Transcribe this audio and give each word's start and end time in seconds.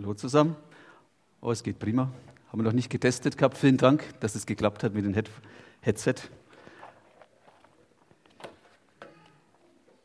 Hallo 0.00 0.14
zusammen. 0.14 0.54
Oh, 1.40 1.50
es 1.50 1.64
geht 1.64 1.80
prima. 1.80 2.12
Haben 2.52 2.60
wir 2.60 2.62
noch 2.62 2.72
nicht 2.72 2.88
getestet 2.88 3.36
gehabt. 3.36 3.58
Vielen 3.58 3.78
Dank, 3.78 4.04
dass 4.20 4.36
es 4.36 4.46
geklappt 4.46 4.84
hat 4.84 4.94
mit 4.94 5.04
dem 5.04 5.12
Head 5.12 5.28
Headset. 5.80 6.14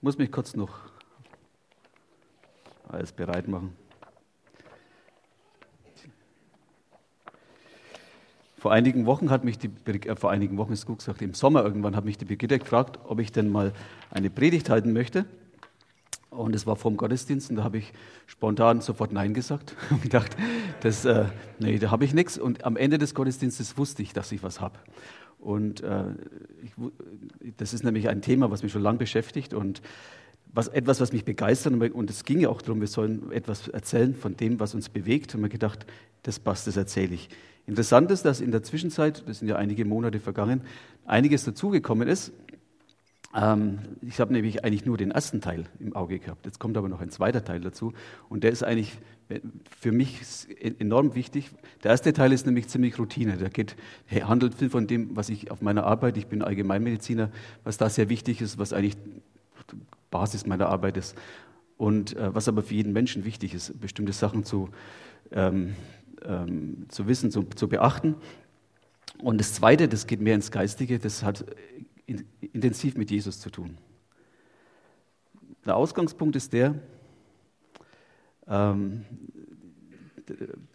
Muss 0.02 0.18
mich 0.18 0.32
kurz 0.32 0.56
noch 0.56 0.79
alles 2.90 3.12
bereit 3.12 3.48
machen. 3.48 3.76
Vor 8.57 8.71
einigen 8.71 9.05
Wochen 9.05 9.30
hat 9.30 9.44
mich 9.44 9.60
die, 9.60 9.70
äh, 9.86 10.16
vor 10.16 10.32
einigen 10.32 10.57
Wochen 10.57 10.73
ist 10.73 10.88
gut 10.88 10.98
gesagt, 10.98 11.21
im 11.21 11.36
Sommer 11.36 11.64
irgendwann 11.64 11.96
hat 11.96 12.04
mich 12.04 12.18
die 12.18 12.25
Brigitte 12.25 12.57
gefragt, 12.57 12.98
ob 13.04 13.20
ich 13.20 13.32
denn 13.32 13.52
mal 13.52 13.73
eine 14.10 14.32
Predigt 14.32 14.71
halten 14.71 14.91
möchte. 14.91 15.28
Und 16.36 16.55
es 16.55 16.65
war 16.65 16.75
vor 16.75 16.91
dem 16.91 16.97
Gottesdienst 16.97 17.50
und 17.50 17.57
da 17.57 17.63
habe 17.63 17.77
ich 17.77 17.93
spontan 18.25 18.82
sofort 18.82 19.13
Nein 19.13 19.33
gesagt 19.33 19.75
und 19.89 20.02
gedacht, 20.02 20.36
das, 20.82 21.05
äh, 21.05 21.25
nee, 21.60 21.79
da 21.79 21.91
habe 21.91 22.05
ich 22.05 22.14
nichts. 22.14 22.37
Und 22.37 22.65
am 22.65 22.75
Ende 22.75 22.97
des 22.97 23.14
Gottesdienstes 23.14 23.78
wusste 23.78 24.01
ich, 24.01 24.14
dass 24.14 24.32
ich 24.32 24.43
was 24.43 24.60
habe. 24.60 24.79
Und 25.39 25.82
äh, 25.82 26.05
ich, 26.64 26.71
das 27.57 27.74
ist 27.74 27.83
nämlich 27.83 28.10
ein 28.10 28.21
Thema, 28.21 28.50
was 28.50 28.64
mich 28.64 28.71
schon 28.71 28.82
lange 28.82 28.97
beschäftigt 28.97 29.54
und 29.54 29.82
was, 30.54 30.68
etwas, 30.69 31.01
was 31.01 31.11
mich 31.11 31.25
begeistert. 31.25 31.74
Und 31.74 32.09
es 32.09 32.23
ging 32.23 32.39
ja 32.39 32.50
auch 32.50 32.61
darum, 32.61 32.80
wir 32.80 32.88
sollen 32.88 33.31
etwas 33.31 33.67
erzählen 33.67 34.16
von 34.16 34.38
dem, 34.38 34.59
was 34.59 34.73
uns 34.73 34.89
bewegt. 34.89 35.36
Und 35.36 35.41
mir 35.41 35.50
gedacht, 35.50 35.86
das 36.23 36.39
passt, 36.39 36.67
das 36.67 36.77
erzähle 36.77 37.16
ich. 37.16 37.30
Interessant 37.66 38.11
ist, 38.11 38.23
dass 38.23 38.41
in 38.41 38.52
der 38.52 38.63
Zwischenzeit, 38.63 39.23
das 39.27 39.39
sind 39.39 39.47
ja 39.47 39.55
einige 39.55 39.86
Monate 39.86 40.19
vergangen, 40.19 40.61
einiges 41.05 41.44
dazugekommen 41.44 42.08
ist. 42.08 42.33
Ähm, 43.36 43.80
ich 44.02 44.19
habe 44.19 44.33
nämlich 44.33 44.64
eigentlich 44.64 44.86
nur 44.86 44.97
den 44.97 45.11
ersten 45.11 45.41
Teil 45.41 45.66
im 45.80 45.95
Auge 45.95 46.19
gehabt. 46.19 46.45
Jetzt 46.45 46.59
kommt 46.59 46.78
aber 46.78 46.89
noch 46.89 47.02
ein 47.02 47.09
zweiter 47.09 47.44
Teil 47.44 47.61
dazu. 47.61 47.94
Und 48.30 48.44
der 48.44 48.52
ist 48.52 48.64
eigentlich 48.64 48.97
für 49.80 49.91
mich 49.91 50.22
enorm 50.80 51.16
wichtig. 51.16 51.50
Der 51.83 51.91
erste 51.91 52.14
Teil 52.14 52.31
ist 52.33 52.45
nämlich 52.45 52.67
ziemlich 52.67 53.00
Routine. 53.00 53.38
Der 53.38 53.49
geht, 53.49 53.75
handelt 54.11 54.55
viel 54.55 54.69
von 54.69 54.88
dem, 54.88 55.16
was 55.16 55.30
ich 55.30 55.49
auf 55.49 55.61
meiner 55.61 55.85
Arbeit, 55.85 56.17
ich 56.17 56.27
bin 56.27 56.41
Allgemeinmediziner, 56.41 57.31
was 57.63 57.77
da 57.77 57.89
sehr 57.89 58.09
wichtig 58.09 58.41
ist, 58.41 58.58
was 58.58 58.73
eigentlich 58.73 58.97
Basis 60.11 60.45
meiner 60.45 60.67
Arbeit 60.67 60.97
ist. 60.97 61.15
Und 61.77 62.15
äh, 62.15 62.33
was 62.36 62.47
aber 62.47 62.61
für 62.61 62.75
jeden 62.75 62.93
Menschen 62.93 63.25
wichtig 63.25 63.53
ist, 63.53 63.80
bestimmte 63.80 64.13
Sachen 64.13 64.43
zu, 64.43 64.69
ähm, 65.31 65.75
ähm, 66.23 66.86
zu 66.89 67.08
wissen, 67.08 67.31
zu, 67.31 67.43
zu 67.43 67.67
beachten. 67.67 68.15
Und 69.21 69.39
das 69.39 69.53
Zweite, 69.53 69.88
das 69.88 70.05
geht 70.05 70.21
mehr 70.21 70.36
ins 70.36 70.52
Geistige, 70.52 70.99
das 70.99 71.23
hat 71.23 71.45
intensiv 72.05 72.95
mit 72.95 73.11
Jesus 73.11 73.39
zu 73.39 73.49
tun. 73.49 73.77
Der 75.65 75.75
Ausgangspunkt 75.75 76.35
ist 76.35 76.53
der, 76.53 76.75
ähm, 78.47 79.05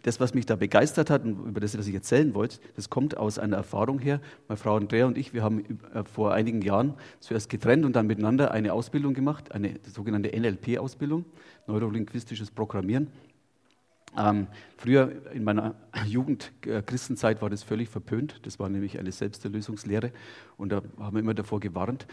das, 0.03 0.19
was 0.19 0.33
mich 0.33 0.45
da 0.45 0.55
begeistert 0.55 1.09
hat 1.09 1.23
und 1.23 1.47
über 1.47 1.59
das, 1.59 1.77
was 1.77 1.87
ich 1.87 1.93
erzählen 1.93 2.33
wollte, 2.33 2.59
das 2.75 2.89
kommt 2.89 3.17
aus 3.17 3.39
einer 3.39 3.57
Erfahrung 3.57 3.99
her. 3.99 4.21
Meine 4.47 4.57
Frau 4.57 4.75
Andrea 4.75 5.05
und 5.05 5.17
ich, 5.17 5.33
wir 5.33 5.43
haben 5.43 5.79
äh, 5.93 6.03
vor 6.03 6.33
einigen 6.33 6.61
Jahren 6.61 6.93
zuerst 7.19 7.49
getrennt 7.49 7.85
und 7.85 7.95
dann 7.95 8.07
miteinander 8.07 8.51
eine 8.51 8.73
Ausbildung 8.73 9.13
gemacht, 9.13 9.51
eine 9.51 9.79
sogenannte 9.91 10.29
NLP-Ausbildung, 10.29 11.25
neurolinguistisches 11.67 12.51
Programmieren. 12.51 13.07
Ähm, 14.17 14.47
früher 14.77 15.11
in 15.33 15.43
meiner 15.43 15.75
Jugend, 16.05 16.51
äh, 16.65 16.81
Christenzeit, 16.81 17.41
war 17.41 17.49
das 17.49 17.63
völlig 17.63 17.89
verpönt. 17.89 18.39
Das 18.43 18.59
war 18.59 18.69
nämlich 18.69 18.99
eine 18.99 19.11
Selbsterlösungslehre 19.11 20.11
und 20.57 20.71
da 20.71 20.81
haben 20.99 21.15
wir 21.15 21.21
immer 21.21 21.33
davor 21.33 21.59
gewarnt. 21.59 22.07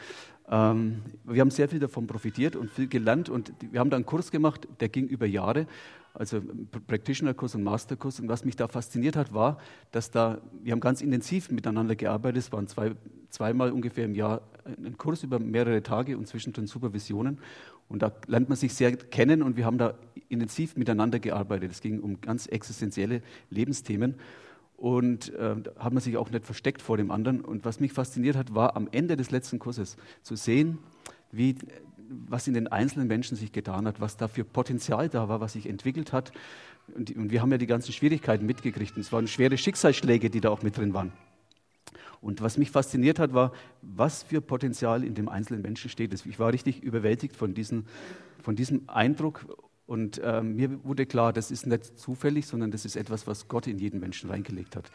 Ähm, 0.49 1.03
wir 1.25 1.41
haben 1.41 1.51
sehr 1.51 1.69
viel 1.69 1.81
davon 1.81 2.07
profitiert 2.07 2.57
und 2.57 2.71
viel 2.71 2.89
gelernt 2.89 3.29
und 3.29 3.53
wir 3.71 3.81
haben 3.81 3.91
da 3.91 3.97
einen 3.97 4.07
Kurs 4.07 4.31
gemacht, 4.31 4.69
der 4.81 4.89
ging 4.89 5.09
über 5.09 5.27
Jahre, 5.27 5.67
also 6.15 6.41
Practitioner-Kurs 6.87 7.55
und 7.57 7.65
Masterkurs. 7.65 8.21
Und 8.21 8.29
was 8.29 8.45
mich 8.45 8.57
da 8.57 8.69
fasziniert 8.69 9.17
hat, 9.17 9.35
war, 9.35 9.59
dass 9.91 10.11
da, 10.11 10.41
wir 10.63 10.73
haben 10.73 10.81
ganz 10.81 11.03
intensiv 11.03 11.51
miteinander 11.51 11.95
gearbeitet. 11.95 12.39
Es 12.39 12.53
waren 12.53 12.69
zwei, 12.69 12.93
zweimal 13.31 13.73
ungefähr 13.73 14.05
im 14.05 14.15
Jahr 14.15 14.43
ein 14.65 14.97
Kurs 14.97 15.23
über 15.23 15.39
mehrere 15.39 15.83
Tage 15.83 16.17
und 16.17 16.27
zwischendrin 16.27 16.67
Supervisionen. 16.67 17.39
Und 17.89 18.03
da 18.03 18.13
lernt 18.27 18.49
man 18.49 18.57
sich 18.57 18.75
sehr 18.75 18.97
kennen 18.97 19.43
und 19.43 19.57
wir 19.57 19.65
haben 19.65 19.79
da 19.79 19.95
intensiv 20.29 20.77
miteinander 20.77 21.19
gearbeitet. 21.19 21.73
Es 21.73 21.81
ging 21.81 22.01
um 22.01 22.21
ganz 22.21 22.47
existenzielle 22.47 23.23
Lebensthemen 23.51 24.17
und 24.77 25.35
äh, 25.35 25.57
hat 25.79 25.93
man 25.93 26.03
sich 26.03 26.17
auch 26.17 26.31
nicht 26.31 26.45
versteckt 26.45 26.83
vor 26.83 26.97
dem 26.97 27.11
anderen. 27.11 27.41
Und 27.41 27.65
was 27.65 27.81
mich 27.81 27.93
fasziniert 27.93 28.37
hat, 28.37 28.55
war 28.55 28.77
am 28.77 28.89
Ende 28.93 29.17
des 29.17 29.31
letzten 29.31 29.59
Kurses 29.59 29.97
zu 30.23 30.37
sehen, 30.37 30.79
wie, 31.33 31.57
was 32.09 32.47
in 32.47 32.55
den 32.55 32.69
einzelnen 32.69 33.09
Menschen 33.09 33.37
sich 33.37 33.53
getan 33.53 33.87
hat, 33.87 34.01
was 34.01 34.17
da 34.17 34.29
für 34.29 34.45
Potenzial 34.45 35.09
da 35.09 35.29
war, 35.29 35.41
was 35.41 35.55
sich 35.55 35.67
entwickelt 35.67 36.13
hat. 36.13 36.33
Und, 36.95 37.15
und 37.17 37.31
wir 37.31 37.41
haben 37.41 37.51
ja 37.51 37.59
die 37.59 37.67
ganzen 37.67 37.93
Schwierigkeiten 37.93 38.47
mitgekriegt. 38.47 38.97
Und 38.97 39.01
es 39.01 39.13
waren 39.13 39.27
schwere 39.27 39.57
Schicksalsschläge, 39.57 40.31
die 40.31 40.41
da 40.41 40.51
auch 40.51 40.63
mit 40.63 40.77
drin 40.77 40.95
waren. 40.95 41.13
Und 42.21 42.41
was 42.41 42.59
mich 42.59 42.71
fasziniert 42.71 43.19
hat, 43.19 43.35
war, 43.35 43.53
was 43.83 44.23
für 44.23 44.41
Potenzial 44.41 45.05
in 45.05 45.15
dem 45.15 45.29
einzelnen 45.29 45.63
Menschen 45.63 45.91
steht. 45.91 46.13
Ich 46.13 46.39
war 46.39 46.53
richtig 46.53 46.83
überwältigt 46.83 47.37
von, 47.37 47.55
diesen, 47.55 47.87
von 48.43 48.57
diesem 48.57 48.89
Eindruck. 48.89 49.47
Und 49.87 50.19
äh, 50.19 50.43
mir 50.43 50.85
wurde 50.85 51.07
klar, 51.07 51.33
das 51.33 51.51
ist 51.51 51.67
nicht 51.67 51.99
zufällig, 51.99 52.47
sondern 52.47 52.71
das 52.71 52.85
ist 52.85 52.97
etwas, 52.97 53.27
was 53.27 53.49
Gott 53.49 53.67
in 53.67 53.79
jeden 53.79 54.01
Menschen 54.01 54.31
reingelegt 54.31 54.75
hat. 54.75 54.91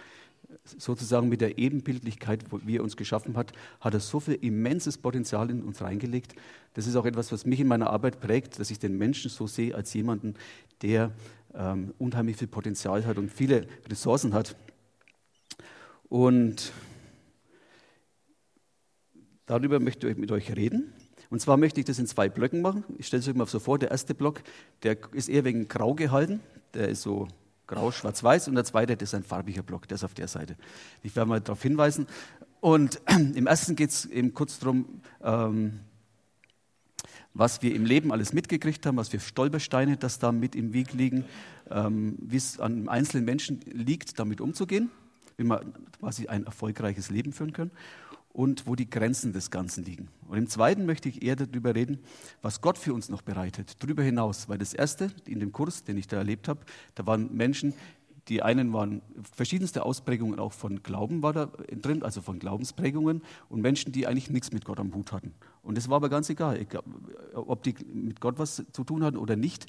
Sozusagen 0.66 1.30
mit 1.30 1.40
der 1.40 1.58
Ebenbildlichkeit, 1.58 2.44
wie 2.66 2.78
er 2.78 2.84
uns 2.84 2.98
geschaffen 2.98 3.38
hat, 3.38 3.54
hat 3.80 3.94
er 3.94 4.02
so 4.02 4.20
viel 4.20 4.34
immenses 4.34 4.98
Potenzial 4.98 5.50
in 5.50 5.64
uns 5.64 5.82
reingelegt. 5.82 6.36
Das 6.74 6.88
ist 6.88 6.98
auch 6.98 7.06
etwas, 7.06 7.32
was 7.32 7.46
mich 7.46 7.62
in 7.62 7.68
meiner 7.68 7.90
Arbeit 7.90 8.20
prägt, 8.20 8.60
dass 8.60 8.70
ich 8.70 8.80
den 8.80 8.98
Menschen 8.98 9.30
so 9.30 9.48
sehe 9.48 9.74
als 9.74 9.94
jemanden, 9.94 10.34
der 10.82 11.12
ähm, 11.54 11.94
unheimlich 11.98 12.36
viel 12.36 12.48
Potenzial 12.48 13.06
hat 13.06 13.18
und 13.18 13.32
viele 13.32 13.68
Ressourcen 13.90 14.34
hat. 14.34 14.58
Und 16.10 16.74
Darüber 19.52 19.82
möchte 19.82 20.08
ich 20.08 20.16
mit 20.16 20.32
euch 20.32 20.56
reden. 20.56 20.94
Und 21.32 21.40
zwar 21.40 21.56
möchte 21.56 21.80
ich 21.80 21.86
das 21.86 21.98
in 21.98 22.06
zwei 22.08 22.28
Blöcken 22.28 22.62
machen. 22.62 22.84
Ich 22.98 23.08
stelle 23.08 23.22
es 23.22 23.28
euch 23.28 23.36
mal 23.36 23.48
so 23.48 23.60
vor, 23.60 23.80
der 23.80 23.90
erste 23.90 24.14
Block, 24.14 24.42
der 24.84 24.98
ist 25.14 25.30
eher 25.30 25.46
wegen 25.46 25.70
grau 25.70 25.94
gehalten. 25.94 26.42
Der 26.74 26.90
ist 26.90 27.04
so 27.04 27.30
grau, 27.68 27.90
schwarz-weiß. 27.90 28.50
Und 28.50 28.56
der 28.56 28.66
zweite, 28.66 28.98
das 28.98 29.10
ist 29.10 29.16
ein 29.16 29.24
farbiger 29.24 29.64
Block, 29.64 29.88
der 29.88 29.96
ist 29.96 30.04
auf 30.04 30.14
der 30.14 30.28
Seite. 30.28 30.58
Ich 31.04 31.16
werde 31.16 31.30
mal 31.30 31.40
darauf 31.40 31.64
hinweisen. 31.64 32.06
Und 32.60 33.00
im 33.08 33.48
ersten 33.48 33.78
geht 33.78 33.92
es 33.92 34.06
eben 34.06 34.34
kurz 34.34 34.60
darum, 34.60 35.02
ähm, 35.24 35.80
was 37.34 37.62
wir 37.62 37.74
im 37.74 37.86
Leben 37.86 38.12
alles 38.12 38.34
mitgekriegt 38.34 38.86
haben, 38.86 38.98
was 38.98 39.08
für 39.08 39.22
Stolpersteine 39.22 39.96
das 39.96 40.20
da 40.20 40.34
mit 40.34 40.54
im 40.54 40.74
Weg 40.74 40.92
liegen, 40.92 41.24
ähm, 41.70 42.18
wie 42.20 42.36
es 42.36 42.60
an 42.60 42.90
einzelnen 42.90 43.24
Menschen 43.24 43.62
liegt, 43.72 44.20
damit 44.20 44.42
umzugehen, 44.42 44.92
wie 45.38 45.46
man 45.46 45.74
quasi 45.98 46.28
ein 46.28 46.46
erfolgreiches 46.46 47.10
Leben 47.10 47.32
führen 47.32 47.54
kann 47.54 47.72
und 48.34 48.68
wo 48.68 48.76
die 48.76 48.90
Grenzen 48.90 49.34
des 49.34 49.52
Ganzen 49.52 49.84
liegen. 49.84 50.10
Und 50.28 50.38
im 50.38 50.48
Zweiten 50.48 50.86
möchte 50.86 51.10
ich 51.10 51.24
eher 51.24 51.36
darüber 51.36 51.76
reden, 51.76 52.00
was 52.42 52.62
Gott 52.62 52.78
für 52.78 52.94
uns 52.94 53.10
noch 53.10 53.22
bereitet, 53.22 53.84
darüber 53.84 54.04
hinaus. 54.04 54.48
Weil 54.48 54.58
das 54.58 54.74
Erste 54.74 55.12
in 55.26 55.40
dem 55.40 55.52
Kurs, 55.52 55.84
den 55.84 55.98
ich 55.98 56.08
da 56.08 56.18
erlebt 56.18 56.48
habe, 56.48 56.62
da 56.96 57.06
waren 57.06 57.36
Menschen, 57.36 57.74
die 58.28 58.42
einen 58.42 58.72
waren 58.72 59.02
verschiedenste 59.36 59.84
Ausprägungen 59.84 60.40
auch 60.40 60.54
von 60.54 60.84
Glauben 60.84 61.24
war 61.24 61.34
da 61.34 61.46
drin, 61.46 62.04
also 62.04 62.22
von 62.22 62.40
Glaubensprägungen 62.40 63.24
und 63.50 63.62
Menschen, 63.62 63.92
die 63.92 64.08
eigentlich 64.08 64.30
nichts 64.30 64.52
mit 64.52 64.64
Gott 64.64 64.80
am 64.80 64.94
Hut 64.94 65.12
hatten. 65.12 65.34
Und 65.64 65.78
es 65.78 65.90
war 65.90 65.98
aber 65.98 66.10
ganz 66.10 66.30
egal, 66.30 66.66
ob 67.34 67.64
die 67.64 67.76
mit 67.94 68.22
Gott 68.22 68.38
was 68.38 68.64
zu 68.72 68.84
tun 68.84 69.04
hatten 69.04 69.18
oder 69.18 69.36
nicht. 69.36 69.66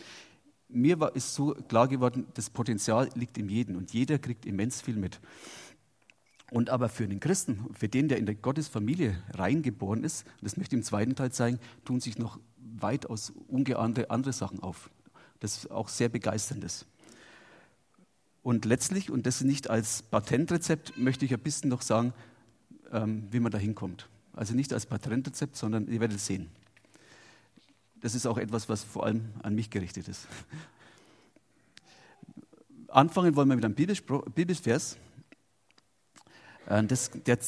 Mir 0.68 1.00
war, 1.00 1.16
ist 1.16 1.34
so 1.34 1.54
klar 1.68 1.88
geworden, 1.88 2.26
das 2.34 2.50
Potenzial 2.50 3.08
liegt 3.14 3.36
in 3.36 3.48
jedem 3.48 3.76
und 3.76 3.92
jeder 3.92 4.18
kriegt 4.18 4.46
immens 4.46 4.80
viel 4.80 4.96
mit. 4.96 5.20
Und 6.52 6.68
aber 6.68 6.90
für 6.90 7.08
den 7.08 7.18
Christen, 7.18 7.64
für 7.72 7.88
den, 7.88 8.08
der 8.08 8.18
in 8.18 8.26
der 8.26 8.34
Gottesfamilie 8.34 9.16
reingeboren 9.32 10.04
ist, 10.04 10.26
das 10.42 10.58
möchte 10.58 10.76
ich 10.76 10.80
im 10.80 10.84
zweiten 10.84 11.14
Teil 11.14 11.32
zeigen, 11.32 11.58
tun 11.86 11.98
sich 11.98 12.18
noch 12.18 12.38
weitaus 12.58 13.32
ungeahnte 13.48 14.10
andere 14.10 14.34
Sachen 14.34 14.60
auf. 14.60 14.90
Das 15.40 15.56
ist 15.56 15.70
auch 15.70 15.88
sehr 15.88 16.10
begeisterndes. 16.10 16.84
Und 18.42 18.66
letztlich, 18.66 19.10
und 19.10 19.24
das 19.24 19.40
nicht 19.40 19.70
als 19.70 20.02
Patentrezept, 20.02 20.98
möchte 20.98 21.24
ich 21.24 21.32
ein 21.32 21.40
bisschen 21.40 21.70
noch 21.70 21.80
sagen, 21.80 22.12
ähm, 22.92 23.28
wie 23.30 23.40
man 23.40 23.50
da 23.50 23.56
hinkommt. 23.56 24.10
Also 24.34 24.52
nicht 24.52 24.74
als 24.74 24.84
Patentrezept, 24.84 25.56
sondern 25.56 25.88
ihr 25.88 26.00
werdet 26.00 26.18
es 26.18 26.26
sehen. 26.26 26.50
Das 28.02 28.14
ist 28.14 28.26
auch 28.26 28.36
etwas, 28.36 28.68
was 28.68 28.84
vor 28.84 29.06
allem 29.06 29.30
an 29.42 29.54
mich 29.54 29.70
gerichtet 29.70 30.06
ist. 30.06 30.28
Anfangen 32.88 33.36
wollen 33.36 33.48
wir 33.48 33.56
mit 33.56 33.64
einem 33.64 33.74
Bibelvers 33.74 34.98
äh, 36.72 36.84
das, 36.84 37.10
der 37.26 37.38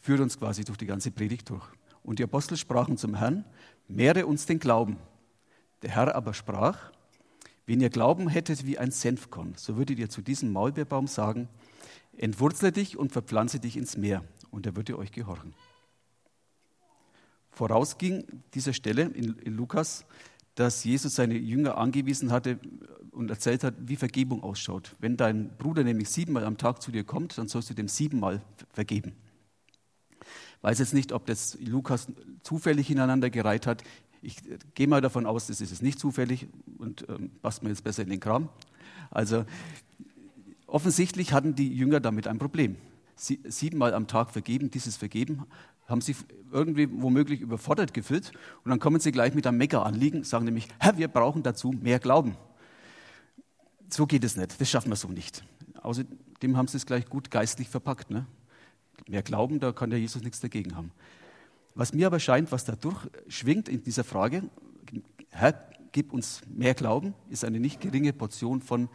führt 0.00 0.20
uns 0.20 0.38
quasi 0.38 0.64
durch 0.64 0.78
die 0.78 0.86
ganze 0.86 1.10
Predigt 1.10 1.50
durch. 1.50 1.66
Und 2.02 2.18
die 2.18 2.24
Apostel 2.24 2.56
sprachen 2.56 2.96
zum 2.96 3.16
Herrn, 3.16 3.44
mehre 3.88 4.26
uns 4.26 4.46
den 4.46 4.58
Glauben. 4.58 4.98
Der 5.82 5.90
Herr 5.90 6.14
aber 6.14 6.34
sprach, 6.34 6.92
wenn 7.66 7.80
ihr 7.80 7.90
Glauben 7.90 8.28
hättet 8.28 8.64
wie 8.64 8.78
ein 8.78 8.92
Senfkorn, 8.92 9.54
so 9.56 9.76
würdet 9.76 9.98
ihr 9.98 10.08
zu 10.08 10.22
diesem 10.22 10.52
Maulbeerbaum 10.52 11.08
sagen, 11.08 11.48
entwurzle 12.16 12.70
dich 12.70 12.96
und 12.96 13.12
verpflanze 13.12 13.58
dich 13.58 13.76
ins 13.76 13.96
Meer, 13.96 14.24
und 14.50 14.66
er 14.66 14.76
würde 14.76 14.96
euch 14.98 15.10
gehorchen. 15.10 15.54
Vorausging 17.50 18.24
dieser 18.54 18.72
Stelle 18.72 19.02
in, 19.02 19.36
in 19.38 19.54
Lukas, 19.54 20.06
dass 20.54 20.84
Jesus 20.84 21.16
seine 21.16 21.36
Jünger 21.36 21.76
angewiesen 21.76 22.30
hatte, 22.30 22.58
und 23.16 23.30
erzählt 23.30 23.64
hat, 23.64 23.74
wie 23.78 23.96
Vergebung 23.96 24.42
ausschaut. 24.42 24.94
Wenn 24.98 25.16
dein 25.16 25.56
Bruder 25.56 25.82
nämlich 25.82 26.10
siebenmal 26.10 26.44
am 26.44 26.58
Tag 26.58 26.82
zu 26.82 26.92
dir 26.92 27.02
kommt, 27.02 27.38
dann 27.38 27.48
sollst 27.48 27.70
du 27.70 27.74
dem 27.74 27.88
siebenmal 27.88 28.42
vergeben. 28.72 29.14
Weiß 30.60 30.78
jetzt 30.78 30.94
nicht, 30.94 31.12
ob 31.12 31.26
das 31.26 31.56
Lukas 31.60 32.08
zufällig 32.42 32.90
ineinander 32.90 33.30
gereiht 33.30 33.66
hat. 33.66 33.82
Ich 34.20 34.36
gehe 34.74 34.86
mal 34.86 35.00
davon 35.00 35.26
aus, 35.26 35.46
das 35.46 35.60
ist 35.60 35.72
es 35.72 35.82
nicht 35.82 35.98
zufällig 35.98 36.48
und 36.78 37.06
ähm, 37.08 37.30
passt 37.42 37.62
mir 37.62 37.70
jetzt 37.70 37.84
besser 37.84 38.02
in 38.02 38.10
den 38.10 38.20
Kram. 38.20 38.48
Also 39.10 39.44
offensichtlich 40.66 41.32
hatten 41.32 41.54
die 41.54 41.72
Jünger 41.72 42.00
damit 42.00 42.26
ein 42.26 42.38
Problem. 42.38 42.76
Sie, 43.14 43.40
siebenmal 43.44 43.94
am 43.94 44.08
Tag 44.08 44.30
vergeben, 44.30 44.70
dieses 44.70 44.96
Vergeben, 44.96 45.44
haben 45.86 46.00
sie 46.00 46.16
irgendwie 46.52 46.88
womöglich 46.90 47.40
überfordert 47.40 47.94
gefühlt 47.94 48.32
und 48.64 48.70
dann 48.70 48.80
kommen 48.80 49.00
sie 49.00 49.12
gleich 49.12 49.34
mit 49.34 49.46
einem 49.46 49.58
Mega-Anliegen, 49.58 50.24
sagen 50.24 50.44
nämlich, 50.44 50.68
Herr, 50.80 50.98
wir 50.98 51.08
brauchen 51.08 51.42
dazu 51.42 51.70
mehr 51.70 51.98
Glauben. 51.98 52.36
So 53.88 54.06
geht 54.06 54.24
es 54.24 54.36
nicht, 54.36 54.60
das 54.60 54.68
schaffen 54.68 54.90
wir 54.90 54.96
so 54.96 55.08
nicht. 55.08 55.44
Außerdem 55.82 56.56
haben 56.56 56.68
sie 56.68 56.76
es 56.76 56.86
gleich 56.86 57.06
gut 57.06 57.30
geistlich 57.30 57.68
verpackt. 57.68 58.10
Ne? 58.10 58.26
Mehr 59.08 59.22
Glauben, 59.22 59.60
da 59.60 59.72
kann 59.72 59.90
der 59.90 60.00
Jesus 60.00 60.22
nichts 60.22 60.40
dagegen 60.40 60.74
haben. 60.74 60.90
Was 61.74 61.92
mir 61.92 62.06
aber 62.06 62.18
scheint, 62.18 62.50
was 62.52 62.64
da 62.64 62.74
durchschwingt 62.74 63.68
in 63.68 63.82
dieser 63.82 64.02
Frage, 64.02 64.44
Herr, 65.30 65.70
gib 65.92 66.12
uns 66.12 66.40
mehr 66.48 66.74
Glauben, 66.74 67.14
ist 67.28 67.44
eine 67.44 67.60
nicht 67.60 67.80
geringe 67.80 68.12
Portion 68.12 68.60
von 68.60 68.88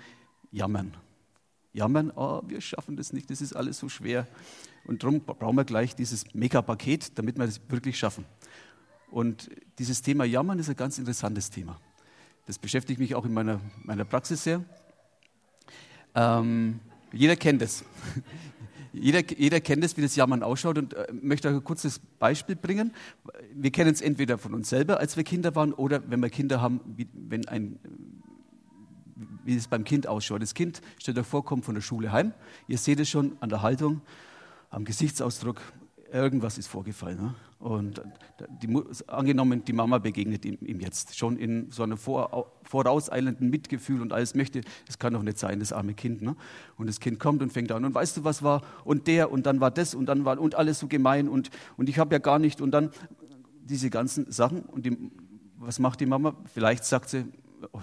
Jammern. 0.52 0.96
Jammern, 1.74 2.12
oh, 2.16 2.42
wir 2.48 2.60
schaffen 2.60 2.98
das 2.98 3.14
nicht, 3.14 3.30
das 3.30 3.42
ist 3.42 3.54
alles 3.54 3.78
so 3.78 3.88
schwer. 3.88 4.28
Und 4.86 5.04
darum 5.04 5.22
brauchen 5.22 5.56
wir 5.56 5.64
gleich 5.64 5.96
dieses 5.96 6.26
Mega-Paket, 6.34 7.18
damit 7.18 7.38
wir 7.38 7.46
das 7.46 7.62
wirklich 7.70 7.98
schaffen. 7.98 8.26
Und 9.10 9.50
dieses 9.78 10.02
Thema 10.02 10.26
Jammern 10.26 10.60
ist 10.60 10.70
ein 10.70 10.76
ganz 10.76 10.98
interessantes 10.98 11.50
Thema. 11.50 11.80
Das 12.46 12.58
beschäftigt 12.58 13.00
mich 13.00 13.16
auch 13.16 13.26
in 13.26 13.34
meiner, 13.34 13.62
meiner 13.84 14.06
Praxis 14.06 14.44
sehr. 14.44 14.64
Ähm, 16.16 16.80
jeder 17.14 17.36
kennt 17.36 17.62
es. 17.62 17.84
jeder, 18.94 19.22
jeder 19.38 19.60
kennt 19.62 19.84
es, 19.84 19.98
wie 19.98 20.02
das 20.02 20.16
Jammern 20.16 20.44
ausschaut 20.44 20.78
und 20.78 20.94
äh, 20.94 21.08
möchte 21.12 21.50
ein 21.50 21.64
kurzes 21.64 22.00
Beispiel 22.20 22.56
bringen. 22.56 22.94
Wir 23.54 23.72
kennen 23.72 23.92
es 23.92 24.02
entweder 24.02 24.38
von 24.38 24.54
uns 24.54 24.70
selber, 24.70 25.00
als 25.00 25.18
wir 25.18 25.24
Kinder 25.24 25.56
waren, 25.56 25.74
oder 25.74 26.02
wenn 26.10 26.22
wir 26.22 26.30
Kinder 26.30 26.62
haben, 26.62 26.82
wie, 26.96 27.08
wenn 27.14 27.48
ein, 27.48 27.80
wie 29.44 29.56
es 29.56 29.68
beim 29.68 29.84
Kind 29.84 30.08
ausschaut. 30.08 30.42
Das 30.42 30.54
Kind, 30.54 30.82
stellt 31.00 31.18
euch 31.18 31.28
vor, 31.28 31.46
kommt 31.46 31.66
von 31.66 31.76
der 31.76 31.82
Schule 31.82 32.12
heim. 32.12 32.34
Ihr 32.68 32.78
seht 32.78 33.00
es 33.00 33.10
schon 33.10 33.38
an 33.40 33.50
der 33.50 33.62
Haltung, 33.62 34.02
am 34.70 34.86
Gesichtsausdruck, 34.86 35.62
irgendwas 36.12 36.58
ist 36.58 36.68
vorgefallen. 36.68 37.22
Ne? 37.22 37.36
Und 37.62 38.02
die, 38.64 38.76
angenommen, 39.06 39.64
die 39.64 39.74
Mama 39.74 40.00
begegnet 40.00 40.46
ihm, 40.46 40.58
ihm, 40.62 40.80
jetzt 40.80 41.16
schon 41.16 41.38
in 41.38 41.70
so 41.70 41.84
einem 41.84 41.96
vor, 41.96 42.52
vorauseilenden 42.64 43.52
Mitgefühl 43.52 44.02
und 44.02 44.14
alles 44.14 44.34
möchte, 44.34 44.62
das 44.88 44.98
kann 44.98 45.14
doch 45.14 45.22
nicht 45.22 45.38
sein, 45.38 45.60
das 45.60 45.72
arme 45.72 45.94
Kind. 45.94 46.24
Ne? 46.24 46.36
Und 46.78 46.88
das 46.88 47.00
Kind 47.00 47.20
kommt 47.20 47.44
und 47.44 47.54
fängt 47.54 47.72
an 47.72 47.86
und 47.86 47.94
weißt 47.94 48.18
du, 48.18 48.24
was 48.24 48.42
war 48.42 48.64
und 48.84 49.06
der 49.06 49.32
und 49.32 49.46
dann 49.46 49.62
war 49.62 49.70
das 49.70 49.94
und 49.94 50.08
dann 50.08 50.26
war 50.26 50.40
und 50.40 50.56
alles 50.56 50.80
so 50.80 50.88
gemein 50.88 51.30
und, 51.30 51.52
und 51.78 51.88
ich 51.88 52.00
habe 52.00 52.16
ja 52.16 52.20
gar 52.20 52.40
nicht 52.40 52.62
und 52.62 52.72
dann 52.72 52.90
diese 53.64 53.92
ganzen 53.92 54.32
Sachen. 54.32 54.62
Und 54.62 54.88
die, 54.88 54.98
was 55.58 55.78
macht 55.78 56.00
die 56.00 56.08
Mama? 56.08 56.36
Vielleicht 56.52 56.84
sagt 56.84 57.10
sie, 57.10 57.26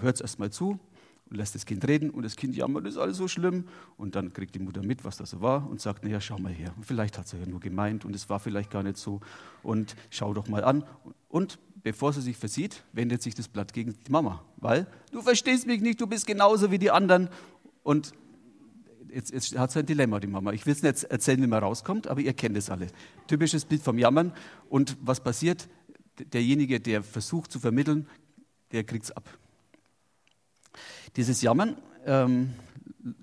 hört 0.01 0.15
es 0.15 0.21
erst 0.21 0.39
mal 0.39 0.51
zu, 0.51 0.77
lässt 1.29 1.55
das 1.55 1.65
Kind 1.65 1.87
reden 1.87 2.09
und 2.09 2.23
das 2.23 2.35
Kind 2.35 2.55
jammert, 2.55 2.85
das 2.85 2.93
ist 2.93 2.99
alles 2.99 3.17
so 3.17 3.27
schlimm. 3.27 3.65
Und 3.97 4.15
dann 4.15 4.33
kriegt 4.33 4.55
die 4.55 4.59
Mutter 4.59 4.81
mit, 4.83 5.03
was 5.03 5.17
das 5.17 5.31
so 5.31 5.41
war 5.41 5.69
und 5.69 5.79
sagt, 5.79 6.03
naja, 6.03 6.19
schau 6.19 6.37
mal 6.39 6.51
her. 6.51 6.73
Vielleicht 6.81 7.17
hat 7.17 7.27
sie 7.27 7.37
ja 7.37 7.45
nur 7.45 7.59
gemeint 7.59 8.05
und 8.05 8.15
es 8.15 8.29
war 8.29 8.39
vielleicht 8.39 8.71
gar 8.71 8.83
nicht 8.83 8.97
so. 8.97 9.21
Und 9.63 9.95
schau 10.09 10.33
doch 10.33 10.47
mal 10.47 10.63
an. 10.63 10.83
Und 11.27 11.59
bevor 11.83 12.13
sie 12.13 12.21
sich 12.21 12.37
versieht, 12.37 12.83
wendet 12.93 13.21
sich 13.21 13.35
das 13.35 13.47
Blatt 13.47 13.73
gegen 13.73 13.95
die 14.05 14.11
Mama. 14.11 14.43
Weil 14.57 14.87
du 15.11 15.21
verstehst 15.21 15.67
mich 15.67 15.81
nicht, 15.81 16.01
du 16.01 16.07
bist 16.07 16.25
genauso 16.25 16.71
wie 16.71 16.79
die 16.79 16.91
anderen. 16.91 17.29
Und 17.83 18.13
jetzt, 19.13 19.31
jetzt 19.31 19.57
hat 19.57 19.71
sie 19.71 19.79
ein 19.79 19.85
Dilemma, 19.85 20.19
die 20.19 20.27
Mama. 20.27 20.51
Ich 20.53 20.65
will 20.65 20.73
es 20.73 20.83
nicht 20.83 21.03
erzählen, 21.03 21.41
wie 21.41 21.47
man 21.47 21.63
rauskommt, 21.63 22.07
aber 22.07 22.21
ihr 22.21 22.33
kennt 22.33 22.57
es 22.57 22.69
alle. 22.69 22.87
Typisches 23.27 23.65
Bild 23.65 23.81
vom 23.81 23.97
Jammern. 23.97 24.33
Und 24.69 24.97
was 25.01 25.21
passiert? 25.21 25.67
Derjenige, 26.33 26.79
der 26.79 27.03
versucht 27.03 27.51
zu 27.51 27.59
vermitteln, 27.59 28.07
der 28.71 28.83
kriegt 28.83 29.05
es 29.05 29.11
ab. 29.11 29.29
Dieses 31.15 31.41
Jammern, 31.41 31.77
ähm, 32.05 32.53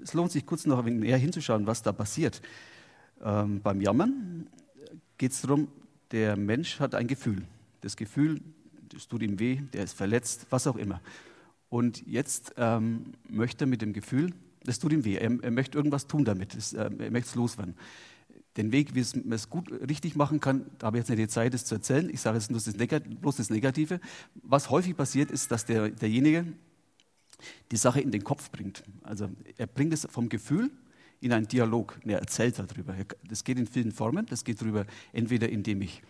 es 0.03 0.15
lohnt 0.15 0.33
sich 0.33 0.47
kurz 0.47 0.67
noch 0.67 0.79
ein 0.79 0.87
wenig 0.87 1.01
näher 1.01 1.19
hinzuschauen, 1.19 1.67
was 1.67 1.83
da 1.83 1.93
passiert. 1.93 2.41
Ähm, 3.23 3.61
beim 3.63 3.81
Jammern 3.81 4.49
geht 5.19 5.33
es 5.33 5.41
darum, 5.43 5.69
der 6.11 6.37
Mensch 6.37 6.81
hat 6.81 6.95
ein 6.95 7.07
Gefühl. 7.07 7.43
Das 7.81 7.97
Gefühl, 7.97 8.41
es 8.95 9.09
tut 9.09 9.23
ihm 9.23 9.39
weh, 9.39 9.61
der 9.73 9.85
ist 9.85 9.95
verletzt, 9.95 10.47
was 10.51 10.67
auch 10.67 10.77
immer. 10.77 11.01
Und 11.69 12.07
jetzt 12.07 12.55
ähm, 12.57 13.13
möchte 13.29 13.65
er 13.65 13.69
mit 13.69 13.83
dem 13.83 13.93
Gefühl, 13.93 14.33
das 14.65 14.79
tut 14.79 14.93
ihm 14.93 15.05
weh, 15.05 15.17
er, 15.17 15.43
er 15.43 15.51
möchte 15.51 15.79
irgendwas 15.79 16.07
tun 16.07 16.25
damit, 16.25 16.55
es, 16.55 16.73
äh, 16.73 16.91
er 16.99 17.11
möchte 17.11 17.31
es 17.31 17.35
loswerden. 17.35 17.75
Den 18.57 18.73
Weg, 18.73 18.95
wie 18.95 19.05
man 19.21 19.33
es 19.33 19.51
gut 19.51 19.71
richtig 19.71 20.17
machen 20.17 20.41
kann, 20.41 20.67
da 20.79 20.87
habe 20.87 20.97
ich 20.97 21.03
jetzt 21.03 21.11
nicht 21.11 21.21
die 21.21 21.29
Zeit, 21.29 21.53
das 21.53 21.67
zu 21.67 21.75
erzählen. 21.75 22.09
Ich 22.09 22.23
sage 22.23 22.39
jetzt 22.39 22.51
das 22.51 22.75
bloß 23.21 23.37
das 23.37 23.51
Negative. 23.51 24.01
Was 24.35 24.71
häufig 24.71 24.97
passiert, 24.97 25.31
ist, 25.31 25.51
dass 25.51 25.67
der, 25.67 25.91
derjenige 25.91 26.47
die 27.71 27.77
Sache 27.77 28.01
in 28.01 28.11
den 28.11 28.25
Kopf 28.25 28.51
bringt. 28.51 28.83
Also 29.03 29.29
er 29.57 29.67
bringt 29.67 29.93
es 29.93 30.07
vom 30.11 30.29
Gefühl 30.29 30.71
in 31.21 31.33
einen 31.33 31.49
Dialog. 31.49 31.99
Er 32.05 32.19
erzählt 32.19 32.59
darüber. 32.59 32.95
Das 33.29 33.45
geht 33.45 33.59
in 33.59 33.67
vielen 33.67 33.93
Formen. 33.93 34.27
Das 34.27 34.45
geht 34.45 34.61
darüber, 34.61 34.87
entweder 35.13 35.49
indem 35.49 35.83
ich 35.83 36.03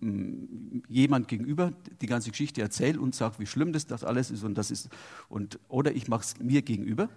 mm, 0.00 0.82
jemand 0.88 1.28
gegenüber 1.28 1.72
die 2.00 2.06
ganze 2.06 2.30
Geschichte 2.30 2.62
erzähle 2.62 3.00
und 3.00 3.14
sage, 3.14 3.38
wie 3.38 3.46
schlimm 3.46 3.72
das, 3.72 3.86
das 3.86 4.04
alles 4.04 4.30
ist 4.30 4.44
und 4.44 4.56
das 4.56 4.70
ist. 4.70 4.88
Und, 5.28 5.58
oder 5.68 5.92
ich 5.94 6.08
mache 6.08 6.22
es 6.22 6.38
mir 6.40 6.62
gegenüber. 6.62 7.08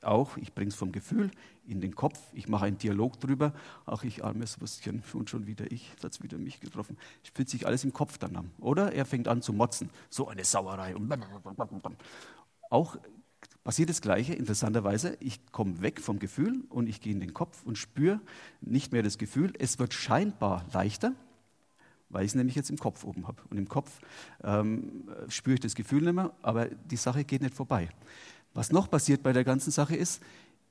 Auch, 0.00 0.36
ich 0.36 0.54
bringe 0.54 0.68
es 0.68 0.76
vom 0.76 0.92
Gefühl 0.92 1.30
in 1.66 1.80
den 1.80 1.96
Kopf, 1.96 2.18
ich 2.32 2.48
mache 2.48 2.66
einen 2.66 2.78
Dialog 2.78 3.18
drüber. 3.18 3.52
Ach, 3.84 4.04
ich 4.04 4.24
armes 4.24 4.60
Würstchen, 4.60 5.02
und 5.12 5.28
schon 5.28 5.48
wieder 5.48 5.70
ich, 5.72 5.90
das 6.00 6.14
hat 6.14 6.22
wieder 6.22 6.38
mich 6.38 6.60
getroffen. 6.60 6.96
Es 7.24 7.30
fühlt 7.34 7.48
sich 7.48 7.66
alles 7.66 7.82
im 7.82 7.92
Kopf 7.92 8.16
dann 8.16 8.36
an. 8.36 8.50
Oder 8.60 8.92
er 8.92 9.04
fängt 9.04 9.26
an 9.26 9.42
zu 9.42 9.52
motzen, 9.52 9.90
so 10.08 10.28
eine 10.28 10.44
Sauerei. 10.44 10.94
Und 10.94 11.08
auch 12.70 12.96
passiert 13.64 13.90
das 13.90 14.00
Gleiche, 14.00 14.34
interessanterweise. 14.34 15.16
Ich 15.20 15.52
komme 15.52 15.82
weg 15.82 16.00
vom 16.00 16.18
Gefühl 16.18 16.64
und 16.70 16.88
ich 16.88 17.00
gehe 17.00 17.12
in 17.12 17.20
den 17.20 17.34
Kopf 17.34 17.62
und 17.64 17.76
spüre 17.76 18.20
nicht 18.60 18.92
mehr 18.92 19.02
das 19.02 19.18
Gefühl. 19.18 19.52
Es 19.58 19.78
wird 19.78 19.92
scheinbar 19.92 20.64
leichter, 20.72 21.12
weil 22.08 22.24
ich 22.24 22.30
es 22.30 22.34
nämlich 22.34 22.56
jetzt 22.56 22.70
im 22.70 22.78
Kopf 22.78 23.04
oben 23.04 23.28
habe. 23.28 23.42
Und 23.50 23.58
im 23.58 23.68
Kopf 23.68 24.00
ähm, 24.42 25.08
spüre 25.28 25.54
ich 25.54 25.60
das 25.60 25.74
Gefühl 25.74 26.02
nicht 26.02 26.14
mehr, 26.14 26.32
aber 26.42 26.66
die 26.66 26.96
Sache 26.96 27.24
geht 27.24 27.42
nicht 27.42 27.54
vorbei. 27.54 27.90
Was 28.54 28.72
noch 28.72 28.90
passiert 28.90 29.22
bei 29.22 29.32
der 29.32 29.44
ganzen 29.44 29.70
Sache 29.70 29.96
ist, 29.96 30.22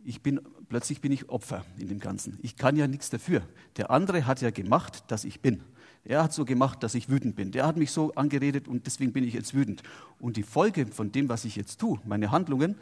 ich 0.04 0.22
bin, 0.22 0.42
plötzlich 0.70 1.02
bin 1.02 1.12
ich 1.12 1.30
Opfer 1.30 1.66
in 1.78 1.90
dem 1.90 2.00
Ganzen. 2.00 2.40
Ich 2.42 2.56
kann 2.56 2.76
ja 2.78 2.88
nichts 2.88 3.10
dafür. 3.10 3.42
Der 3.76 3.92
andere 3.92 4.26
hat 4.26 4.42
ja 4.42 4.52
gemacht, 4.52 5.04
dass 5.10 5.26
ich 5.26 5.42
bin. 5.42 5.62
Er 6.08 6.24
hat 6.24 6.34
so 6.34 6.46
gemacht, 6.46 6.82
dass 6.84 6.96
ich 6.96 7.10
wütend 7.10 7.36
bin. 7.36 7.52
Der 7.52 7.68
hat 7.68 7.76
mich 7.76 7.92
so 7.92 8.14
angeredet 8.16 8.68
und 8.68 8.86
deswegen 8.86 9.12
bin 9.12 9.26
ich 9.26 9.34
jetzt 9.34 9.54
wütend. 9.54 9.84
Und 10.20 10.38
die 10.38 10.44
Folge 10.44 10.88
von 10.88 11.12
dem, 11.12 11.28
was 11.28 11.44
ich 11.44 11.58
jetzt 11.58 11.80
tue, 11.80 12.00
meine 12.06 12.32
Handlungen, 12.32 12.76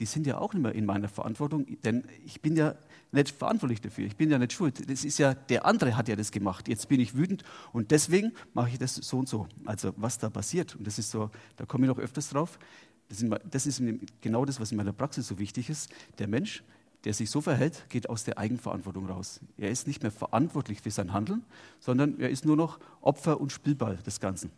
die 0.00 0.06
sind 0.06 0.26
ja 0.26 0.38
auch 0.38 0.52
nicht 0.52 0.62
mehr 0.62 0.74
in 0.74 0.84
meiner 0.84 1.08
Verantwortung, 1.08 1.66
denn 1.82 2.04
ich 2.24 2.40
bin 2.40 2.56
ja 2.56 2.74
nicht 3.10 3.30
verantwortlich 3.30 3.80
dafür. 3.80 4.06
Ich 4.06 4.16
bin 4.16 4.30
ja 4.30 4.38
nicht 4.38 4.52
schuld. 4.52 4.88
Das 4.88 5.04
ist 5.04 5.18
ja, 5.18 5.34
der 5.34 5.64
andere 5.64 5.96
hat 5.96 6.08
ja 6.08 6.14
das 6.14 6.30
gemacht. 6.30 6.68
Jetzt 6.68 6.88
bin 6.88 7.00
ich 7.00 7.16
wütend 7.16 7.42
und 7.72 7.90
deswegen 7.90 8.32
mache 8.52 8.68
ich 8.68 8.78
das 8.78 8.94
so 8.94 9.18
und 9.18 9.28
so. 9.28 9.48
Also 9.64 9.94
was 9.96 10.18
da 10.18 10.28
passiert, 10.28 10.76
und 10.76 10.86
das 10.86 10.98
ist 10.98 11.10
so, 11.10 11.30
da 11.56 11.64
komme 11.64 11.86
ich 11.86 11.88
noch 11.88 11.98
öfters 11.98 12.28
drauf, 12.28 12.58
das 13.08 13.66
ist 13.66 13.82
genau 14.20 14.44
das, 14.44 14.60
was 14.60 14.70
in 14.70 14.76
meiner 14.76 14.92
Praxis 14.92 15.26
so 15.26 15.38
wichtig 15.38 15.70
ist. 15.70 15.90
Der 16.18 16.28
Mensch 16.28 16.62
der 17.08 17.14
sich 17.14 17.30
so 17.30 17.40
verhält, 17.40 17.88
geht 17.88 18.10
aus 18.10 18.24
der 18.24 18.36
Eigenverantwortung 18.36 19.06
raus. 19.06 19.40
Er 19.56 19.70
ist 19.70 19.86
nicht 19.86 20.02
mehr 20.02 20.12
verantwortlich 20.12 20.82
für 20.82 20.90
sein 20.90 21.14
Handeln, 21.14 21.42
sondern 21.80 22.20
er 22.20 22.28
ist 22.28 22.44
nur 22.44 22.54
noch 22.54 22.78
Opfer 23.00 23.40
und 23.40 23.50
Spielball 23.50 23.96
des 23.96 24.20
Ganzen. 24.20 24.50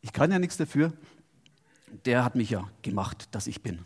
Ich 0.00 0.12
kann 0.12 0.32
ja 0.32 0.40
nichts 0.40 0.56
dafür, 0.56 0.92
der 2.04 2.24
hat 2.24 2.34
mich 2.34 2.50
ja 2.50 2.68
gemacht, 2.82 3.28
dass 3.30 3.46
ich 3.46 3.62
bin. 3.62 3.78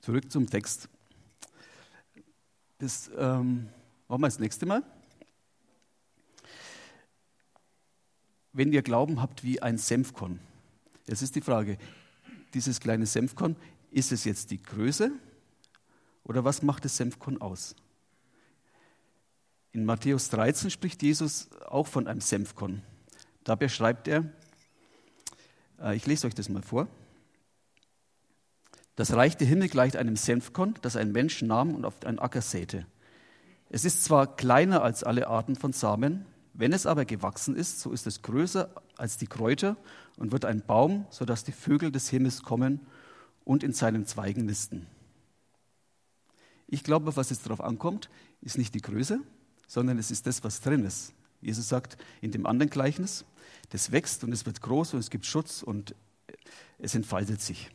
Zurück 0.00 0.30
zum 0.30 0.48
Text. 0.48 0.88
Das 2.78 3.10
ähm, 3.18 3.68
machen 4.06 4.20
wir 4.20 4.28
das 4.28 4.38
nächste 4.38 4.64
Mal. 4.64 4.84
Wenn 8.58 8.72
ihr 8.72 8.82
Glauben 8.82 9.22
habt 9.22 9.44
wie 9.44 9.62
ein 9.62 9.78
Senfkorn. 9.78 10.40
Jetzt 11.06 11.22
ist 11.22 11.36
die 11.36 11.40
Frage, 11.40 11.78
dieses 12.54 12.80
kleine 12.80 13.06
Senfkorn, 13.06 13.54
ist 13.92 14.10
es 14.10 14.24
jetzt 14.24 14.50
die 14.50 14.60
Größe 14.60 15.12
oder 16.24 16.44
was 16.44 16.62
macht 16.62 16.84
das 16.84 16.96
Senfkorn 16.96 17.40
aus? 17.40 17.76
In 19.70 19.84
Matthäus 19.84 20.28
13 20.30 20.70
spricht 20.70 21.04
Jesus 21.04 21.48
auch 21.68 21.86
von 21.86 22.08
einem 22.08 22.20
Senfkorn. 22.20 22.82
Da 23.44 23.54
beschreibt 23.54 24.08
er, 24.08 24.24
äh, 25.80 25.94
ich 25.94 26.04
lese 26.06 26.26
euch 26.26 26.34
das 26.34 26.48
mal 26.48 26.62
vor. 26.62 26.88
Das 28.96 29.12
Reich 29.12 29.36
der 29.36 29.46
Himmel 29.46 29.68
gleicht 29.68 29.94
einem 29.94 30.16
Senfkorn, 30.16 30.74
das 30.82 30.96
ein 30.96 31.12
Mensch 31.12 31.42
nahm 31.42 31.76
und 31.76 31.84
auf 31.84 32.04
einen 32.04 32.18
Acker 32.18 32.42
säte. 32.42 32.86
Es 33.70 33.84
ist 33.84 34.02
zwar 34.02 34.34
kleiner 34.34 34.82
als 34.82 35.04
alle 35.04 35.28
Arten 35.28 35.54
von 35.54 35.72
Samen, 35.72 36.26
wenn 36.58 36.72
es 36.72 36.86
aber 36.86 37.04
gewachsen 37.04 37.54
ist, 37.54 37.78
so 37.78 37.92
ist 37.92 38.08
es 38.08 38.20
größer 38.20 38.68
als 38.96 39.16
die 39.16 39.28
Kräuter 39.28 39.76
und 40.16 40.32
wird 40.32 40.44
ein 40.44 40.60
Baum, 40.60 41.06
sodass 41.08 41.44
die 41.44 41.52
Vögel 41.52 41.92
des 41.92 42.10
Himmels 42.10 42.42
kommen 42.42 42.80
und 43.44 43.62
in 43.62 43.72
seinen 43.72 44.06
Zweigen 44.06 44.44
nisten. 44.44 44.88
Ich 46.66 46.82
glaube, 46.82 47.14
was 47.14 47.30
es 47.30 47.42
darauf 47.42 47.60
ankommt, 47.60 48.10
ist 48.40 48.58
nicht 48.58 48.74
die 48.74 48.80
Größe, 48.80 49.20
sondern 49.68 49.98
es 49.98 50.10
ist 50.10 50.26
das, 50.26 50.42
was 50.42 50.60
drin 50.60 50.84
ist. 50.84 51.12
Jesus 51.40 51.68
sagt 51.68 51.96
in 52.20 52.32
dem 52.32 52.44
anderen 52.44 52.70
Gleichnis, 52.70 53.24
das 53.70 53.92
wächst 53.92 54.24
und 54.24 54.32
es 54.32 54.44
wird 54.44 54.60
groß 54.60 54.94
und 54.94 54.98
es 54.98 55.10
gibt 55.10 55.26
Schutz 55.26 55.62
und 55.62 55.94
es 56.78 56.96
entfaltet 56.96 57.40
sich. 57.40 57.70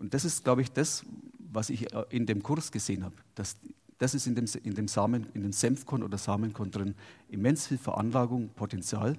Und 0.00 0.14
das 0.14 0.24
ist, 0.24 0.44
glaube 0.44 0.62
ich, 0.62 0.72
das, 0.72 1.04
was 1.52 1.68
ich 1.68 1.92
äh, 1.92 2.04
in 2.08 2.24
dem 2.24 2.42
Kurs 2.42 2.72
gesehen 2.72 3.04
habe. 3.04 3.14
Das, 3.34 3.56
das 3.98 4.14
ist 4.14 4.26
in 4.26 4.34
dem, 4.34 4.46
in 4.64 4.74
dem 4.74 4.88
Samen, 4.88 5.26
in 5.34 5.42
dem 5.42 5.52
Senfkorn 5.52 6.02
oder 6.02 6.16
Samenkorn 6.16 6.70
drin. 6.70 6.94
Immens 7.28 7.66
viel 7.66 7.76
Veranlagung, 7.78 8.48
Potenzial 8.48 9.18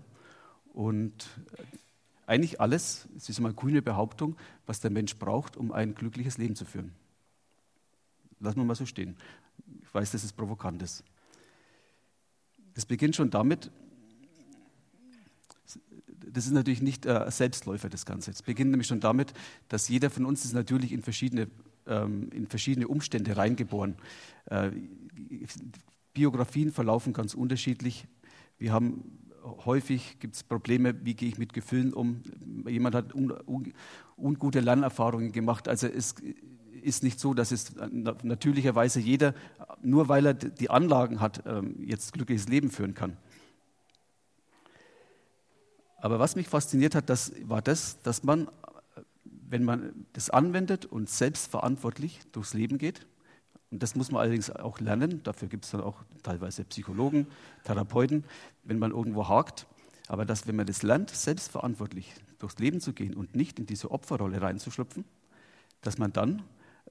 und 0.74 1.30
äh, 1.58 1.64
eigentlich 2.26 2.60
alles, 2.60 3.08
es 3.16 3.30
ist 3.30 3.40
mal 3.40 3.50
eine 3.50 3.56
grüne 3.56 3.82
Behauptung, 3.82 4.36
was 4.66 4.80
der 4.80 4.90
Mensch 4.90 5.18
braucht, 5.18 5.56
um 5.56 5.72
ein 5.72 5.94
glückliches 5.94 6.38
Leben 6.38 6.56
zu 6.56 6.66
führen. 6.66 6.94
Lassen 8.40 8.58
wir 8.58 8.66
mal 8.66 8.76
so 8.76 8.88
stehen. 8.88 9.18
Ich 9.84 9.94
weiß, 9.94 10.12
dass 10.12 10.24
es 10.24 10.34
provokant 10.34 10.82
ist. 10.82 11.04
Das 12.74 12.86
beginnt 12.86 13.16
schon 13.16 13.30
damit, 13.30 13.70
das 16.34 16.46
ist 16.46 16.52
natürlich 16.52 16.82
nicht 16.82 17.06
äh, 17.06 17.30
Selbstläufer, 17.30 17.90
das 17.90 18.06
Ganze. 18.06 18.32
Es 18.32 18.42
beginnt 18.42 18.72
nämlich 18.72 18.88
schon 18.88 19.00
damit, 19.00 19.34
dass 19.68 19.90
jeder 19.90 20.10
von 20.10 20.26
uns 20.26 20.46
ist 20.46 20.54
natürlich 20.54 20.92
in 20.92 21.02
verschiedene, 21.02 21.48
ähm, 21.88 22.30
in 22.34 22.48
verschiedene 22.48 22.88
Umstände 22.88 23.38
reingeboren. 23.38 23.96
Äh, 24.46 24.72
Biografien 26.14 26.72
verlaufen 26.72 27.14
ganz 27.14 27.34
unterschiedlich. 27.34 28.08
Wir 28.58 28.74
haben 28.74 29.20
häufig 29.66 30.20
gibt 30.20 30.48
Probleme, 30.48 30.94
wie 31.04 31.16
gehe 31.16 31.30
ich 31.30 31.38
mit 31.38 31.54
Gefühlen 31.54 31.94
um. 31.94 32.22
Jemand 32.68 32.96
hat 32.96 33.16
un, 33.16 33.32
un, 33.46 33.74
ungute 34.18 34.60
Lernerfahrungen 34.60 35.32
gemacht. 35.32 35.68
Also 35.68 35.88
es 35.88 36.16
ist 36.82 37.04
nicht 37.04 37.20
so, 37.20 37.34
dass 37.34 37.52
es 37.52 37.74
natürlicherweise 38.24 39.00
jeder, 39.00 39.34
nur 39.82 40.10
weil 40.10 40.26
er 40.26 40.34
die 40.34 40.70
Anlagen 40.70 41.20
hat, 41.20 41.44
ähm, 41.46 41.76
jetzt 41.80 42.14
glückliches 42.14 42.48
Leben 42.48 42.70
führen 42.70 42.94
kann. 42.94 43.18
Aber 46.02 46.18
was 46.18 46.36
mich 46.36 46.50
fasziniert 46.50 46.96
hat, 46.96 47.10
das 47.10 47.32
war 47.44 47.62
das, 47.62 48.02
dass 48.02 48.24
man, 48.24 48.50
wenn 49.24 49.64
man 49.64 50.08
das 50.14 50.32
anwendet 50.32 50.86
und 50.86 51.08
selbstverantwortlich 51.10 52.20
durchs 52.32 52.56
Leben 52.56 52.80
geht, 52.80 53.06
und 53.70 53.82
das 53.84 53.96
muss 53.96 54.12
man 54.12 54.22
allerdings 54.22 54.50
auch 54.50 54.80
lernen, 54.80 55.22
dafür 55.24 55.48
gibt 55.48 55.64
es 55.64 55.72
dann 55.72 55.82
auch 55.82 56.04
teilweise 56.24 56.66
Psychologen, 56.66 57.28
Therapeuten, 57.64 58.26
wenn 58.64 58.80
man 58.80 58.92
irgendwo 58.92 59.30
hakt, 59.30 59.68
aber 60.08 60.26
dass, 60.26 60.48
wenn 60.48 60.56
man 60.56 60.66
das 60.66 60.82
lernt, 60.82 61.12
selbstverantwortlich 61.12 62.12
durchs 62.40 62.58
Leben 62.58 62.82
zu 62.82 62.94
gehen 62.94 63.14
und 63.14 63.36
nicht 63.36 63.60
in 63.60 63.68
diese 63.68 63.92
Opferrolle 63.92 64.42
reinzuschlüpfen, 64.42 65.06
dass 65.82 66.00
man 66.00 66.12
dann 66.12 66.42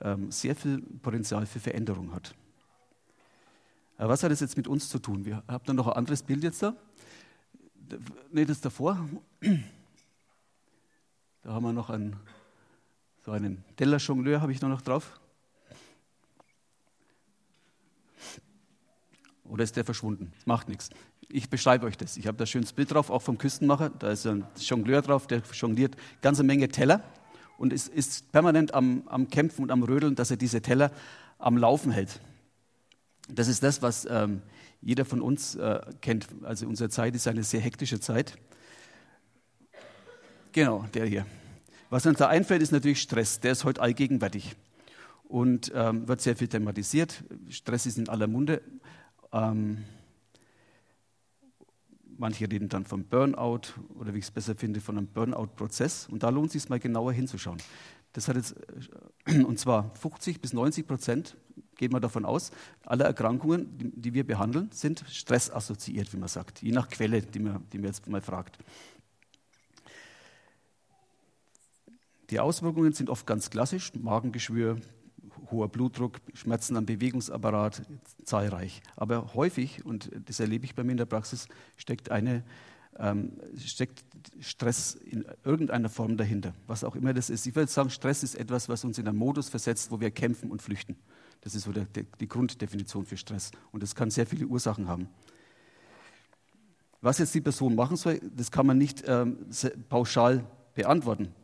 ähm, 0.00 0.31
sehr 0.31 0.55
viel 0.55 0.81
Potenzial 1.02 1.47
für 1.47 1.59
Veränderung 1.59 2.14
hat. 2.14 2.35
Aber 3.99 4.11
was 4.11 4.23
hat 4.23 4.31
das 4.31 4.40
jetzt 4.40 4.57
mit 4.57 4.69
uns 4.69 4.88
zu 4.88 5.00
tun? 5.00 5.25
Wir 5.25 5.43
haben 5.49 5.64
dann 5.67 5.76
noch 5.76 5.88
ein 5.88 5.95
anderes 5.95 6.23
Bild 6.23 6.45
jetzt 6.45 6.62
da 6.62 6.75
nee, 8.30 8.44
das 8.44 8.61
davor. 8.61 9.09
Da 11.42 11.52
haben 11.52 11.64
wir 11.64 11.73
noch 11.73 11.90
einen, 11.90 12.16
so 13.25 13.32
einen 13.32 13.64
Tellerjongleur, 13.76 14.40
habe 14.40 14.52
ich 14.52 14.61
noch 14.61 14.82
drauf. 14.82 15.18
Oder 19.44 19.64
ist 19.64 19.76
der 19.76 19.85
verschwunden? 19.85 20.32
Macht 20.44 20.68
nichts. 20.68 20.90
Ich 21.28 21.50
beschreibe 21.50 21.87
euch 21.87 21.97
das. 21.97 22.16
Ich 22.16 22.26
habe 22.26 22.38
da 22.38 22.44
ein 22.44 22.47
schönes 22.47 22.73
Bild 22.73 22.92
drauf, 22.92 23.11
auch 23.11 23.23
vom 23.23 23.37
Küstenmacher. 23.37 23.90
Da 23.90 24.11
ist 24.11 24.26
ein 24.26 24.47
Jongleur 24.59 25.02
drauf, 25.02 25.26
der 25.26 25.42
jongliert 25.52 25.97
ganze 26.23 26.42
Menge 26.42 26.68
Teller 26.68 27.02
und 27.59 27.73
ist, 27.73 27.88
ist 27.88 28.30
permanent 28.32 28.75
am, 28.75 29.02
am, 29.06 29.28
Kämpfen 29.28 29.62
und 29.62 29.70
am 29.70 29.82
Rödeln, 29.82 30.14
dass 30.14 30.30
er 30.30 30.37
diese 30.37 30.62
Teller 30.62 30.92
am 31.38 31.56
Laufen 31.56 31.90
hält. 31.90 32.20
Das 33.28 33.49
ist 33.49 33.62
das, 33.62 33.82
was 33.82 34.06
ähm, 34.11 34.42
jeder 34.83 35.05
von 35.05 35.21
uns 35.21 35.55
äh, 35.57 35.81
kennt. 36.01 36.29
Also 36.43 36.67
unsere 36.67 36.91
Zeit 36.91 37.15
ist 37.15 37.29
eine 37.29 37.43
sehr 37.43 37.61
hektische 37.61 38.01
Zeit. 38.01 38.37
Genau, 40.53 40.85
der 40.95 41.07
hier. 41.07 41.27
Was 41.91 42.07
uns 42.07 42.19
da 42.19 42.29
einfällt, 42.29 42.63
ist 42.63 42.73
natürlich 42.73 43.01
Stress. 43.01 43.41
Der 43.41 43.53
ist 43.53 43.65
heute 43.65 43.81
allgegenwärtig 43.81 44.57
und 45.25 45.71
ähm, 45.75 46.09
wird 46.09 46.21
sehr 46.21 46.37
viel 46.37 46.49
thematisiert. 46.49 47.25
Stress 47.49 47.87
ist 47.87 47.99
in 47.99 48.09
aller 48.09 48.27
Munde. 48.27 48.63
Ähm, 49.33 49.85
manche 52.17 52.51
reden 52.51 52.69
dann 52.69 52.85
vom 52.85 53.05
Burnout 53.05 53.75
oder 53.95 54.15
wie 54.15 54.19
ich 54.19 54.25
es 54.25 54.31
besser 54.31 54.55
finde, 54.55 54.81
von 54.81 54.99
einem 54.99 55.07
Burnout-Prozess. 55.07 56.09
Und 56.11 56.23
da 56.23 56.29
lohnt 56.31 56.49
es 56.49 56.63
sich 56.63 56.69
mal 56.69 56.81
genauer 56.81 57.13
hinzuschauen. 57.13 57.59
Das 58.13 58.29
hat 58.29 58.37
jetzt, 58.37 58.57
äh, 59.27 59.43
und 59.43 59.59
zwar 59.59 59.95
50 59.95 60.41
bis 60.41 60.53
90 60.53 60.87
Prozent 60.87 61.37
geht 61.76 61.93
man 61.93 62.02
davon 62.02 62.25
aus, 62.25 62.50
alle 62.85 63.05
Erkrankungen, 63.05 63.67
die, 63.79 64.14
wir 64.14 64.26
behandeln, 64.26 64.71
sind 64.73 65.05
stressassoziiert, 65.09 66.12
wie 66.12 66.19
man 66.19 66.29
sagt, 66.29 66.62
je 66.62 66.73
nach 66.73 66.88
Quelle, 66.88 67.23
die 67.23 67.38
man, 67.38 67.64
die 67.73 67.79
man 67.79 67.87
jetzt 67.87 68.07
mal 68.09 68.21
fragt. 68.21 68.59
Die 72.31 72.38
Auswirkungen 72.38 72.93
sind 72.93 73.11
oft 73.11 73.26
ganz 73.26 73.50
klassisch, 73.50 73.93
Magengeschwür, 73.95 74.79
hoher 75.50 75.69
Blutdruck, 75.69 76.21
Schmerzen 76.35 76.76
am 76.76 76.87
Bewegungsapparat, 76.87 77.83
zahlreich. 78.25 78.83
Aber 78.97 79.35
häufig, 79.35 79.85
und 79.85 80.11
das 80.26 80.38
erlebe 80.38 80.64
ich 80.64 80.75
bei 80.75 80.85
mir 80.85 80.93
in 80.93 80.99
der 80.99 81.07
Praxis, 81.07 81.49
steckt, 81.76 82.11
eine, 82.11 82.45
ähm, 82.99 83.33
steckt 83.57 84.05
Stress 84.38 84.95
in 84.95 85.25
irgendeiner 85.45 85.88
Form 85.88 86.17
dahinter, 86.17 86.55
was 86.67 86.85
auch 86.85 86.95
immer 86.95 87.12
das 87.14 87.31
ist. 87.31 87.47
Ich 87.47 87.55
würde 87.55 87.71
sagen, 87.71 87.90
Stress 87.90 88.23
ist 88.23 88.35
etwas, 88.37 88.69
was 88.69 88.85
uns 88.85 88.99
in 88.99 89.09
einen 89.09 89.19
Modus 89.19 89.49
versetzt, 89.49 89.90
wo 89.90 90.00
wir 90.00 90.11
kämpfen 90.11 90.50
und 90.50 90.62
flüchten. 90.62 90.97
Das 91.40 91.54
ist 91.54 91.64
so 91.64 91.73
der, 91.73 91.85
der, 91.85 92.04
die 92.20 92.28
Grunddefinition 92.28 93.06
für 93.06 93.16
Stress. 93.16 93.50
Und 93.73 93.82
das 93.82 93.94
kann 93.94 94.11
sehr 94.11 94.26
viele 94.26 94.47
Ursachen 94.47 94.88
haben. 94.88 95.09
Was 97.00 97.18
jetzt 97.18 97.35
die 97.35 97.40
Person 97.40 97.75
machen 97.75 97.97
soll, 97.97 98.20
das 98.37 98.50
kann 98.50 98.66
man 98.66 98.76
nicht 98.76 99.04
ähm, 99.06 99.47
pauschal 99.88 100.44
beantworten. 100.75 101.35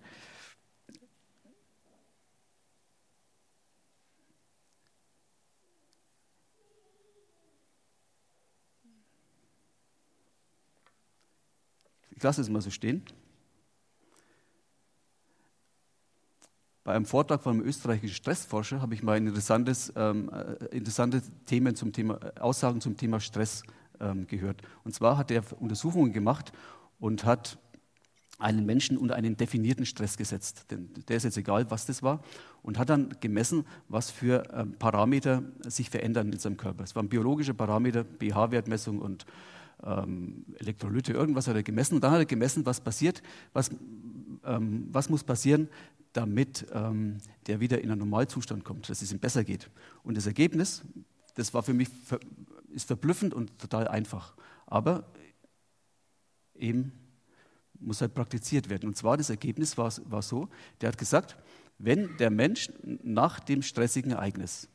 Ich 12.10 12.22
lasse 12.22 12.40
es 12.40 12.48
mal 12.48 12.62
so 12.62 12.70
stehen. 12.70 13.02
Einem 16.96 17.06
Vortrag 17.06 17.42
von 17.42 17.54
einem 17.54 17.66
österreichischen 17.66 18.14
Stressforscher 18.14 18.80
habe 18.80 18.94
ich 18.94 19.02
mal 19.02 19.16
interessantes, 19.16 19.92
ähm, 19.96 20.30
äh, 20.30 20.76
interessante 20.76 21.22
Themen 21.46 21.76
zum 21.76 21.92
Thema, 21.92 22.18
äh, 22.22 22.40
Aussagen 22.40 22.80
zum 22.80 22.96
Thema 22.96 23.20
Stress 23.20 23.62
ähm, 24.00 24.26
gehört. 24.26 24.62
Und 24.84 24.94
zwar 24.94 25.16
hat 25.16 25.30
er 25.30 25.42
Untersuchungen 25.60 26.12
gemacht 26.12 26.52
und 26.98 27.24
hat 27.24 27.58
einen 28.38 28.66
Menschen 28.66 28.98
unter 28.98 29.14
einen 29.14 29.36
definierten 29.36 29.86
Stress 29.86 30.16
gesetzt. 30.16 30.66
Denn 30.70 30.90
der 31.08 31.16
ist 31.16 31.24
jetzt 31.24 31.38
egal, 31.38 31.70
was 31.70 31.86
das 31.86 32.02
war. 32.02 32.22
Und 32.62 32.78
hat 32.78 32.90
dann 32.90 33.16
gemessen, 33.20 33.64
was 33.88 34.10
für 34.10 34.42
ähm, 34.52 34.74
Parameter 34.78 35.42
sich 35.66 35.88
verändern 35.88 36.32
in 36.32 36.38
seinem 36.38 36.56
Körper. 36.56 36.84
Es 36.84 36.96
waren 36.96 37.08
biologische 37.08 37.54
Parameter, 37.54 38.04
pH-Wertmessung 38.04 38.98
und 39.00 39.24
ähm, 39.84 40.44
Elektrolyte, 40.58 41.12
irgendwas 41.12 41.48
hat 41.48 41.56
er 41.56 41.62
gemessen. 41.62 41.94
Und 41.94 42.04
dann 42.04 42.10
hat 42.10 42.18
er 42.18 42.26
gemessen, 42.26 42.66
was 42.66 42.80
passiert, 42.80 43.22
was, 43.52 43.70
ähm, 44.44 44.88
was 44.90 45.08
muss 45.08 45.24
passieren, 45.24 45.68
damit 46.16 46.66
ähm, 46.73 47.18
der 47.46 47.61
wieder 47.61 47.80
in 47.80 47.90
einen 47.90 48.00
Normalzustand 48.00 48.64
kommt, 48.64 48.88
dass 48.88 49.02
es 49.02 49.12
ihm 49.12 49.18
besser 49.18 49.44
geht. 49.44 49.70
Und 50.02 50.16
das 50.16 50.26
Ergebnis, 50.26 50.82
das 51.35 51.52
war 51.54 51.62
für 51.62 51.75
mich 51.75 51.88
ver 51.88 52.20
ist 52.70 52.88
verblüffend 52.88 53.32
und 53.32 53.58
total 53.58 53.88
einfach. 53.88 54.37
Aber 54.66 55.04
eben 56.54 56.92
muss 57.80 58.02
halt 58.02 58.14
praktiziert 58.14 58.68
werden. 58.68 58.87
Und 58.88 58.96
zwar 58.96 59.16
das 59.16 59.30
Ergebnis 59.30 59.78
war, 59.78 59.90
war 60.11 60.23
so, 60.23 60.49
der 60.80 60.88
hat 60.88 60.99
gesagt, 60.99 61.37
wenn 61.78 62.16
der 62.18 62.30
Mensch 62.30 62.70
nach 63.02 63.40
dem 63.40 63.62
stressigen 63.62 64.12
Ereignis 64.12 64.68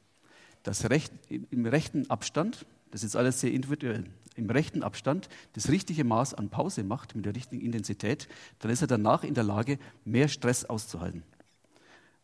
das 0.63 0.89
Recht, 0.89 1.11
im 1.29 1.65
rechten 1.65 2.09
Abstand, 2.09 2.65
das 2.91 3.03
ist 3.03 3.15
alles 3.15 3.39
sehr 3.39 3.51
individuell, 3.51 4.05
im 4.41 4.49
rechten 4.49 4.83
Abstand 4.83 5.29
das 5.53 5.69
richtige 5.69 6.03
Maß 6.03 6.33
an 6.33 6.49
Pause 6.49 6.83
macht, 6.83 7.15
mit 7.15 7.25
der 7.25 7.35
richtigen 7.35 7.61
Intensität, 7.61 8.27
dann 8.59 8.71
ist 8.71 8.81
er 8.81 8.87
danach 8.87 9.23
in 9.23 9.33
der 9.33 9.43
Lage, 9.43 9.79
mehr 10.05 10.27
Stress 10.27 10.65
auszuhalten. 10.65 11.23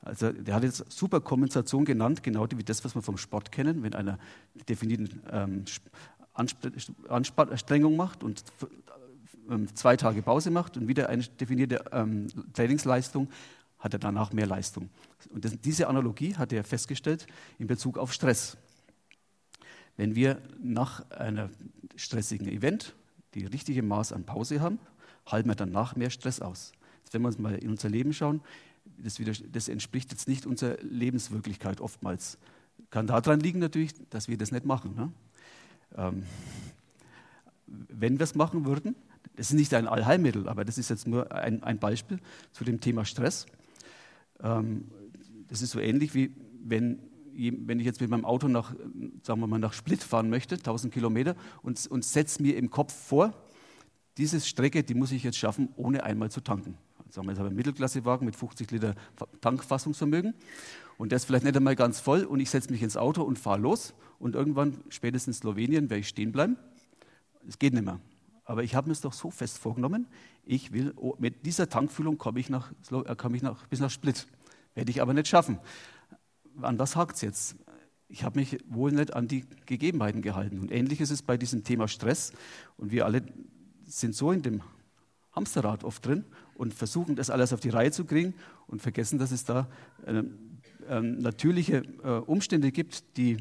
Also 0.01 0.31
der 0.31 0.55
hat 0.55 0.63
jetzt 0.63 0.91
super 0.91 1.19
Kompensation 1.21 1.83
genannt, 1.83 2.23
genau 2.23 2.47
wie 2.55 2.63
das, 2.63 2.85
was 2.85 2.95
wir 2.95 3.01
vom 3.01 3.17
Sport 3.17 3.51
kennen, 3.51 3.83
wenn 3.83 3.93
einer 3.93 4.19
definierte 4.69 5.09
ähm, 5.31 5.65
Anstrengung 6.33 7.95
macht 7.97 8.23
und 8.23 8.43
ähm, 9.49 9.73
zwei 9.75 9.97
Tage 9.97 10.21
Pause 10.21 10.51
macht 10.51 10.77
und 10.77 10.87
wieder 10.87 11.09
eine 11.09 11.23
definierte 11.23 11.83
ähm, 11.91 12.27
Trainingsleistung, 12.53 13.29
hat 13.79 13.93
er 13.93 13.99
danach 13.99 14.33
mehr 14.33 14.47
Leistung. 14.47 14.89
Und 15.29 15.45
das, 15.45 15.59
diese 15.59 15.87
Analogie 15.87 16.35
hat 16.35 16.53
er 16.53 16.63
festgestellt 16.63 17.27
in 17.59 17.67
Bezug 17.67 17.97
auf 17.97 18.13
Stress. 18.13 18.57
Wenn 19.97 20.15
wir 20.15 20.41
nach 20.61 21.09
einem 21.11 21.49
stressigen 21.95 22.47
Event 22.47 22.95
die 23.33 23.45
richtige 23.45 23.83
Maß 23.83 24.13
an 24.13 24.23
Pause 24.23 24.61
haben, 24.61 24.79
halten 25.25 25.49
wir 25.49 25.55
danach 25.55 25.95
mehr 25.95 26.09
Stress 26.09 26.39
aus. 26.39 26.71
Jetzt, 27.03 27.13
wenn 27.13 27.21
wir 27.23 27.27
uns 27.27 27.39
mal 27.39 27.55
in 27.55 27.71
unser 27.71 27.89
Leben 27.89 28.13
schauen, 28.13 28.41
das, 28.97 29.19
wieder, 29.19 29.33
das 29.51 29.67
entspricht 29.67 30.11
jetzt 30.11 30.27
nicht 30.27 30.45
unserer 30.45 30.77
Lebenswirklichkeit 30.81 31.81
oftmals. 31.81 32.37
Kann 32.89 33.07
daran 33.07 33.39
liegen 33.39 33.59
natürlich, 33.59 33.93
dass 34.09 34.27
wir 34.27 34.37
das 34.37 34.51
nicht 34.51 34.65
machen. 34.65 34.95
Ne? 34.95 35.11
Ähm, 35.95 36.23
wenn 37.65 38.17
wir 38.19 38.23
es 38.23 38.35
machen 38.35 38.65
würden, 38.65 38.95
das 39.35 39.49
ist 39.49 39.55
nicht 39.55 39.73
ein 39.73 39.87
Allheilmittel, 39.87 40.47
aber 40.47 40.63
das 40.63 40.77
ist 40.77 40.89
jetzt 40.89 41.07
nur 41.07 41.31
ein, 41.31 41.63
ein 41.63 41.79
Beispiel 41.79 42.19
zu 42.51 42.63
dem 42.63 42.79
Thema 42.79 43.05
Stress. 43.05 43.45
Ähm, 44.41 44.85
das 45.47 45.61
ist 45.61 45.71
so 45.71 45.79
ähnlich 45.79 46.13
wie 46.13 46.31
wenn, 46.63 46.99
wenn 47.37 47.79
ich 47.79 47.85
jetzt 47.85 48.01
mit 48.01 48.09
meinem 48.09 48.25
Auto 48.25 48.47
nach, 48.47 48.73
sagen 49.23 49.39
wir 49.39 49.47
mal, 49.47 49.59
nach 49.59 49.73
Split 49.73 50.03
fahren 50.03 50.29
möchte, 50.29 50.55
1000 50.55 50.93
Kilometer, 50.93 51.35
und, 51.61 51.85
und 51.87 52.03
setze 52.03 52.41
mir 52.41 52.57
im 52.57 52.69
Kopf 52.69 52.93
vor, 52.93 53.33
diese 54.17 54.41
Strecke, 54.41 54.83
die 54.83 54.95
muss 54.95 55.11
ich 55.11 55.23
jetzt 55.23 55.37
schaffen, 55.37 55.69
ohne 55.75 56.03
einmal 56.03 56.31
zu 56.31 56.41
tanken. 56.41 56.77
Sagen 57.09 57.27
wir, 57.27 57.31
jetzt 57.31 57.39
habe 57.39 57.47
ich 57.47 57.51
einen 57.51 57.57
Mittelklassewagen 57.57 58.25
mit 58.25 58.35
50 58.35 58.71
Liter 58.71 58.95
Tankfassungsvermögen 59.41 60.33
und 60.97 61.11
der 61.11 61.17
ist 61.17 61.25
vielleicht 61.25 61.45
nicht 61.45 61.55
einmal 61.55 61.75
ganz 61.75 61.99
voll 61.99 62.23
und 62.23 62.39
ich 62.39 62.49
setze 62.49 62.71
mich 62.71 62.81
ins 62.81 62.97
Auto 62.97 63.21
und 63.21 63.39
fahre 63.39 63.59
los 63.59 63.93
und 64.19 64.35
irgendwann, 64.35 64.83
spätestens 64.89 65.37
in 65.37 65.41
Slowenien, 65.41 65.89
werde 65.89 66.01
ich 66.01 66.07
stehen 66.07 66.31
bleiben. 66.31 66.57
Es 67.47 67.59
geht 67.59 67.73
nicht 67.73 67.85
mehr. 67.85 67.99
Aber 68.43 68.63
ich 68.63 68.75
habe 68.75 68.87
mir 68.87 68.93
es 68.93 69.01
doch 69.01 69.13
so 69.13 69.29
fest 69.29 69.57
vorgenommen, 69.57 70.07
ich 70.45 70.71
will, 70.71 70.93
oh, 70.95 71.15
mit 71.19 71.45
dieser 71.45 71.69
Tankfüllung 71.69 72.17
komme 72.17 72.39
ich, 72.39 72.49
nach, 72.49 72.71
äh, 72.91 73.15
komme 73.15 73.35
ich 73.35 73.43
nach, 73.43 73.67
bis 73.67 73.79
nach 73.79 73.91
Split. 73.91 74.27
Werde 74.73 74.89
ich 74.89 75.01
aber 75.01 75.13
nicht 75.13 75.27
schaffen. 75.27 75.59
An 76.61 76.79
was 76.79 76.95
hakt 76.95 77.15
es 77.15 77.21
jetzt? 77.21 77.55
Ich 78.09 78.23
habe 78.23 78.39
mich 78.39 78.57
wohl 78.67 78.91
nicht 78.91 79.13
an 79.13 79.27
die 79.27 79.45
Gegebenheiten 79.65 80.21
gehalten. 80.21 80.59
Und 80.59 80.71
ähnlich 80.71 81.01
ist 81.01 81.11
es 81.11 81.21
bei 81.21 81.37
diesem 81.37 81.63
Thema 81.63 81.87
Stress. 81.87 82.31
Und 82.77 82.91
wir 82.91 83.05
alle 83.05 83.21
sind 83.85 84.15
so 84.15 84.31
in 84.31 84.41
dem 84.41 84.61
Hamsterrad 85.33 85.83
oft 85.83 86.05
drin 86.05 86.25
und 86.55 86.73
versuchen 86.73 87.15
das 87.15 87.29
alles 87.29 87.53
auf 87.53 87.59
die 87.59 87.69
Reihe 87.69 87.91
zu 87.91 88.05
kriegen 88.05 88.33
und 88.65 88.81
vergessen, 88.81 89.19
dass 89.19 89.31
es 89.31 89.43
da 89.45 89.67
äh, 90.05 90.23
äh, 90.89 91.01
natürliche 91.01 91.83
äh, 92.03 92.09
Umstände 92.25 92.71
gibt, 92.71 93.17
die, 93.17 93.37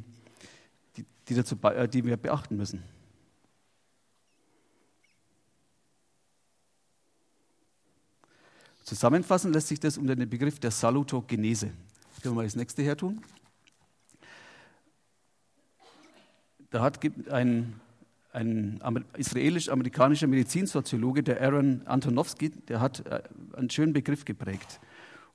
die, 0.96 1.06
die, 1.28 1.35
dazu, 1.35 1.56
äh, 1.62 1.88
die 1.88 2.04
wir 2.04 2.16
beachten 2.16 2.56
müssen. 2.56 2.82
Zusammenfassen 8.85 9.52
lässt 9.52 9.68
sich 9.68 9.80
das 9.80 9.99
unter 9.99 10.14
dem 10.14 10.28
Begriff 10.28 10.61
der 10.61 10.70
Salutogenese. 10.70 11.73
Können 12.26 12.35
wir 12.35 12.40
mal 12.40 12.47
das 12.47 12.56
nächste 12.56 12.83
her 12.83 12.97
tun? 12.97 13.21
Da 16.71 16.83
hat 16.83 16.99
ein 17.30 17.80
ein 18.33 18.80
israelisch-amerikanischer 19.16 20.26
Medizinsoziologe, 20.26 21.23
der 21.23 21.40
Aaron 21.40 21.87
Antonowski, 21.87 22.50
der 22.50 22.80
hat 22.80 23.06
äh, 23.06 23.23
einen 23.52 23.71
schönen 23.71 23.92
Begriff 23.92 24.25
geprägt. 24.25 24.80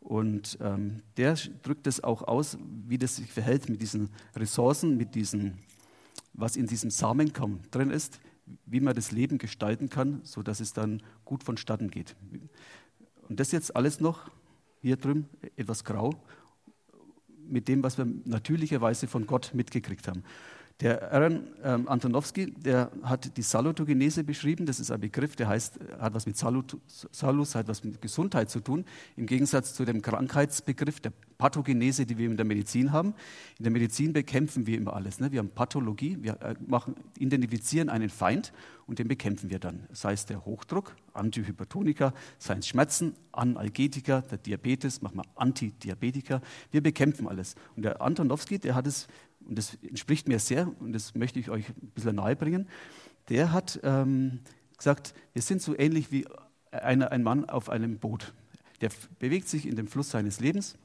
Und 0.02 0.58
ähm, 0.60 1.02
der 1.16 1.36
drückt 1.64 1.88
es 1.88 2.04
auch 2.04 2.24
aus, 2.24 2.58
wie 2.60 2.98
das 2.98 3.16
sich 3.16 3.32
verhält 3.32 3.70
mit 3.70 3.82
diesen 3.82 4.10
Ressourcen, 4.36 4.98
mit 4.98 5.16
diesem, 5.16 5.60
was 6.34 6.58
in 6.58 6.68
diesem 6.68 6.90
Samenkamm 6.90 7.62
drin 7.72 7.90
ist, 7.90 8.20
wie 8.66 8.82
man 8.82 8.96
das 8.96 9.14
Leben 9.14 9.38
gestalten 9.38 9.90
kann, 9.90 10.20
sodass 10.26 10.60
es 10.60 10.74
dann 10.74 11.02
gut 11.24 11.46
vonstatten 11.46 11.90
geht. 11.90 12.18
Und 13.30 13.40
das 13.40 13.54
jetzt 13.54 13.78
alles 13.78 14.02
noch 14.02 14.30
hier 14.82 14.98
drüben 14.98 15.30
etwas 15.56 15.86
grau 15.86 16.22
mit 17.52 17.68
dem, 17.68 17.84
was 17.84 17.98
wir 17.98 18.08
natürlicherweise 18.26 19.08
von 19.08 19.28
Gott 19.28 19.52
mitgekriegt 19.54 20.08
haben. 20.08 20.24
Der 20.82 21.14
Aaron 21.14 21.44
ähm, 21.64 21.88
Antonowski, 21.88 22.54
der 22.54 22.92
hat 23.04 23.38
die 23.38 23.44
Salutogenese 23.44 24.24
beschrieben. 24.24 24.66
Das 24.66 24.80
ist 24.80 24.90
ein 24.90 25.00
Begriff, 25.00 25.36
der 25.36 25.48
heißt, 25.48 25.80
hat 26.00 26.16
was 26.16 26.26
mit 26.26 26.38
Salut, 26.38 26.76
Salus, 26.88 27.54
hat 27.54 27.68
was 27.68 27.84
mit 27.84 28.02
Gesundheit 28.02 28.50
zu 28.50 28.62
tun. 28.62 28.86
Im 29.16 29.28
Gegensatz 29.28 29.76
zu 29.76 29.86
dem 29.86 30.02
Krankheitsbegriff 30.02 31.00
der 31.00 31.14
Pathogenese, 31.38 32.08
die 32.08 32.18
wir 32.18 32.28
in 32.28 32.36
der 32.36 32.48
Medizin 32.48 32.92
haben. 32.92 33.14
In 33.60 33.64
der 33.64 33.72
Medizin 33.72 34.12
bekämpfen 34.12 34.66
wir 34.66 34.76
immer 34.76 34.96
alles. 34.96 35.20
Ne? 35.20 35.32
Wir 35.32 35.40
haben 35.40 35.52
Pathologie, 35.52 36.18
wir 36.20 36.42
äh, 36.42 36.56
machen, 36.66 36.96
identifizieren 37.18 37.90
einen 37.90 38.10
Feind 38.10 38.52
und 38.88 38.98
den 38.98 39.08
bekämpfen 39.08 39.52
wir 39.52 39.60
dann. 39.60 39.88
Sei 39.92 40.14
es 40.14 40.26
der 40.26 40.46
Hochdruck, 40.46 40.96
Antihypertonika, 41.14 42.14
sei 42.40 42.56
es 42.56 42.68
Schmerzen, 42.68 43.16
Analgetika, 43.32 44.22
der 44.22 44.40
Diabetes, 44.40 45.04
machen 45.04 45.18
wir 45.18 45.26
Antidiabetika. 45.36 46.42
Wir 46.72 46.82
bekämpfen 46.82 47.28
alles. 47.28 47.54
Und 47.76 47.84
der 47.84 48.02
Antonowski, 48.02 48.58
der 48.58 48.74
hat 48.74 48.88
es 48.88 49.08
und 49.48 49.58
das 49.58 49.78
entspricht 49.82 50.28
mir 50.28 50.40
sehr 50.40 50.72
und 50.80 50.94
das 50.94 51.16
möchte 51.16 51.40
ich 51.40 51.50
euch 51.50 51.70
ein 51.70 51.92
bisschen 51.94 52.16
nahe 52.16 52.36
bringen, 52.36 52.68
der 53.30 53.52
hat 53.52 53.80
ähm, 53.84 54.40
gesagt, 54.78 55.14
wir 55.34 55.42
sind 55.42 55.62
so 55.62 55.78
ähnlich 55.78 56.12
wie 56.12 56.26
eine, 56.72 57.12
ein 57.12 57.24
Mann 57.24 57.50
auf 57.50 57.70
einem 57.70 58.00
Boot. 58.00 58.34
Der 58.82 58.90
bewegt 59.20 59.48
sich 59.48 59.68
in 59.68 59.76
dem 59.76 59.88
Fluss 59.88 60.10
seines 60.10 60.40
Lebens 60.40 60.78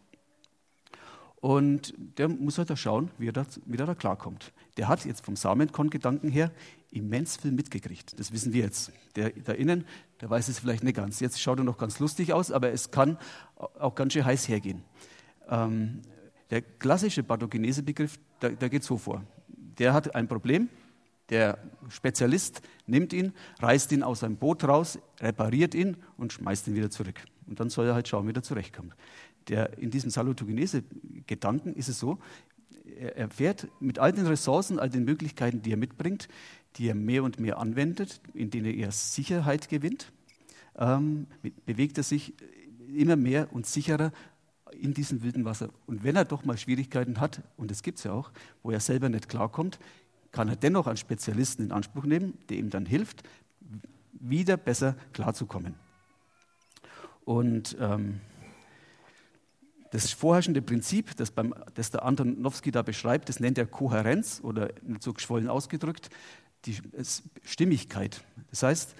und 1.36 1.94
der 2.18 2.28
muss 2.28 2.58
halt 2.58 2.70
da 2.70 2.76
schauen, 2.76 3.10
wie 3.18 3.28
er 3.28 3.32
da, 3.32 3.46
wie 3.66 3.78
er 3.78 3.86
da 3.86 3.94
klarkommt. 3.94 4.52
Der 4.76 4.88
hat 4.88 5.04
jetzt 5.04 5.24
vom 5.24 5.36
Samenkon-Gedanken 5.36 6.28
her 6.28 6.50
immens 6.90 7.36
viel 7.36 7.52
mitgekriegt. 7.52 8.18
Das 8.18 8.32
wissen 8.32 8.52
wir 8.52 8.64
jetzt. 8.64 8.90
Der 9.16 9.30
da 9.30 9.52
innen, 9.52 9.84
der 10.20 10.30
weiß 10.30 10.48
es 10.48 10.58
vielleicht 10.58 10.82
nicht 10.82 10.96
ganz. 10.96 11.20
Jetzt 11.20 11.40
schaut 11.40 11.58
er 11.58 11.64
noch 11.64 11.78
ganz 11.78 11.98
lustig 11.98 12.32
aus, 12.32 12.50
aber 12.50 12.72
es 12.72 12.90
kann 12.90 13.18
auch 13.56 13.94
ganz 13.94 14.14
schön 14.14 14.24
heiß 14.24 14.48
hergehen. 14.48 14.82
Ähm, 15.48 16.02
der 16.50 16.62
klassische 16.62 17.22
Pathogenese-Begriff, 17.22 18.18
der, 18.42 18.50
der 18.50 18.68
geht 18.68 18.84
so 18.84 18.96
vor. 18.96 19.22
Der 19.78 19.92
hat 19.92 20.14
ein 20.14 20.28
Problem, 20.28 20.68
der 21.28 21.58
Spezialist 21.88 22.62
nimmt 22.86 23.12
ihn, 23.12 23.32
reißt 23.58 23.92
ihn 23.92 24.02
aus 24.02 24.20
seinem 24.20 24.36
Boot 24.36 24.64
raus, 24.64 24.98
repariert 25.20 25.74
ihn 25.74 25.96
und 26.16 26.32
schmeißt 26.32 26.68
ihn 26.68 26.74
wieder 26.74 26.90
zurück. 26.90 27.20
Und 27.46 27.60
dann 27.60 27.70
soll 27.70 27.86
er 27.86 27.94
halt 27.94 28.08
schauen, 28.08 28.26
wie 28.28 28.32
er 28.32 28.42
zurechtkommt. 28.42 28.94
Der, 29.48 29.78
in 29.78 29.90
diesem 29.90 30.10
Salutogenese-Gedanken 30.10 31.74
ist 31.74 31.88
es 31.88 31.98
so, 31.98 32.18
er 32.98 33.28
fährt 33.28 33.68
mit 33.80 33.98
all 33.98 34.12
den 34.12 34.26
Ressourcen, 34.26 34.78
all 34.78 34.88
den 34.88 35.04
Möglichkeiten, 35.04 35.62
die 35.62 35.72
er 35.72 35.76
mitbringt, 35.76 36.28
die 36.76 36.88
er 36.88 36.94
mehr 36.94 37.24
und 37.24 37.40
mehr 37.40 37.58
anwendet, 37.58 38.20
in 38.32 38.50
denen 38.50 38.72
er 38.74 38.92
Sicherheit 38.92 39.68
gewinnt, 39.68 40.12
ähm, 40.76 41.26
bewegt 41.64 41.98
er 41.98 42.04
sich 42.04 42.34
immer 42.94 43.16
mehr 43.16 43.52
und 43.52 43.66
sicherer 43.66 44.12
in 44.72 44.94
diesem 44.94 45.22
wilden 45.22 45.44
Wasser. 45.44 45.70
Und 45.86 46.04
wenn 46.04 46.16
er 46.16 46.24
doch 46.24 46.44
mal 46.44 46.56
Schwierigkeiten 46.56 47.20
hat, 47.20 47.42
und 47.56 47.70
das 47.70 47.82
gibt 47.82 47.98
es 47.98 48.04
ja 48.04 48.12
auch, 48.12 48.30
wo 48.62 48.70
er 48.70 48.80
selber 48.80 49.08
nicht 49.08 49.28
klarkommt, 49.28 49.78
kann 50.32 50.48
er 50.48 50.56
dennoch 50.56 50.86
einen 50.86 50.96
Spezialisten 50.96 51.64
in 51.64 51.72
Anspruch 51.72 52.04
nehmen, 52.04 52.34
der 52.48 52.58
ihm 52.58 52.70
dann 52.70 52.86
hilft, 52.86 53.22
wieder 54.12 54.56
besser 54.56 54.96
klarzukommen. 55.12 55.74
Und 57.24 57.76
ähm, 57.80 58.20
das 59.90 60.12
vorherrschende 60.12 60.62
Prinzip, 60.62 61.16
das, 61.16 61.30
beim, 61.30 61.54
das 61.74 61.90
der 61.90 62.04
Antonowski 62.04 62.70
da 62.70 62.82
beschreibt, 62.82 63.28
das 63.28 63.40
nennt 63.40 63.58
er 63.58 63.66
Kohärenz 63.66 64.40
oder 64.42 64.70
so 65.00 65.12
geschwollen 65.12 65.48
ausgedrückt, 65.48 66.10
die 66.64 66.76
Stimmigkeit. 67.44 68.22
Das 68.50 68.62
heißt, 68.62 68.94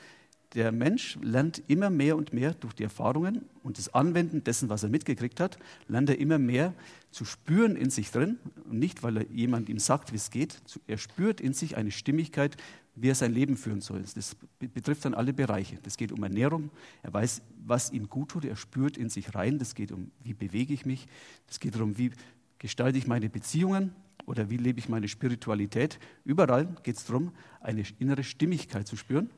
der 0.54 0.72
Mensch 0.72 1.18
lernt 1.20 1.62
immer 1.66 1.90
mehr 1.90 2.16
und 2.16 2.32
mehr 2.32 2.54
durch 2.54 2.72
die 2.72 2.84
Erfahrungen 2.84 3.44
und 3.62 3.78
das 3.78 3.92
Anwenden 3.92 4.44
dessen, 4.44 4.68
was 4.68 4.82
er 4.82 4.88
mitgekriegt 4.88 5.40
hat, 5.40 5.58
lernt 5.88 6.08
er 6.08 6.18
immer 6.18 6.38
mehr 6.38 6.72
zu 7.10 7.24
spüren 7.24 7.76
in 7.76 7.90
sich 7.90 8.10
drin. 8.10 8.38
Und 8.64 8.78
nicht, 8.78 9.02
weil 9.02 9.18
er 9.18 9.26
jemand 9.30 9.68
ihm 9.68 9.78
sagt, 9.78 10.12
wie 10.12 10.16
es 10.16 10.30
geht. 10.30 10.60
Er 10.86 10.98
spürt 10.98 11.40
in 11.40 11.52
sich 11.52 11.76
eine 11.76 11.90
Stimmigkeit, 11.90 12.56
wie 12.94 13.10
er 13.10 13.14
sein 13.14 13.34
Leben 13.34 13.56
führen 13.56 13.80
soll. 13.80 14.02
Das 14.14 14.36
betrifft 14.58 15.04
dann 15.04 15.14
alle 15.14 15.32
Bereiche. 15.32 15.78
Das 15.82 15.96
geht 15.96 16.12
um 16.12 16.22
Ernährung. 16.22 16.70
Er 17.02 17.12
weiß, 17.12 17.42
was 17.64 17.92
ihm 17.92 18.08
gut 18.08 18.30
tut. 18.30 18.44
Er 18.44 18.56
spürt 18.56 18.96
in 18.96 19.10
sich 19.10 19.34
rein. 19.34 19.58
Das 19.58 19.74
geht 19.74 19.92
um, 19.92 20.10
wie 20.22 20.32
bewege 20.32 20.72
ich 20.72 20.86
mich. 20.86 21.06
Das 21.46 21.60
geht 21.60 21.74
darum, 21.74 21.98
wie 21.98 22.12
gestalte 22.58 22.98
ich 22.98 23.06
meine 23.06 23.28
Beziehungen 23.28 23.92
oder 24.24 24.48
wie 24.48 24.56
lebe 24.56 24.78
ich 24.78 24.88
meine 24.88 25.08
Spiritualität. 25.08 25.98
Überall 26.24 26.74
geht 26.82 26.96
es 26.96 27.04
darum, 27.04 27.32
eine 27.60 27.84
innere 27.98 28.24
Stimmigkeit 28.24 28.86
zu 28.86 28.96
spüren. 28.96 29.30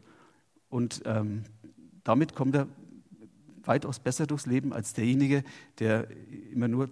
Und 0.68 1.02
ähm, 1.04 1.44
damit 2.04 2.35
kommt 2.35 2.54
er 2.54 2.68
weitaus 3.64 3.98
besser 3.98 4.26
durchs 4.26 4.46
Leben 4.46 4.72
als 4.72 4.94
derjenige, 4.94 5.44
der 5.78 6.09
immer 6.52 6.68
nur 6.68 6.88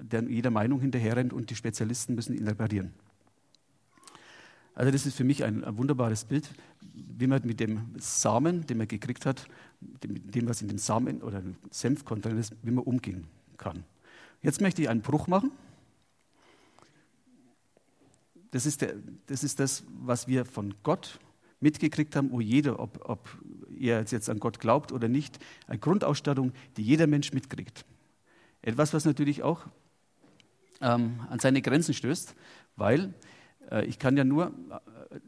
der 0.00 0.22
jeder 0.24 0.50
Meinung 0.50 0.80
hinterherrennt 0.80 1.32
und 1.32 1.50
die 1.50 1.54
Spezialisten 1.54 2.14
müssen 2.14 2.34
ihn 2.34 2.46
reparieren. 2.46 2.92
Also 4.74 4.92
das 4.92 5.06
ist 5.06 5.16
für 5.16 5.24
mich 5.24 5.44
ein, 5.44 5.64
ein 5.64 5.76
wunderbares 5.76 6.24
Bild, 6.24 6.48
wie 6.80 7.26
man 7.26 7.42
mit 7.44 7.58
dem 7.60 7.94
Samen, 7.98 8.64
den 8.66 8.78
man 8.78 8.86
gekriegt 8.86 9.26
hat, 9.26 9.48
mit 10.06 10.34
dem, 10.34 10.48
was 10.48 10.62
in 10.62 10.68
dem 10.68 10.78
Samen 10.78 11.20
oder 11.22 11.42
Senf 11.70 12.04
drin 12.04 12.38
ist, 12.38 12.54
wie 12.62 12.70
man 12.70 12.84
umgehen 12.84 13.26
kann. 13.56 13.84
Jetzt 14.40 14.60
möchte 14.60 14.82
ich 14.82 14.88
einen 14.88 15.02
Bruch 15.02 15.26
machen. 15.26 15.50
Das 18.52 18.66
ist, 18.66 18.80
der, 18.80 18.94
das 19.26 19.42
ist 19.42 19.58
das, 19.60 19.82
was 20.00 20.28
wir 20.28 20.44
von 20.44 20.74
Gott 20.82 21.18
mitgekriegt 21.60 22.14
haben, 22.16 22.30
wo 22.30 22.40
jeder, 22.40 22.78
ob, 22.78 23.00
ob 23.08 23.28
ihr 23.74 23.98
jetzt 23.98 24.28
an 24.30 24.40
Gott 24.40 24.60
glaubt 24.60 24.92
oder 24.92 25.08
nicht, 25.08 25.38
eine 25.66 25.78
Grundausstattung, 25.78 26.52
die 26.76 26.82
jeder 26.82 27.06
Mensch 27.06 27.32
mitkriegt. 27.32 27.84
Etwas, 28.62 28.92
was 28.92 29.04
natürlich 29.04 29.42
auch 29.42 29.66
ähm, 30.80 31.20
an 31.28 31.38
seine 31.38 31.62
Grenzen 31.62 31.94
stößt, 31.94 32.34
weil 32.76 33.14
äh, 33.70 33.84
ich 33.86 33.98
kann 33.98 34.16
ja 34.16 34.24
nur 34.24 34.46
äh, 34.70 35.18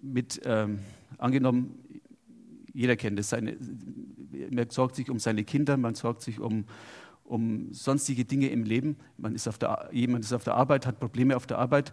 mit, 0.00 0.40
ähm, 0.44 0.80
angenommen, 1.18 1.78
jeder 2.72 2.96
kennt 2.96 3.18
es, 3.18 3.30
seine, 3.30 3.56
man 4.50 4.70
sorgt 4.70 4.96
sich 4.96 5.10
um 5.10 5.18
seine 5.18 5.44
Kinder, 5.44 5.76
man 5.76 5.94
sorgt 5.94 6.22
sich 6.22 6.40
um, 6.40 6.64
um 7.24 7.72
sonstige 7.72 8.24
Dinge 8.24 8.48
im 8.48 8.64
Leben, 8.64 8.96
man 9.16 9.34
ist 9.34 9.46
auf 9.46 9.58
der, 9.58 9.90
jemand 9.92 10.24
ist 10.24 10.32
auf 10.32 10.44
der 10.44 10.54
Arbeit, 10.54 10.86
hat 10.86 10.98
Probleme 10.98 11.36
auf 11.36 11.46
der 11.46 11.58
Arbeit. 11.58 11.92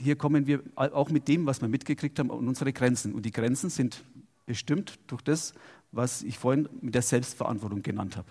Hier 0.00 0.16
kommen 0.16 0.46
wir 0.46 0.62
auch 0.76 1.10
mit 1.10 1.28
dem, 1.28 1.46
was 1.46 1.60
wir 1.60 1.68
mitgekriegt 1.68 2.18
haben, 2.18 2.30
an 2.30 2.46
unsere 2.46 2.72
Grenzen. 2.72 3.14
Und 3.14 3.26
die 3.26 3.32
Grenzen 3.32 3.70
sind 3.70 4.04
bestimmt 4.46 4.98
durch 5.08 5.22
das, 5.22 5.54
was 5.92 6.22
ich 6.22 6.38
vorhin 6.38 6.68
mit 6.80 6.94
der 6.94 7.02
Selbstverantwortung 7.02 7.82
genannt 7.82 8.16
habe. 8.16 8.28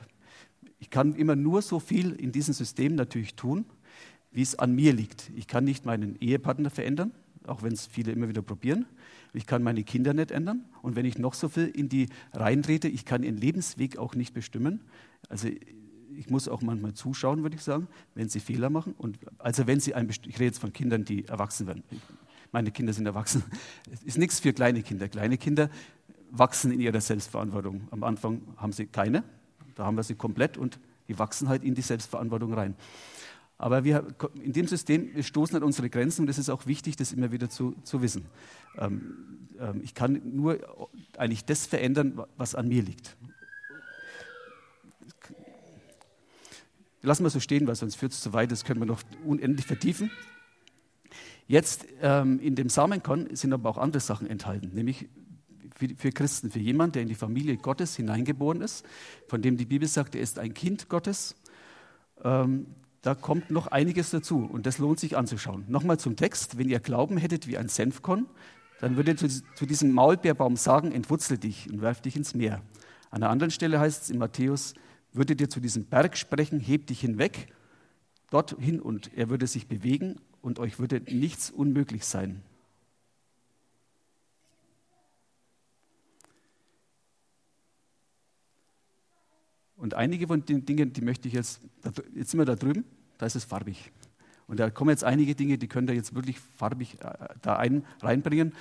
Ich 0.80 0.90
kann 0.90 1.16
immer 1.16 1.36
nur 1.36 1.62
so 1.62 1.80
viel 1.80 2.14
in 2.14 2.32
diesem 2.32 2.54
System 2.54 2.96
natürlich 2.96 3.36
tun, 3.36 3.66
wie 4.32 4.42
es 4.42 4.58
an 4.58 4.76
mir 4.76 4.94
liegt. 4.94 5.32
Ich 5.36 5.48
kann 5.48 5.64
nicht 5.64 5.86
meinen 5.86 6.16
Ehepartner 6.20 6.70
verändern, 6.70 7.12
auch 7.46 7.64
wenn 7.64 7.74
es 7.74 7.88
viele 7.88 8.12
immer 8.12 8.30
wieder 8.30 8.42
probieren. 8.42 8.86
Ich 9.34 9.46
kann 9.46 9.64
meine 9.64 9.84
Kinder 9.84 10.14
nicht 10.14 10.32
ändern. 10.32 10.66
Und 10.82 10.96
wenn 10.96 11.06
ich 11.06 11.18
noch 11.18 11.34
so 11.34 11.50
viel 11.50 11.68
in 11.68 11.90
die 11.90 12.08
reintrete, 12.34 12.88
ich 12.88 13.06
kann 13.06 13.24
ihren 13.24 13.38
Lebensweg 13.38 13.98
auch 13.98 14.16
nicht 14.16 14.34
bestimmen. 14.34 14.82
Also 15.30 15.50
ich 16.18 16.30
muss 16.30 16.48
auch 16.48 16.62
manchmal 16.62 16.94
zuschauen, 16.94 17.44
würde 17.44 17.56
ich 17.56 17.64
sagen, 17.64 17.88
wenn 18.16 18.30
sie 18.30 18.40
Fehler 18.40 18.70
machen. 18.70 18.96
Und 18.98 19.20
also 19.38 19.68
wenn 19.68 19.80
sie 19.80 19.94
ein, 19.94 20.10
ich 20.10 20.36
rede 20.36 20.46
jetzt 20.46 20.60
von 20.60 20.74
Kindern, 20.74 21.06
die 21.06 21.26
erwachsen 21.26 21.68
werden. 21.68 21.84
Meine 22.52 22.72
Kinder 22.72 22.94
sind 22.94 23.06
erwachsen. 23.06 23.44
Es 23.92 24.04
ist 24.04 24.18
nichts 24.18 24.40
für 24.40 24.54
kleine 24.54 24.82
Kinder. 24.82 25.08
Kleine 25.08 25.38
Kinder 25.38 25.70
wachsen 26.32 26.72
in 26.72 26.80
ihrer 26.80 27.02
Selbstverantwortung. 27.02 27.88
Am 27.92 28.04
Anfang 28.04 28.42
haben 28.58 28.72
sie 28.72 28.86
keine, 28.86 29.24
da 29.76 29.86
haben 29.86 29.96
wir 29.96 30.04
sie 30.04 30.16
komplett 30.16 30.58
und 30.58 30.80
die 31.08 31.18
wachsen 31.20 31.50
halt 31.50 31.64
in 31.64 31.76
die 31.76 31.82
Selbstverantwortung 31.82 32.54
rein. 32.54 32.76
Aber 33.58 33.84
wir, 33.84 34.06
in 34.42 34.54
dem 34.54 34.68
System 34.68 35.16
wir 35.16 35.24
stoßen 35.24 35.56
an 35.56 35.64
unsere 35.64 35.90
Grenzen 35.90 36.22
und 36.22 36.30
es 36.30 36.38
ist 36.38 36.50
auch 36.50 36.68
wichtig, 36.68 36.96
das 36.96 37.12
immer 37.12 37.32
wieder 37.32 37.50
zu, 37.50 37.76
zu 37.84 38.02
wissen. 38.02 38.26
Ähm, 38.78 39.48
ähm, 39.60 39.82
ich 39.84 39.96
kann 39.96 40.22
nur 40.24 40.60
eigentlich 41.18 41.46
das 41.46 41.66
verändern, 41.66 42.22
was 42.38 42.54
an 42.54 42.68
mir 42.68 42.84
liegt. 42.84 43.18
Lassen 47.02 47.24
wir 47.24 47.30
so 47.30 47.40
stehen, 47.40 47.68
weil 47.68 47.76
sonst 47.76 47.96
führt 47.96 48.12
es 48.12 48.22
zu 48.22 48.34
weit, 48.34 48.52
das 48.52 48.66
können 48.66 48.80
wir 48.80 48.86
noch 48.86 49.02
unendlich 49.26 49.66
vertiefen. 49.66 50.12
Jetzt 51.48 51.86
ähm, 52.02 52.40
in 52.40 52.56
dem 52.56 52.70
Samenkorn 52.70 53.36
sind 53.36 53.54
aber 53.54 53.70
auch 53.70 53.78
andere 53.78 54.02
Sachen 54.02 54.28
enthalten, 54.28 54.72
nämlich 54.74 55.08
für, 55.76 55.90
für 55.96 56.12
Christen, 56.12 56.52
für 56.52 56.60
jemanden, 56.60 56.94
der 56.94 57.02
in 57.04 57.08
die 57.08 57.16
Familie 57.16 57.58
Gottes 57.58 57.96
hineingeboren 57.96 58.62
ist, 58.62 58.86
von 59.28 59.42
dem 59.42 59.58
die 59.58 59.66
Bibel 59.66 59.88
sagt, 59.88 60.16
er 60.16 60.22
ist 60.22 60.40
ein 60.40 60.54
Kind 60.54 60.90
Gottes. 60.90 61.36
Ähm, 62.24 62.66
da 63.02 63.16
kommt 63.16 63.52
noch 63.52 63.68
einiges 63.68 64.10
dazu 64.10 64.40
und 64.40 64.66
das 64.66 64.80
lohnt 64.80 65.00
sich 65.00 65.16
anzuschauen. 65.16 65.64
Nochmal 65.68 66.00
zum 66.00 66.16
Text. 66.16 66.58
Wenn 66.58 66.68
ihr 66.68 66.80
Glauben 66.80 67.18
hättet 67.18 67.48
wie 67.48 67.58
ein 67.58 67.70
Senfkorn, 67.70 68.26
dann 68.82 68.98
würdet 68.98 69.22
ihr 69.22 69.30
zu, 69.30 69.44
zu 69.56 69.66
diesem 69.66 69.92
Maulbeerbaum 69.92 70.56
sagen, 70.58 70.92
entwurzel 70.92 71.38
dich 71.38 71.70
und 71.72 71.82
werf 71.82 72.02
dich 72.02 72.16
ins 72.16 72.34
Meer. 72.34 72.62
An 73.10 73.24
einer 73.24 73.30
anderen 73.30 73.52
Stelle 73.52 73.80
heißt 73.80 74.04
es 74.04 74.10
in 74.10 74.18
Matthäus, 74.18 74.74
würdet 75.18 75.42
ihr 75.42 75.50
zu 75.50 75.60
diesem 75.60 75.86
Berg 75.86 76.18
sprechen, 76.18 76.60
heb 76.60 76.88
dich 76.88 77.02
hinweg, 77.02 77.48
dorthin 78.30 78.80
und 78.80 79.12
er 79.16 79.30
würde 79.30 79.48
sich 79.48 79.68
bewegen 79.68 80.20
und 80.42 80.60
euch 80.60 80.80
würde 80.80 81.02
nichts 81.02 81.50
unmöglich 81.50 82.06
sein. 82.06 82.42
Und 89.76 89.94
einige 89.94 90.28
von 90.28 90.44
den 90.44 90.66
Dingen, 90.66 90.92
die 90.92 91.02
möchte 91.02 91.28
ich 91.28 91.36
jetzt, 91.36 91.62
jetzt 92.16 92.32
sind 92.32 92.40
wir 92.40 92.46
da 92.46 92.56
drüben, 92.56 92.84
da 93.20 93.28
ist 93.28 93.36
es 93.36 93.44
farbig. 93.44 93.92
Und 94.48 94.60
da 94.60 94.70
kommen 94.70 94.90
jetzt 94.90 95.04
einige 95.04 95.36
Dinge, 95.36 95.58
die 95.58 95.68
könnt 95.68 95.90
ihr 95.90 95.96
jetzt 95.96 96.16
wirklich 96.16 96.40
farbig 96.40 96.96
äh, 97.02 97.28
da 97.42 97.58
ein, 97.58 97.86
reinbringen. 98.02 98.54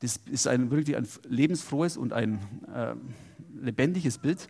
Das 0.00 0.18
ist 0.30 0.46
ein 0.46 0.70
wirklich 0.70 0.96
ein 0.96 1.08
lebensfrohes 1.28 1.96
und 1.96 2.12
ein 2.12 2.38
äh, 2.72 2.94
lebendiges 3.54 4.18
Bild. 4.18 4.48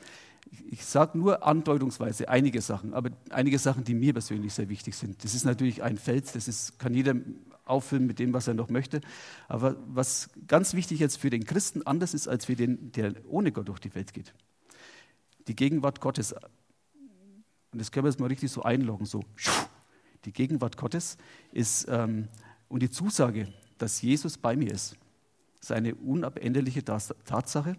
Ich, 0.71 0.85
sage 0.85 1.19
nur 1.19 1.47
andeutungsweise 1.47 2.29
einige 2.29 2.61
Sachen, 2.61 2.93
aber 2.95 3.11
einige 3.31 3.59
Sachen, 3.59 3.85
die 3.85 3.95
mir 3.95 4.13
persönlich 4.13 4.53
sehr 4.53 4.69
wichtig 4.69 4.95
sind. 4.95 5.25
Das 5.25 5.35
ist 5.35 5.45
natürlich 5.45 5.83
ein 5.83 5.97
Feld, 5.97 6.35
das 6.35 6.47
ist, 6.49 6.79
kann 6.79 6.95
jeder 6.95 7.15
auffüllen 7.65 8.07
mit 8.07 8.19
dem, 8.19 8.35
was 8.35 8.49
er 8.49 8.55
noch 8.55 8.69
möchte. 8.69 9.01
Aber 9.49 9.77
was 9.87 10.31
ganz 10.47 10.75
wichtig 10.75 11.01
jetzt 11.01 11.17
für 11.17 11.31
den 11.31 11.45
Christen 11.45 11.87
anders 11.87 12.13
ist 12.13 12.29
als 12.29 12.47
für 12.47 12.57
den, 12.57 12.93
der 12.93 13.15
ohne 13.29 13.53
Gott 13.53 13.69
durch 13.69 13.81
die 13.81 13.95
Welt 13.95 14.13
geht 14.13 14.35
die 15.49 15.57
Gegenwart 15.57 16.01
Gottes, 16.01 16.33
und 16.33 17.81
das 17.81 17.91
können 17.91 18.05
wir 18.05 18.11
jetzt 18.11 18.21
mal 18.21 18.27
richtig 18.27 18.51
so 18.51 18.63
einloggen, 18.63 19.07
so, 19.07 19.25
die 20.25 20.33
Gegenwart 20.33 20.77
Gottes 20.77 21.17
ist, 21.53 21.87
ähm, 21.89 22.29
und 22.69 22.81
die 22.81 22.91
Zusage, 22.91 23.53
dass 23.79 24.01
Jesus 24.03 24.39
bei 24.39 24.57
mir 24.57 24.73
ist, 24.73 24.97
ist 25.61 25.73
eine 25.73 25.95
unabänderliche 25.95 26.85
Tatsache, 26.85 27.77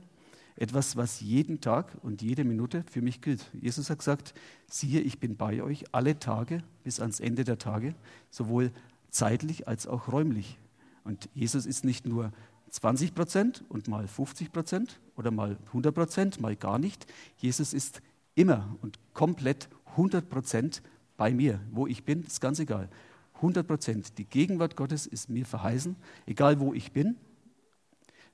etwas, 0.55 0.95
was 0.95 1.21
jeden 1.21 1.61
Tag 1.61 1.97
und 2.01 2.21
jede 2.21 2.43
Minute 2.43 2.83
für 2.89 3.01
mich 3.01 3.21
gilt. 3.21 3.45
Jesus 3.59 3.89
hat 3.89 3.99
gesagt, 3.99 4.33
siehe, 4.67 5.01
ich 5.01 5.19
bin 5.19 5.35
bei 5.35 5.63
euch 5.63 5.85
alle 5.91 6.19
Tage 6.19 6.63
bis 6.83 6.99
ans 6.99 7.19
Ende 7.19 7.43
der 7.43 7.57
Tage, 7.57 7.95
sowohl 8.29 8.71
zeitlich 9.09 9.67
als 9.67 9.87
auch 9.87 10.11
räumlich. 10.11 10.57
Und 11.03 11.29
Jesus 11.33 11.65
ist 11.65 11.83
nicht 11.83 12.05
nur 12.05 12.31
20 12.69 13.13
Prozent 13.13 13.63
und 13.69 13.87
mal 13.87 14.07
50 14.07 14.51
Prozent 14.51 14.99
oder 15.15 15.31
mal 15.31 15.57
100 15.67 15.93
Prozent, 15.93 16.41
mal 16.41 16.55
gar 16.55 16.79
nicht. 16.79 17.05
Jesus 17.37 17.73
ist 17.73 18.01
immer 18.35 18.77
und 18.81 18.99
komplett 19.13 19.69
100 19.91 20.27
Prozent 20.27 20.81
bei 21.17 21.31
mir. 21.31 21.59
Wo 21.71 21.85
ich 21.87 22.03
bin, 22.03 22.23
ist 22.23 22.41
ganz 22.41 22.59
egal. 22.59 22.89
100 23.35 23.67
Prozent. 23.67 24.17
Die 24.17 24.25
Gegenwart 24.25 24.75
Gottes 24.75 25.05
ist 25.05 25.29
mir 25.29 25.45
verheißen, 25.45 25.95
egal 26.25 26.59
wo 26.59 26.73
ich 26.73 26.91
bin. 26.91 27.17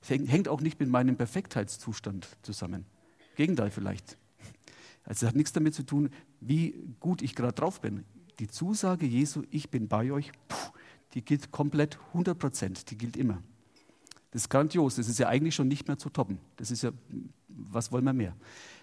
Es 0.00 0.10
hängt 0.10 0.48
auch 0.48 0.60
nicht 0.60 0.80
mit 0.80 0.88
meinem 0.88 1.16
Perfektheitszustand 1.16 2.28
zusammen. 2.42 2.86
Gegenteil 3.36 3.70
vielleicht. 3.70 4.16
Also 5.04 5.26
es 5.26 5.28
hat 5.28 5.36
nichts 5.36 5.52
damit 5.52 5.74
zu 5.74 5.82
tun, 5.82 6.10
wie 6.40 6.74
gut 7.00 7.22
ich 7.22 7.34
gerade 7.34 7.54
drauf 7.54 7.80
bin. 7.80 8.04
Die 8.38 8.48
Zusage 8.48 9.06
Jesu, 9.06 9.42
ich 9.50 9.70
bin 9.70 9.88
bei 9.88 10.12
euch, 10.12 10.32
die 11.14 11.24
gilt 11.24 11.50
komplett 11.50 11.98
100 12.08 12.38
Prozent, 12.38 12.90
die 12.90 12.96
gilt 12.96 13.16
immer. 13.16 13.42
Das 14.30 14.42
ist 14.42 14.48
grandios, 14.48 14.96
das 14.96 15.08
ist 15.08 15.18
ja 15.18 15.28
eigentlich 15.28 15.54
schon 15.54 15.68
nicht 15.68 15.88
mehr 15.88 15.98
zu 15.98 16.08
toppen. 16.08 16.38
Das 16.56 16.70
ist 16.70 16.82
ja, 16.82 16.92
was 17.48 17.90
wollen 17.90 18.04
wir 18.04 18.12
mehr? 18.12 18.36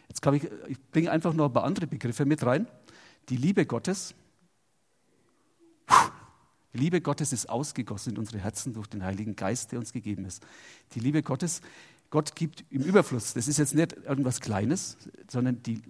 Jetzt 0.10 0.22
kann 0.22 0.34
ich, 0.34 0.48
ich 0.68 0.78
bringe 0.92 1.12
einfach 1.12 1.34
noch 1.34 1.46
ein 1.46 1.54
paar 1.54 1.64
andere 1.64 1.88
Begriffe 1.88 2.26
mit 2.26 2.46
rein. 2.46 2.68
Die 3.30 3.38
Liebe 3.38 3.66
Gottes, 3.66 4.14
Liebe 6.78 7.02
Gottes 7.02 7.34
ist 7.34 7.50
ausgegossen 7.50 8.14
in 8.14 8.20
unsere 8.20 8.40
Herzen 8.40 8.74
durch 8.74 8.88
den 8.88 9.04
Heiligen 9.04 9.36
Geist, 9.36 9.72
der 9.72 9.80
uns 9.80 9.92
gegeben 9.92 10.26
ist. 10.26 10.46
Die 10.96 11.00
Liebe 11.00 11.24
Gottes, 11.24 11.62
Gott 12.10 12.36
gibt 12.36 12.64
im 12.70 12.84
Überfluss. 12.84 13.34
Das 13.34 13.48
ist 13.48 13.58
jetzt 13.58 13.76
nicht 13.76 13.94
irgendwas 14.06 14.40
Kleines, 14.40 14.98
sondern 15.30 15.62
die, 15.64 15.82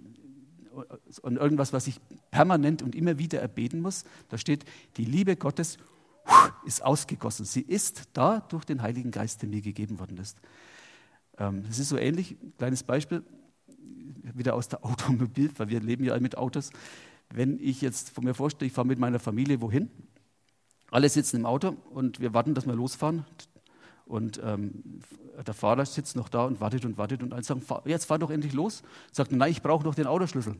irgendwas, 1.22 1.72
was 1.72 1.86
ich 1.86 2.00
permanent 2.30 2.82
und 2.82 2.94
immer 2.94 3.18
wieder 3.18 3.40
erbeten 3.40 3.80
muss. 3.80 4.04
Da 4.28 4.38
steht, 4.38 4.64
die 4.96 5.04
Liebe 5.04 5.36
Gottes 5.36 5.78
ist 6.66 6.84
ausgegossen. 6.84 7.44
Sie 7.44 7.62
ist 7.62 8.04
da 8.12 8.40
durch 8.40 8.64
den 8.64 8.82
Heiligen 8.82 9.10
Geist, 9.10 9.42
der 9.42 9.48
mir 9.48 9.62
gegeben 9.62 9.98
worden 9.98 10.18
ist. 10.18 10.38
Ähm, 11.38 11.64
es 11.70 11.78
ist 11.78 11.88
so 11.88 11.96
ähnlich, 11.96 12.36
kleines 12.58 12.82
Beispiel, 12.82 13.22
wieder 14.34 14.54
aus 14.54 14.68
der 14.68 14.84
Automobil, 14.84 15.50
weil 15.56 15.68
wir 15.68 15.80
leben 15.80 16.04
ja 16.04 16.12
alle 16.12 16.20
mit 16.20 16.36
Autos. 16.36 16.70
Wenn 17.30 17.58
ich 17.60 17.80
jetzt 17.80 18.10
von 18.10 18.24
mir 18.24 18.34
vorstelle, 18.34 18.66
ich 18.66 18.72
fahre 18.72 18.86
mit 18.86 18.98
meiner 18.98 19.18
Familie 19.18 19.60
wohin, 19.60 19.90
alle 20.90 21.08
sitzen 21.08 21.36
im 21.36 21.46
Auto 21.46 21.76
und 21.90 22.20
wir 22.20 22.34
warten, 22.34 22.54
dass 22.54 22.66
wir 22.66 22.74
losfahren. 22.74 23.24
Und 24.06 24.40
ähm, 24.42 25.02
der 25.46 25.54
Fahrer 25.54 25.84
sitzt 25.84 26.16
noch 26.16 26.28
da 26.28 26.44
und 26.44 26.60
wartet 26.60 26.84
und 26.84 26.96
wartet 26.96 27.22
und 27.22 27.32
alle 27.34 27.42
sagen, 27.42 27.62
jetzt 27.84 28.06
fahr 28.06 28.18
doch 28.18 28.30
endlich 28.30 28.54
los. 28.54 28.82
Sagt, 29.12 29.32
nein, 29.32 29.50
ich 29.50 29.62
brauche 29.62 29.84
noch 29.84 29.94
den 29.94 30.06
Autoschlüssel 30.06 30.56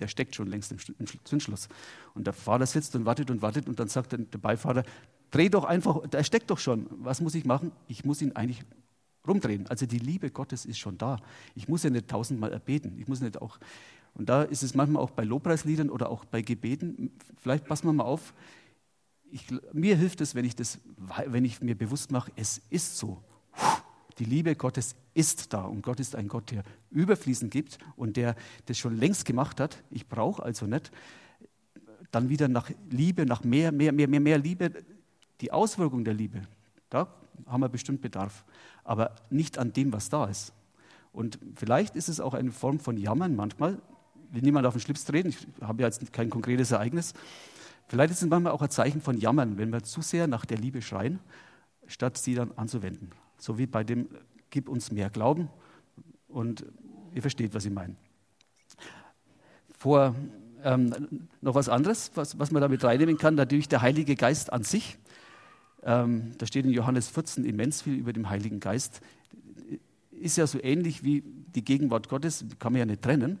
der 0.00 0.08
steckt 0.08 0.34
schon 0.34 0.48
längst 0.48 0.72
im 0.72 0.78
Zündschloss. 1.24 1.68
Und 2.14 2.26
der 2.26 2.32
Fahrer 2.32 2.66
sitzt 2.66 2.96
und 2.96 3.04
wartet 3.04 3.30
und 3.30 3.42
wartet 3.42 3.68
und 3.68 3.78
dann 3.78 3.88
sagt 3.88 4.12
der 4.12 4.38
Beifahrer, 4.38 4.82
dreh 5.30 5.48
doch 5.48 5.64
einfach, 5.64 6.06
der 6.08 6.24
steckt 6.24 6.50
doch 6.50 6.58
schon. 6.58 6.86
Was 6.90 7.20
muss 7.20 7.34
ich 7.34 7.44
machen? 7.44 7.72
Ich 7.86 8.04
muss 8.04 8.22
ihn 8.22 8.32
eigentlich 8.32 8.62
rumdrehen. 9.26 9.66
Also 9.68 9.86
die 9.86 9.98
Liebe 9.98 10.30
Gottes 10.30 10.64
ist 10.64 10.78
schon 10.78 10.98
da. 10.98 11.18
Ich 11.54 11.68
muss 11.68 11.82
ja 11.82 11.90
nicht 11.90 12.08
tausendmal 12.08 12.52
erbeten. 12.52 12.98
Ich 12.98 13.06
muss 13.06 13.20
nicht 13.20 13.40
auch, 13.40 13.58
und 14.14 14.28
da 14.28 14.42
ist 14.42 14.62
es 14.62 14.74
manchmal 14.74 15.02
auch 15.02 15.10
bei 15.10 15.24
Lobpreisliedern 15.24 15.90
oder 15.90 16.10
auch 16.10 16.24
bei 16.24 16.42
Gebeten, 16.42 17.12
vielleicht 17.36 17.66
passen 17.66 17.86
wir 17.86 17.92
mal 17.92 18.04
auf, 18.04 18.34
ich, 19.30 19.46
mir 19.72 19.96
hilft 19.96 20.20
es, 20.20 20.34
wenn 20.34 20.44
ich, 20.44 20.56
das, 20.56 20.78
wenn 21.26 21.44
ich 21.44 21.60
mir 21.60 21.76
bewusst 21.76 22.10
mache, 22.10 22.32
es 22.36 22.60
ist 22.70 22.98
so. 22.98 23.22
Die 24.18 24.24
Liebe 24.24 24.54
Gottes 24.54 24.96
ist 25.14 25.52
da 25.52 25.62
und 25.62 25.82
Gott 25.82 26.00
ist 26.00 26.14
ein 26.14 26.28
Gott, 26.28 26.50
der 26.50 26.62
überfließend 26.90 27.50
gibt 27.50 27.78
und 27.96 28.16
der 28.16 28.36
das 28.66 28.76
schon 28.76 28.96
längst 28.96 29.24
gemacht 29.24 29.60
hat. 29.60 29.82
Ich 29.90 30.08
brauche 30.08 30.42
also 30.42 30.66
nicht 30.66 30.90
dann 32.10 32.28
wieder 32.28 32.48
nach 32.48 32.70
Liebe, 32.90 33.24
nach 33.24 33.44
mehr, 33.44 33.72
mehr, 33.72 33.92
mehr, 33.92 34.08
mehr, 34.08 34.20
mehr 34.20 34.38
Liebe, 34.38 34.72
die 35.40 35.52
Auswirkung 35.52 36.04
der 36.04 36.14
Liebe. 36.14 36.42
Da 36.88 37.08
haben 37.46 37.60
wir 37.60 37.68
bestimmt 37.68 38.00
Bedarf, 38.02 38.44
aber 38.84 39.14
nicht 39.30 39.58
an 39.58 39.72
dem, 39.72 39.92
was 39.92 40.08
da 40.08 40.26
ist. 40.26 40.52
Und 41.12 41.38
vielleicht 41.54 41.96
ist 41.96 42.08
es 42.08 42.20
auch 42.20 42.34
eine 42.34 42.52
Form 42.52 42.78
von 42.78 42.96
Jammern 42.96 43.34
manchmal. 43.34 43.80
Will 44.30 44.42
niemand 44.42 44.66
auf 44.66 44.74
den 44.74 44.80
Schlips 44.80 45.04
treten, 45.04 45.28
ich 45.28 45.38
habe 45.60 45.82
ja 45.82 45.88
jetzt 45.88 46.12
kein 46.12 46.30
konkretes 46.30 46.70
Ereignis. 46.70 47.14
Vielleicht 47.90 48.12
ist 48.12 48.22
es 48.22 48.28
manchmal 48.28 48.52
auch 48.52 48.62
ein 48.62 48.70
Zeichen 48.70 49.00
von 49.00 49.18
Jammern, 49.18 49.58
wenn 49.58 49.72
wir 49.72 49.82
zu 49.82 50.00
sehr 50.00 50.28
nach 50.28 50.46
der 50.46 50.58
Liebe 50.58 50.80
schreien, 50.80 51.18
statt 51.88 52.16
sie 52.18 52.36
dann 52.36 52.52
anzuwenden. 52.52 53.10
So 53.36 53.58
wie 53.58 53.66
bei 53.66 53.82
dem, 53.82 54.06
gib 54.50 54.68
uns 54.68 54.92
mehr 54.92 55.10
Glauben. 55.10 55.48
Und 56.28 56.64
ihr 57.16 57.20
versteht, 57.20 57.52
was 57.52 57.64
ich 57.64 57.72
meine. 57.72 57.96
Vor 59.76 60.14
ähm, 60.62 61.28
noch 61.40 61.56
was 61.56 61.68
anderes, 61.68 62.12
was, 62.14 62.38
was 62.38 62.52
man 62.52 62.62
damit 62.62 62.84
reinnehmen 62.84 63.18
kann, 63.18 63.34
natürlich 63.34 63.68
der 63.68 63.82
Heilige 63.82 64.14
Geist 64.14 64.52
an 64.52 64.62
sich. 64.62 64.96
Ähm, 65.82 66.30
da 66.38 66.46
steht 66.46 66.66
in 66.66 66.70
Johannes 66.70 67.08
14 67.08 67.44
immens 67.44 67.82
viel 67.82 67.94
über 67.94 68.12
den 68.12 68.30
Heiligen 68.30 68.60
Geist. 68.60 69.00
Ist 70.12 70.36
ja 70.36 70.46
so 70.46 70.62
ähnlich 70.62 71.02
wie 71.02 71.24
die 71.24 71.64
Gegenwart 71.64 72.08
Gottes, 72.08 72.44
kann 72.60 72.72
man 72.72 72.78
ja 72.78 72.86
nicht 72.86 73.02
trennen. 73.02 73.40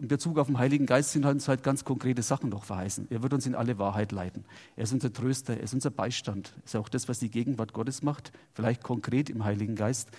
In 0.00 0.08
Bezug 0.08 0.38
auf 0.38 0.48
den 0.48 0.58
Heiligen 0.58 0.86
Geist 0.86 1.12
sind 1.12 1.24
uns 1.24 1.46
halt 1.46 1.62
ganz 1.62 1.84
konkrete 1.84 2.22
Sachen 2.22 2.50
noch 2.50 2.64
verheißen. 2.64 3.06
Er 3.10 3.22
wird 3.22 3.32
uns 3.32 3.46
in 3.46 3.54
alle 3.54 3.78
Wahrheit 3.78 4.10
leiten. 4.10 4.44
Er 4.74 4.84
ist 4.84 4.92
unser 4.92 5.12
Tröster, 5.12 5.56
er 5.56 5.62
ist 5.62 5.74
unser 5.74 5.90
Beistand. 5.90 6.52
Das 6.62 6.74
ist 6.74 6.80
auch 6.80 6.88
das, 6.88 7.08
was 7.08 7.20
die 7.20 7.30
Gegenwart 7.30 7.72
Gottes 7.72 8.02
macht, 8.02 8.32
vielleicht 8.54 8.82
konkret 8.82 9.30
im 9.30 9.44
Heiligen 9.44 9.76
Geist. 9.76 10.10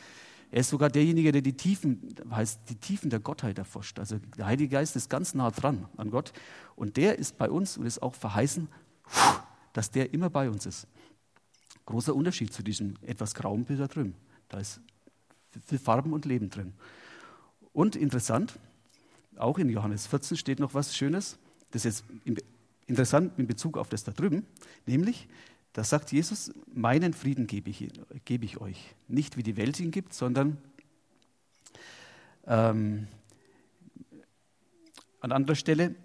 Er 0.54 0.60
ist 0.60 0.70
sogar 0.70 0.90
derjenige, 0.90 1.32
der 1.32 1.42
die 1.42 1.58
Tiefen, 1.58 2.16
heißt, 2.30 2.62
die 2.70 2.76
Tiefen 2.76 3.10
der 3.10 3.20
Gottheit 3.20 3.58
erforscht. 3.58 4.00
Also 4.00 4.20
der 4.38 4.46
Heilige 4.46 4.70
Geist 4.70 4.96
ist 4.96 5.10
ganz 5.10 5.34
nah 5.34 5.50
dran 5.50 5.88
an 5.98 6.12
Gott. 6.12 6.32
Und 6.76 6.96
der 6.96 7.18
ist 7.18 7.38
bei 7.38 7.50
uns 7.50 7.76
und 7.76 7.86
ist 7.86 8.02
auch 8.02 8.14
verheißen, 8.14 8.70
dass 9.74 9.92
der 9.92 10.14
immer 10.14 10.30
bei 10.30 10.50
uns 10.50 10.66
ist. 10.66 10.88
Großer 11.86 12.16
Unterschied 12.16 12.54
zu 12.54 12.64
diesem 12.64 12.96
etwas 13.02 13.34
grauen 13.34 13.66
Bild 13.66 13.80
da 13.80 13.88
drüben. 13.88 14.14
Da 14.48 14.60
ist 14.60 14.80
viel 15.66 15.80
Farben 15.80 16.14
und 16.14 16.26
Leben 16.26 16.50
drin. 16.50 16.74
Und 17.74 17.96
interessant, 17.96 18.60
auch 19.38 19.58
in 19.58 19.70
Johannes 19.70 20.08
14 20.08 20.38
steht 20.38 20.60
noch 20.60 20.74
was 20.74 20.96
Schönes. 20.96 21.38
Das 21.72 21.86
ist 21.86 22.06
jetzt 22.26 22.40
interessant 22.86 23.34
in 23.38 23.48
Bezug 23.48 23.78
auf 23.78 23.90
das 23.90 24.04
da 24.04 24.12
drüben, 24.12 24.46
nämlich, 24.86 25.28
da 25.74 25.84
sagt 25.84 26.12
Jesus, 26.12 26.52
meinen 26.74 27.14
Frieden 27.14 27.48
gebe 27.48 27.70
ich, 27.70 27.88
gebe 28.26 28.46
ich 28.46 28.62
euch. 28.62 28.96
Nicht 29.08 29.38
wie 29.38 29.44
die 29.44 29.58
Welt 29.58 29.80
ihn 29.80 29.90
gibt, 29.90 30.14
sondern 30.14 30.58
ähm, 32.46 33.08
an 35.20 35.32
anderer 35.32 35.56
Stelle, 35.56 35.96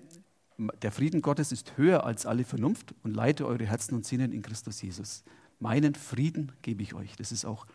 der 0.82 0.90
Frieden 0.90 1.22
Gottes 1.22 1.52
ist 1.52 1.76
höher 1.76 2.04
als 2.04 2.24
alle 2.24 2.44
Vernunft 2.44 2.94
und 3.02 3.14
leite 3.14 3.46
eure 3.46 3.66
Herzen 3.66 3.94
und 3.94 4.06
Sinnen 4.06 4.32
in 4.32 4.42
Christus 4.42 4.80
Jesus. 4.80 5.22
Meinen 5.60 5.94
Frieden 5.94 6.52
gebe 6.62 6.82
ich 6.82 6.94
euch. 6.94 7.16
Das 7.16 7.32
ist 7.32 7.44
auch 7.44 7.66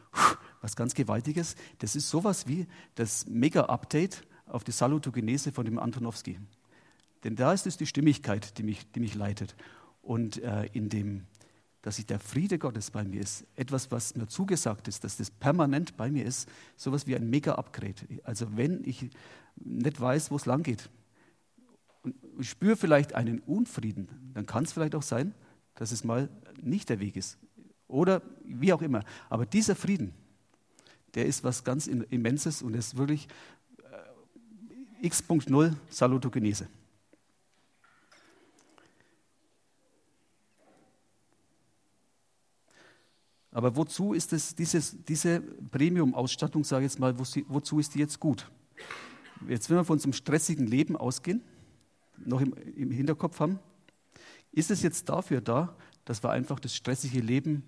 was 0.62 0.76
ganz 0.76 0.94
Gewaltiges. 0.94 1.56
Das 1.80 1.96
ist 1.96 2.10
sowas 2.10 2.48
wie 2.48 2.66
das 2.96 3.28
Mega-Update 3.28 4.24
auf 4.46 4.64
die 4.64 4.72
Salutogenese 4.72 5.52
von 5.52 5.66
dem 5.66 5.80
Antonowski. 5.80 6.40
Denn 7.24 7.36
da 7.36 7.54
ist 7.54 7.68
es 7.68 7.78
die 7.78 7.86
Stimmigkeit, 7.86 8.58
die 8.58 8.64
mich, 8.64 8.92
die 8.92 9.00
mich 9.00 9.16
leitet. 9.16 9.56
Und 10.02 10.42
äh, 10.44 10.66
in 10.74 10.90
dem, 10.90 11.24
dass 11.82 11.96
sich 11.96 12.06
der 12.06 12.20
Friede 12.20 12.60
Gottes 12.60 12.92
bei 12.92 13.04
mir 13.04 13.22
ist, 13.22 13.46
etwas, 13.56 13.92
was 13.92 14.16
mir 14.16 14.28
zugesagt 14.28 14.88
ist, 14.88 15.04
dass 15.04 15.18
das 15.18 15.32
permanent 15.32 15.96
bei 15.96 16.12
mir 16.12 16.26
ist, 16.26 16.50
sowas 16.76 17.08
wie 17.08 17.16
ein 17.16 17.30
Mega-Upgrade. 17.30 18.22
Also 18.24 18.58
wenn 18.58 18.84
ich 18.84 19.10
nicht 19.56 20.00
weiß, 20.00 20.32
wo 20.32 20.36
es 20.36 20.46
lang 20.46 20.64
geht 20.64 20.90
und 22.04 22.16
ich 22.40 22.50
spüre 22.50 22.76
vielleicht 22.76 23.14
einen 23.16 23.40
Unfrieden, 23.40 24.32
dann 24.34 24.46
kann 24.46 24.66
es 24.66 24.74
vielleicht 24.74 24.96
auch 24.96 25.04
sein, 25.04 25.34
dass 25.76 25.92
es 25.92 26.04
mal 26.04 26.30
nicht 26.62 26.90
der 26.90 27.00
Weg 27.00 27.16
ist. 27.16 27.38
Oder 27.88 28.22
wie 28.44 28.74
auch 28.74 28.82
immer. 28.82 29.04
Aber 29.30 29.46
dieser 29.46 29.76
Frieden, 29.76 30.14
der 31.16 31.26
ist 31.26 31.44
was 31.44 31.64
ganz 31.64 31.88
Immenses 31.88 32.62
und 32.62 32.76
ist 32.76 32.98
wirklich 32.98 33.28
X.0 35.04 35.76
Salutogenese. 35.90 36.68
Aber 43.52 43.76
wozu 43.76 44.14
ist 44.14 44.34
es, 44.34 44.56
dieses, 44.56 45.04
diese 45.04 45.42
Premium-Ausstattung, 45.42 46.64
sage 46.64 46.86
ich 46.86 46.92
jetzt 46.94 47.00
mal, 47.00 47.20
wozu 47.20 47.80
ist 47.80 47.94
die 47.94 48.00
jetzt 48.00 48.20
gut? 48.20 48.50
Jetzt, 49.48 49.70
wenn 49.70 49.78
wir 49.78 49.84
von 49.84 49.96
unserem 49.96 50.14
stressigen 50.14 50.66
Leben 50.66 50.96
ausgehen, 50.96 51.44
noch 52.18 52.40
im, 52.40 52.54
im 52.54 52.90
Hinterkopf 52.90 53.42
haben, 53.42 53.60
ist 54.54 54.72
es 54.72 54.82
jetzt 54.82 55.10
dafür 55.10 55.42
da, 55.42 55.76
dass 56.06 56.24
wir 56.24 56.32
einfach 56.32 56.60
das 56.60 56.76
stressige 56.76 57.20
Leben 57.20 57.64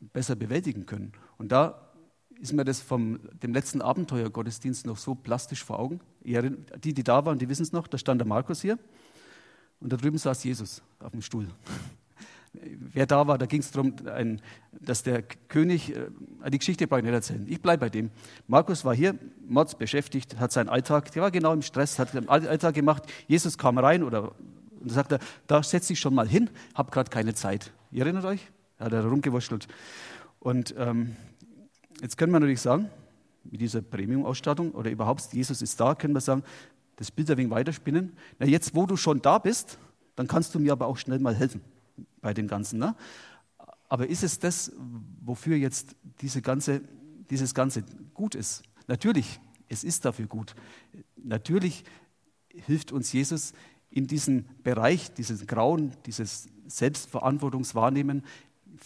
besser 0.00 0.34
bewältigen 0.34 0.86
können? 0.86 1.12
Und 1.36 1.52
da 1.52 1.85
ist 2.40 2.52
mir 2.52 2.64
das 2.64 2.80
vom 2.80 3.20
dem 3.42 3.52
letzten 3.52 3.80
Abenteuergottesdienst 3.80 4.86
noch 4.86 4.98
so 4.98 5.14
plastisch 5.14 5.64
vor 5.64 5.78
Augen. 5.78 6.00
Die, 6.22 6.94
die 6.94 7.04
da 7.04 7.24
waren, 7.24 7.38
die 7.38 7.48
wissen 7.48 7.62
es 7.62 7.72
noch, 7.72 7.86
da 7.86 7.98
stand 7.98 8.20
der 8.20 8.28
Markus 8.28 8.62
hier 8.62 8.78
und 9.80 9.92
da 9.92 9.96
drüben 9.96 10.18
saß 10.18 10.44
Jesus 10.44 10.82
auf 11.00 11.12
dem 11.12 11.22
Stuhl 11.22 11.48
wer 12.92 13.06
da 13.06 13.26
war, 13.26 13.38
da 13.38 13.46
ging 13.46 13.60
es 13.60 13.70
darum, 13.70 13.94
dass 14.72 15.02
der 15.02 15.22
König, 15.22 15.94
äh, 15.94 16.06
die 16.50 16.58
Geschichte 16.58 16.86
brauche 16.86 17.00
ich 17.00 17.04
nicht 17.04 17.12
erzählen, 17.12 17.46
ich 17.48 17.60
bleibe 17.60 17.80
bei 17.80 17.90
dem. 17.90 18.10
Markus 18.46 18.84
war 18.84 18.94
hier, 18.94 19.14
Mods 19.46 19.74
beschäftigt, 19.74 20.38
hat 20.38 20.52
seinen 20.52 20.68
Alltag, 20.68 21.12
der 21.12 21.22
war 21.22 21.30
genau 21.30 21.52
im 21.52 21.62
Stress, 21.62 21.98
hat 21.98 22.14
den 22.14 22.28
Alltag 22.28 22.74
gemacht. 22.74 23.04
Jesus 23.26 23.58
kam 23.58 23.78
rein 23.78 24.02
oder 24.02 24.32
und 24.80 24.90
sagt 24.90 25.12
er, 25.12 25.18
da 25.46 25.62
setz 25.62 25.88
dich 25.88 25.98
schon 25.98 26.14
mal 26.14 26.28
hin, 26.28 26.48
hab 26.74 26.92
gerade 26.92 27.10
keine 27.10 27.34
Zeit. 27.34 27.72
Ihr 27.90 28.02
erinnert 28.02 28.24
euch? 28.24 28.40
Er 28.78 28.86
hat 28.86 28.92
er 28.92 29.04
rumgewurschtelt. 29.04 29.66
Und 30.38 30.74
ähm, 30.78 31.16
jetzt 32.00 32.16
können 32.16 32.32
wir 32.32 32.40
natürlich 32.40 32.60
sagen, 32.60 32.90
mit 33.44 33.60
dieser 33.60 33.82
Premium-Ausstattung 33.82 34.72
oder 34.72 34.90
überhaupt, 34.90 35.32
Jesus 35.32 35.62
ist 35.62 35.78
da, 35.80 35.94
können 35.94 36.14
wir 36.14 36.20
sagen, 36.20 36.42
das 36.96 37.10
Bild 37.10 37.30
ein 37.30 37.36
wenig 37.36 37.50
weiterspinnen. 37.50 38.12
Na, 38.38 38.46
jetzt, 38.46 38.74
wo 38.74 38.86
du 38.86 38.96
schon 38.96 39.20
da 39.22 39.38
bist, 39.38 39.78
dann 40.16 40.26
kannst 40.26 40.54
du 40.54 40.58
mir 40.58 40.72
aber 40.72 40.86
auch 40.86 40.96
schnell 40.96 41.18
mal 41.18 41.34
helfen 41.34 41.60
bei 42.20 42.34
dem 42.34 42.48
Ganzen. 42.48 42.78
Ne? 42.78 42.96
Aber 43.88 44.08
ist 44.08 44.22
es 44.22 44.38
das, 44.38 44.72
wofür 45.20 45.56
jetzt 45.56 45.94
diese 46.20 46.42
ganze, 46.42 46.80
dieses 47.30 47.54
Ganze 47.54 47.84
gut 48.14 48.34
ist? 48.34 48.62
Natürlich, 48.88 49.40
es 49.68 49.84
ist 49.84 50.04
dafür 50.04 50.26
gut. 50.26 50.54
Natürlich 51.16 51.84
hilft 52.48 52.92
uns 52.92 53.12
Jesus 53.12 53.52
in 53.90 54.06
diesem 54.06 54.44
Bereich, 54.62 55.12
dieses 55.12 55.46
Grauen, 55.46 55.92
dieses 56.06 56.48
Selbstverantwortungswahrnehmen, 56.66 58.24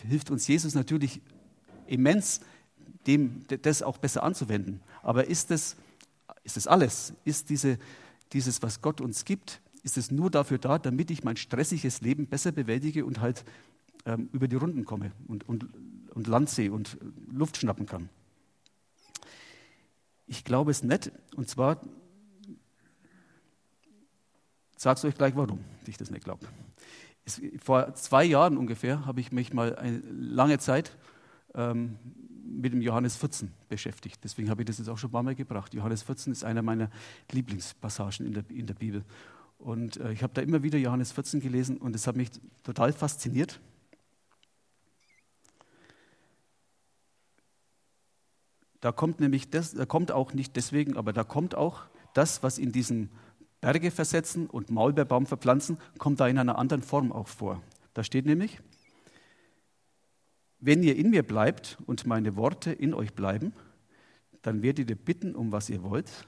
hilft 0.08 0.30
uns 0.30 0.46
Jesus 0.46 0.74
natürlich 0.74 1.20
immens, 1.86 2.40
dem, 3.06 3.44
das 3.62 3.82
auch 3.82 3.98
besser 3.98 4.22
anzuwenden. 4.22 4.80
Aber 5.02 5.26
ist 5.26 5.50
das, 5.50 5.76
ist 6.44 6.56
das 6.56 6.66
alles? 6.66 7.14
Ist 7.24 7.50
diese, 7.50 7.78
dieses, 8.32 8.62
was 8.62 8.80
Gott 8.80 9.00
uns 9.00 9.24
gibt, 9.24 9.60
ist 9.82 9.96
es 9.96 10.10
nur 10.10 10.30
dafür 10.30 10.58
da, 10.58 10.78
damit 10.78 11.10
ich 11.10 11.24
mein 11.24 11.36
stressiges 11.36 12.00
Leben 12.00 12.26
besser 12.26 12.52
bewältige 12.52 13.04
und 13.04 13.20
halt 13.20 13.44
ähm, 14.04 14.28
über 14.32 14.48
die 14.48 14.56
Runden 14.56 14.84
komme 14.84 15.12
und, 15.26 15.48
und, 15.48 15.66
und 16.10 16.26
Land 16.26 16.50
sehe 16.50 16.72
und 16.72 16.98
Luft 17.32 17.56
schnappen 17.56 17.86
kann. 17.86 18.08
Ich 20.26 20.44
glaube 20.44 20.70
es 20.70 20.82
nicht. 20.82 21.10
Und 21.34 21.48
zwar, 21.48 21.80
es 24.76 25.04
euch 25.04 25.16
gleich, 25.16 25.34
warum 25.34 25.60
ich 25.86 25.96
das 25.96 26.10
nicht 26.10 26.24
glaube. 26.24 26.46
Vor 27.62 27.94
zwei 27.94 28.24
Jahren 28.24 28.56
ungefähr 28.56 29.06
habe 29.06 29.20
ich 29.20 29.32
mich 29.32 29.52
mal 29.52 29.76
eine 29.76 29.98
lange 29.98 30.58
Zeit 30.58 30.96
ähm, 31.54 31.98
mit 32.50 32.72
dem 32.72 32.82
Johannes 32.82 33.16
14 33.16 33.50
beschäftigt. 33.68 34.20
Deswegen 34.24 34.50
habe 34.50 34.62
ich 34.62 34.66
das 34.66 34.78
jetzt 34.78 34.88
auch 34.88 34.98
schon 34.98 35.10
ein 35.10 35.12
paar 35.12 35.22
Mal 35.22 35.34
gebracht. 35.34 35.72
Johannes 35.72 36.02
14 36.02 36.32
ist 36.32 36.44
einer 36.44 36.62
meiner 36.62 36.90
Lieblingspassagen 37.30 38.26
in 38.26 38.32
der, 38.34 38.44
in 38.50 38.66
der 38.66 38.74
Bibel. 38.74 39.04
Und 39.58 39.98
äh, 39.98 40.12
ich 40.12 40.22
habe 40.22 40.32
da 40.34 40.42
immer 40.42 40.62
wieder 40.62 40.78
Johannes 40.78 41.12
14 41.12 41.40
gelesen 41.40 41.78
und 41.78 41.94
es 41.94 42.06
hat 42.06 42.16
mich 42.16 42.30
total 42.62 42.92
fasziniert. 42.92 43.60
Da 48.80 48.92
kommt 48.92 49.20
nämlich 49.20 49.50
das, 49.50 49.74
da 49.74 49.84
kommt 49.84 50.10
auch 50.10 50.32
nicht 50.32 50.56
deswegen, 50.56 50.96
aber 50.96 51.12
da 51.12 51.22
kommt 51.22 51.54
auch 51.54 51.82
das, 52.14 52.42
was 52.42 52.58
in 52.58 52.72
diesem 52.72 53.10
Berge 53.60 53.90
versetzen 53.90 54.46
und 54.46 54.70
Maulbeerbaum 54.70 55.26
verpflanzen, 55.26 55.78
kommt 55.98 56.18
da 56.18 56.28
in 56.28 56.38
einer 56.38 56.58
anderen 56.58 56.82
Form 56.82 57.12
auch 57.12 57.28
vor. 57.28 57.62
Da 57.92 58.02
steht 58.02 58.24
nämlich, 58.24 58.58
wenn 60.60 60.82
ihr 60.82 60.96
in 60.96 61.10
mir 61.10 61.22
bleibt 61.22 61.78
und 61.86 62.06
meine 62.06 62.36
Worte 62.36 62.72
in 62.72 62.94
euch 62.94 63.14
bleiben, 63.14 63.52
dann 64.42 64.62
werdet 64.62 64.90
ihr 64.90 64.96
bitten, 64.96 65.34
um 65.34 65.52
was 65.52 65.70
ihr 65.70 65.82
wollt, 65.82 66.26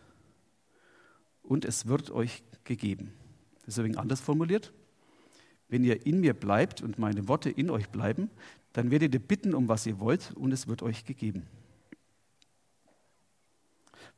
und 1.42 1.64
es 1.64 1.86
wird 1.86 2.10
euch 2.10 2.42
gegeben. 2.64 3.12
Wenig 3.66 3.98
anders 3.98 4.20
formuliert. 4.20 4.72
Wenn 5.68 5.84
ihr 5.84 6.04
in 6.06 6.20
mir 6.20 6.34
bleibt 6.34 6.82
und 6.82 6.98
meine 6.98 7.28
Worte 7.28 7.50
in 7.50 7.70
euch 7.70 7.88
bleiben, 7.88 8.30
dann 8.72 8.90
werdet 8.90 9.14
ihr 9.14 9.20
bitten, 9.20 9.54
um 9.54 9.68
was 9.68 9.86
ihr 9.86 9.98
wollt, 10.00 10.32
und 10.34 10.52
es 10.52 10.66
wird 10.66 10.82
euch 10.82 11.04
gegeben. 11.04 11.46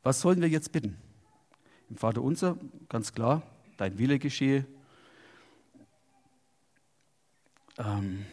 Was 0.03 0.21
sollen 0.21 0.41
wir 0.41 0.49
jetzt 0.49 0.73
bitten? 0.73 0.97
Im 1.89 1.97
Vater 1.97 2.23
unser, 2.23 2.59
ganz 2.89 3.13
klar, 3.13 3.43
dein 3.77 3.99
Wille 3.99 4.19
geschehe. 4.19 4.67
Ähm 7.79 8.25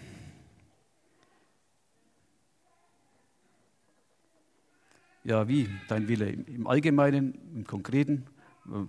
Ja, 5.23 5.47
wie? 5.47 5.69
Dein 5.88 6.07
Wille? 6.07 6.31
Im 6.31 6.65
Allgemeinen, 6.65 7.36
im 7.53 7.63
Konkreten? 7.63 8.25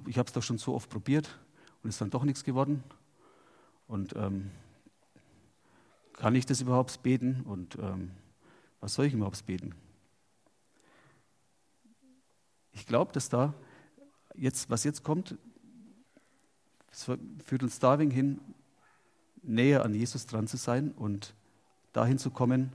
Ich 0.07 0.17
habe 0.17 0.27
es 0.27 0.33
doch 0.33 0.43
schon 0.43 0.57
so 0.57 0.75
oft 0.75 0.89
probiert 0.89 1.39
und 1.83 1.91
ist 1.91 2.01
dann 2.01 2.09
doch 2.09 2.25
nichts 2.25 2.43
geworden. 2.43 2.83
Und 3.87 4.17
ähm, 4.17 4.51
kann 6.15 6.35
ich 6.35 6.47
das 6.47 6.63
überhaupt 6.63 7.03
beten? 7.03 7.43
Und 7.43 7.77
ähm, 7.79 8.13
was 8.81 8.95
soll 8.95 9.05
ich 9.05 9.13
überhaupt 9.13 9.45
beten? 9.45 9.75
Ich 12.73 12.87
glaube, 12.87 13.13
dass 13.13 13.29
da 13.29 13.53
jetzt, 14.35 14.71
was 14.71 14.85
jetzt 14.85 15.05
kommt, 15.05 15.37
führt 17.45 17.63
uns 17.63 17.79
dahin 17.79 18.11
hin, 18.11 18.41
näher 19.43 19.85
an 19.85 19.93
Jesus 19.93 20.25
dran 20.25 20.47
zu 20.47 20.57
sein 20.57 20.93
und 20.93 21.35
dahin 21.93 22.17
zu 22.17 22.31
kommen, 22.31 22.73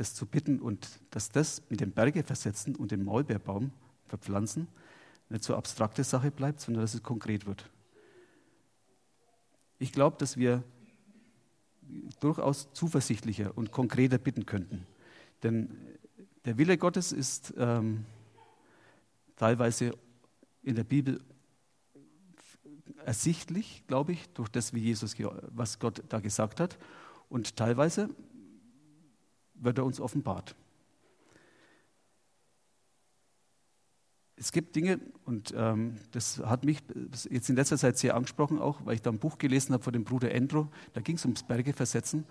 das 0.00 0.14
zu 0.14 0.24
bitten 0.24 0.60
und 0.60 0.88
dass 1.10 1.28
das 1.28 1.62
mit 1.68 1.82
dem 1.82 1.92
Berge 1.92 2.24
versetzen 2.24 2.74
und 2.74 2.90
den 2.90 3.04
Maulbeerbaum 3.04 3.70
verpflanzen 4.08 4.66
nicht 5.28 5.44
so 5.44 5.54
abstrakte 5.54 6.02
Sache 6.04 6.30
bleibt, 6.30 6.60
sondern 6.60 6.82
dass 6.82 6.94
es 6.94 7.02
konkret 7.02 7.44
wird. 7.44 7.68
Ich 9.78 9.92
glaube, 9.92 10.16
dass 10.18 10.38
wir 10.38 10.64
durchaus 12.18 12.72
zuversichtlicher 12.72 13.56
und 13.56 13.72
konkreter 13.72 14.16
bitten 14.16 14.46
könnten. 14.46 14.86
Denn 15.42 15.76
der 16.46 16.56
Wille 16.56 16.78
Gottes 16.78 17.12
ist 17.12 17.52
ähm, 17.58 18.06
teilweise 19.36 19.92
in 20.62 20.76
der 20.76 20.84
Bibel 20.84 21.20
ersichtlich, 23.04 23.84
glaube 23.86 24.12
ich, 24.12 24.30
durch 24.30 24.48
das, 24.48 24.72
wie 24.72 24.80
Jesus, 24.80 25.14
was 25.50 25.78
Gott 25.78 26.02
da 26.08 26.20
gesagt 26.20 26.58
hat. 26.58 26.78
Und 27.28 27.56
teilweise 27.56 28.08
wird 29.60 29.78
er 29.78 29.84
uns 29.84 30.00
offenbart. 30.00 30.56
Es 34.36 34.52
gibt 34.52 34.74
Dinge, 34.74 35.00
und 35.26 35.52
ähm, 35.54 35.96
das 36.12 36.38
hat 36.38 36.64
mich 36.64 36.78
jetzt 37.28 37.50
in 37.50 37.56
letzter 37.56 37.76
Zeit 37.76 37.98
sehr 37.98 38.14
angesprochen, 38.14 38.58
auch 38.58 38.86
weil 38.86 38.94
ich 38.94 39.02
da 39.02 39.10
ein 39.10 39.18
Buch 39.18 39.36
gelesen 39.36 39.74
habe 39.74 39.84
von 39.84 39.92
dem 39.92 40.04
Bruder 40.04 40.32
Endro, 40.32 40.70
da 40.94 41.02
ging 41.02 41.16
es 41.16 41.26
ums 41.26 41.42
Berge 41.42 41.74
versetzen. 41.74 42.24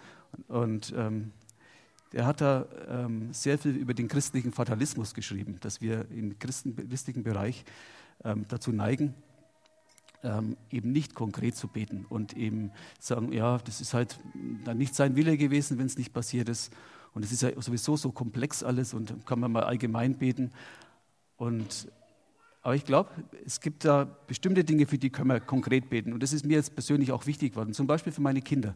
Und 0.47 0.91
ähm, 0.97 1.31
der 2.11 2.25
hat 2.25 2.41
da 2.41 2.65
ähm, 2.87 3.31
sehr 3.31 3.59
viel 3.59 3.75
über 3.75 3.93
den 3.93 4.07
christlichen 4.07 4.51
Fatalismus 4.51 5.13
geschrieben, 5.13 5.57
dass 5.59 5.81
wir 5.81 6.09
im 6.09 6.39
christlichen 6.39 7.21
Bereich 7.21 7.63
ähm, 8.23 8.45
dazu 8.47 8.71
neigen, 8.71 9.13
ähm, 10.23 10.57
eben 10.71 10.91
nicht 10.91 11.13
konkret 11.13 11.55
zu 11.55 11.67
beten 11.67 12.05
und 12.09 12.35
eben 12.35 12.71
sagen, 12.99 13.31
ja, 13.31 13.59
das 13.59 13.81
ist 13.81 13.93
halt 13.93 14.19
dann 14.65 14.79
nicht 14.79 14.95
sein 14.95 15.15
Wille 15.15 15.37
gewesen, 15.37 15.77
wenn 15.77 15.85
es 15.85 15.97
nicht 15.97 16.11
passiert 16.11 16.49
ist. 16.49 16.73
Und 17.13 17.25
es 17.25 17.31
ist 17.31 17.41
ja 17.41 17.49
sowieso 17.61 17.97
so 17.97 18.11
komplex 18.11 18.63
alles 18.63 18.93
und 18.93 19.25
kann 19.25 19.39
man 19.39 19.51
mal 19.51 19.63
allgemein 19.63 20.17
beten. 20.17 20.51
Und 21.37 21.87
aber 22.61 22.75
ich 22.75 22.85
glaube, 22.85 23.09
es 23.45 23.61
gibt 23.61 23.85
da 23.85 24.03
bestimmte 24.27 24.63
Dinge, 24.63 24.85
für 24.85 24.97
die 24.97 25.09
können 25.09 25.29
wir 25.29 25.39
konkret 25.39 25.89
beten. 25.89 26.11
Und 26.11 26.21
das 26.21 26.33
ist 26.33 26.45
mir 26.45 26.55
jetzt 26.55 26.75
persönlich 26.75 27.11
auch 27.11 27.25
wichtig 27.25 27.53
geworden. 27.53 27.73
Zum 27.73 27.87
Beispiel 27.87 28.11
für 28.11 28.21
meine 28.21 28.41
Kinder. 28.41 28.75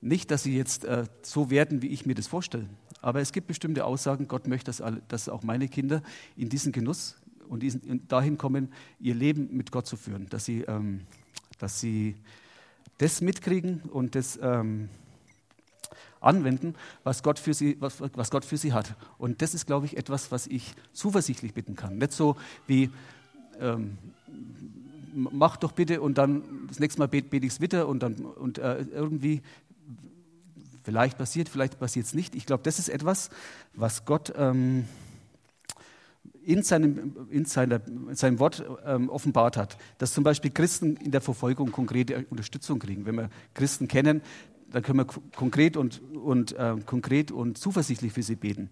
Nicht, 0.00 0.30
dass 0.30 0.44
sie 0.44 0.56
jetzt 0.56 0.84
äh, 0.84 1.04
so 1.22 1.50
werden, 1.50 1.82
wie 1.82 1.88
ich 1.88 2.06
mir 2.06 2.14
das 2.14 2.26
vorstelle. 2.26 2.66
Aber 3.02 3.20
es 3.20 3.32
gibt 3.32 3.46
bestimmte 3.46 3.84
Aussagen, 3.84 4.28
Gott 4.28 4.48
möchte, 4.48 4.66
dass, 4.66 4.80
alle, 4.80 5.02
dass 5.08 5.28
auch 5.28 5.42
meine 5.42 5.68
Kinder 5.68 6.02
in 6.36 6.48
diesen 6.48 6.72
Genuss 6.72 7.16
und 7.48 7.62
diesen, 7.62 8.08
dahin 8.08 8.38
kommen, 8.38 8.72
ihr 8.98 9.14
Leben 9.14 9.54
mit 9.54 9.70
Gott 9.70 9.86
zu 9.86 9.96
führen. 9.96 10.26
Dass 10.30 10.46
sie, 10.46 10.62
ähm, 10.62 11.02
dass 11.58 11.80
sie 11.80 12.16
das 12.96 13.20
mitkriegen 13.20 13.82
und 13.82 14.14
das 14.14 14.38
ähm, 14.42 14.88
anwenden, 16.20 16.74
was 17.04 17.22
Gott, 17.22 17.38
für 17.38 17.54
sie, 17.54 17.76
was, 17.80 18.00
was 18.00 18.30
Gott 18.30 18.44
für 18.44 18.56
sie 18.56 18.72
hat. 18.72 18.94
Und 19.18 19.42
das 19.42 19.54
ist, 19.54 19.66
glaube 19.66 19.86
ich, 19.86 19.96
etwas, 19.96 20.30
was 20.30 20.46
ich 20.46 20.74
zuversichtlich 20.92 21.54
bitten 21.54 21.76
kann. 21.76 21.98
Nicht 21.98 22.12
so 22.12 22.36
wie, 22.66 22.90
ähm, 23.60 23.98
mach 25.14 25.56
doch 25.56 25.72
bitte 25.72 26.00
und 26.00 26.18
dann 26.18 26.42
das 26.68 26.78
nächste 26.78 27.00
Mal 27.00 27.08
bete, 27.08 27.28
bete 27.28 27.46
ich 27.46 27.52
es 27.52 27.60
wieder 27.60 27.88
und 27.88 28.02
dann 28.02 28.14
und 28.14 28.58
äh, 28.58 28.82
irgendwie 28.92 29.42
vielleicht 30.82 31.18
passiert, 31.18 31.48
vielleicht 31.48 31.78
passiert 31.78 32.06
es 32.06 32.14
nicht. 32.14 32.34
Ich 32.34 32.46
glaube, 32.46 32.62
das 32.62 32.78
ist 32.78 32.88
etwas, 32.88 33.30
was 33.74 34.04
Gott 34.04 34.32
ähm, 34.36 34.84
in, 36.44 36.62
seinem, 36.62 37.28
in, 37.30 37.44
seiner, 37.44 37.80
in 37.86 38.14
seinem 38.14 38.38
Wort 38.38 38.64
ähm, 38.84 39.08
offenbart 39.10 39.56
hat, 39.56 39.76
dass 39.98 40.12
zum 40.12 40.24
Beispiel 40.24 40.50
Christen 40.50 40.96
in 40.96 41.10
der 41.10 41.20
Verfolgung 41.20 41.70
konkrete 41.70 42.24
Unterstützung 42.30 42.78
kriegen. 42.78 43.04
Wenn 43.04 43.16
wir 43.16 43.30
Christen 43.54 43.88
kennen, 43.88 44.22
dann 44.70 44.82
können 44.82 44.98
wir 44.98 45.06
konkret 45.36 45.76
und, 45.76 46.00
und, 46.14 46.52
äh, 46.52 46.76
konkret 46.86 47.30
und 47.32 47.58
zuversichtlich 47.58 48.12
für 48.12 48.22
sie 48.22 48.36
beten. 48.36 48.70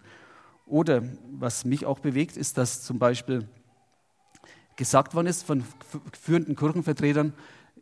Oder 0.65 1.03
was 1.31 1.65
mich 1.65 1.85
auch 1.85 1.99
bewegt, 1.99 2.37
ist, 2.37 2.57
dass 2.57 2.83
zum 2.83 2.99
Beispiel 2.99 3.47
gesagt 4.75 5.13
worden 5.13 5.27
ist 5.27 5.43
von 5.43 5.63
führenden 6.13 6.55
Kirchenvertretern, 6.55 7.33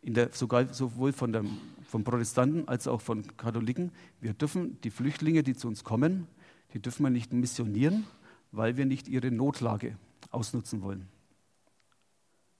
der, 0.02 0.30
sogar, 0.32 0.72
sowohl 0.72 1.12
von, 1.12 1.32
der, 1.32 1.44
von 1.88 2.02
Protestanten 2.02 2.66
als 2.66 2.88
auch 2.88 3.00
von 3.00 3.36
Katholiken, 3.36 3.92
wir 4.20 4.32
dürfen 4.32 4.80
die 4.82 4.90
Flüchtlinge, 4.90 5.42
die 5.42 5.54
zu 5.54 5.68
uns 5.68 5.84
kommen, 5.84 6.26
die 6.74 6.80
dürfen 6.80 7.02
wir 7.04 7.10
nicht 7.10 7.32
missionieren, 7.32 8.04
weil 8.52 8.76
wir 8.76 8.86
nicht 8.86 9.08
ihre 9.08 9.30
Notlage 9.30 9.96
ausnutzen 10.30 10.82
wollen. 10.82 11.08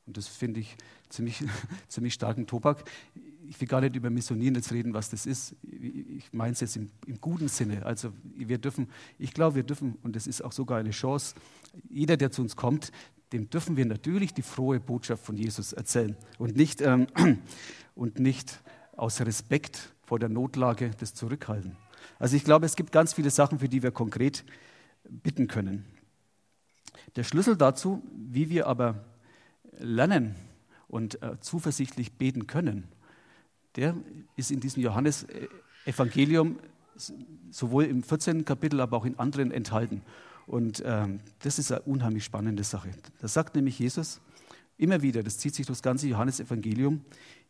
Und 0.06 0.16
das 0.16 0.28
finde 0.28 0.60
ich 0.60 0.76
ziemlich, 1.08 1.42
ziemlich 1.88 2.14
starken 2.14 2.46
Tobak 2.46 2.84
ich 3.46 3.60
will 3.60 3.68
gar 3.68 3.80
nicht 3.80 3.96
über 3.96 4.10
Missionieren 4.10 4.54
jetzt 4.54 4.72
reden, 4.72 4.94
was 4.94 5.10
das 5.10 5.26
ist. 5.26 5.54
Ich 5.62 6.32
meine 6.32 6.52
es 6.52 6.60
jetzt 6.60 6.76
im, 6.76 6.90
im, 7.06 7.20
guten 7.20 7.48
Sinne. 7.48 7.84
Also 7.84 8.12
wir 8.36 8.58
dürfen, 8.58 8.88
ich 9.18 9.32
glaube, 9.32 9.56
wir 9.56 9.62
dürfen, 9.62 9.96
und 10.02 10.16
das 10.16 10.26
ist 10.26 10.42
auch 10.42 10.52
sogar 10.52 10.78
eine 10.78 10.90
Chance, 10.90 11.34
jeder, 11.88 12.16
der 12.16 12.30
zu 12.30 12.42
uns 12.42 12.56
kommt, 12.56 12.92
dem 13.32 13.50
dürfen 13.50 13.76
wir 13.76 13.86
natürlich 13.86 14.34
die 14.34 14.42
frohe 14.42 14.80
Botschaft 14.80 15.24
von 15.24 15.36
Jesus 15.36 15.72
erzählen 15.72 16.16
und 16.38 16.56
nicht, 16.56 16.80
ähm, 16.80 17.06
und 17.94 18.18
nicht 18.18 18.60
aus 18.96 19.20
Respekt 19.20 19.92
vor 20.02 20.18
der 20.18 20.28
Notlage 20.28 20.90
das 20.98 21.14
zurückhalten. 21.14 21.76
Also 22.18 22.36
ich 22.36 22.44
glaube, 22.44 22.66
es 22.66 22.76
gibt 22.76 22.92
ganz 22.92 23.12
viele 23.12 23.30
Sachen, 23.30 23.58
für 23.58 23.68
die 23.68 23.82
wir 23.82 23.90
konkret 23.90 24.44
bitten 25.08 25.46
können. 25.46 25.84
Der 27.16 27.24
Schlüssel 27.24 27.56
dazu, 27.56 28.02
wie 28.12 28.50
wir 28.50 28.66
aber 28.66 29.04
lernen 29.78 30.34
und 30.88 31.22
äh, 31.22 31.38
zuversichtlich 31.40 32.12
beten 32.12 32.46
können, 32.46 32.88
der 33.76 33.94
ist 34.36 34.50
in 34.50 34.60
diesem 34.60 34.82
Johannesevangelium 34.82 36.58
sowohl 37.50 37.84
im 37.84 38.02
14. 38.02 38.44
Kapitel, 38.44 38.80
aber 38.80 38.96
auch 38.96 39.04
in 39.04 39.18
anderen 39.18 39.50
enthalten. 39.50 40.02
Und 40.46 40.82
ähm, 40.84 41.20
das 41.40 41.58
ist 41.58 41.70
eine 41.70 41.82
unheimlich 41.82 42.24
spannende 42.24 42.64
Sache. 42.64 42.90
Da 43.20 43.28
sagt 43.28 43.54
nämlich 43.54 43.78
Jesus 43.78 44.20
immer 44.78 45.02
wieder, 45.02 45.22
das 45.22 45.38
zieht 45.38 45.54
sich 45.54 45.66
durch 45.66 45.78
das 45.78 45.82
ganze 45.82 46.08
Johannesevangelium, 46.08 47.04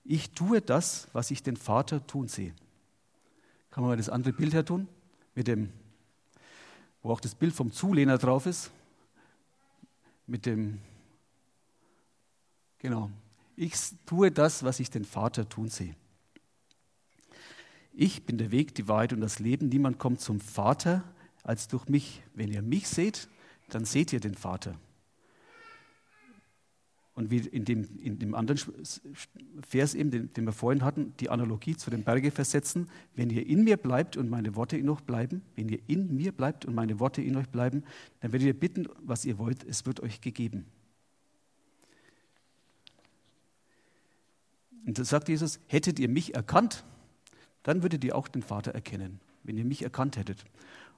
ich 0.04 0.30
tue 0.30 0.60
das, 0.60 1.08
was 1.12 1.30
ich 1.30 1.42
den 1.42 1.56
Vater 1.56 2.06
tun 2.06 2.28
sehe. 2.28 2.54
Kann 3.70 3.82
man 3.82 3.90
mal 3.90 3.96
das 3.96 4.08
andere 4.08 4.32
Bild 4.32 4.54
her 4.54 4.64
tun? 4.64 4.88
Mit 5.34 5.46
dem, 5.46 5.70
wo 7.02 7.10
auch 7.10 7.20
das 7.20 7.34
Bild 7.34 7.54
vom 7.54 7.70
Zulehner 7.70 8.16
drauf 8.16 8.46
ist. 8.46 8.70
Mit 10.26 10.46
dem, 10.46 10.80
genau, 12.78 13.10
ich 13.54 13.74
tue 14.06 14.30
das, 14.30 14.62
was 14.62 14.80
ich 14.80 14.90
den 14.90 15.04
Vater 15.04 15.48
tun 15.48 15.68
sehe. 15.68 15.94
Ich 18.00 18.22
bin 18.22 18.38
der 18.38 18.52
Weg, 18.52 18.76
die 18.76 18.86
Wahrheit 18.86 19.12
und 19.12 19.20
das 19.20 19.40
Leben. 19.40 19.70
Niemand 19.70 19.98
kommt 19.98 20.20
zum 20.20 20.38
Vater 20.38 21.02
als 21.42 21.66
durch 21.66 21.88
mich. 21.88 22.22
Wenn 22.32 22.52
ihr 22.52 22.62
mich 22.62 22.86
seht, 22.86 23.28
dann 23.70 23.84
seht 23.84 24.12
ihr 24.12 24.20
den 24.20 24.36
Vater. 24.36 24.78
Und 27.14 27.32
wie 27.32 27.38
in 27.38 27.64
dem, 27.64 27.98
in 27.98 28.20
dem 28.20 28.36
anderen 28.36 28.60
Vers 29.68 29.96
eben, 29.96 30.12
den, 30.12 30.32
den 30.32 30.44
wir 30.44 30.52
vorhin 30.52 30.84
hatten, 30.84 31.12
die 31.18 31.28
Analogie 31.28 31.76
zu 31.76 31.90
den 31.90 32.04
Berge 32.04 32.30
versetzen, 32.30 32.88
wenn 33.16 33.30
ihr 33.30 33.44
in 33.44 33.64
mir 33.64 33.76
bleibt 33.76 34.16
und 34.16 34.30
meine 34.30 34.54
Worte 34.54 34.76
in 34.76 34.88
euch 34.88 35.00
bleiben, 35.00 35.42
wenn 35.56 35.68
ihr 35.68 35.80
in 35.88 36.14
mir 36.16 36.30
bleibt 36.30 36.66
und 36.66 36.76
meine 36.76 37.00
Worte 37.00 37.20
in 37.20 37.34
euch 37.34 37.48
bleiben, 37.48 37.82
dann 38.20 38.30
werdet 38.30 38.46
ihr 38.46 38.60
bitten, 38.60 38.86
was 39.02 39.24
ihr 39.24 39.38
wollt, 39.38 39.64
es 39.64 39.86
wird 39.86 39.98
euch 39.98 40.20
gegeben. 40.20 40.66
Und 44.86 45.00
da 45.00 45.04
sagt 45.04 45.28
Jesus, 45.28 45.58
hättet 45.66 45.98
ihr 45.98 46.08
mich 46.08 46.36
erkannt, 46.36 46.84
dann 47.68 47.82
würdet 47.82 48.02
ihr 48.02 48.16
auch 48.16 48.28
den 48.28 48.40
Vater 48.40 48.70
erkennen, 48.70 49.20
wenn 49.42 49.58
ihr 49.58 49.64
mich 49.66 49.82
erkannt 49.82 50.16
hättet. 50.16 50.42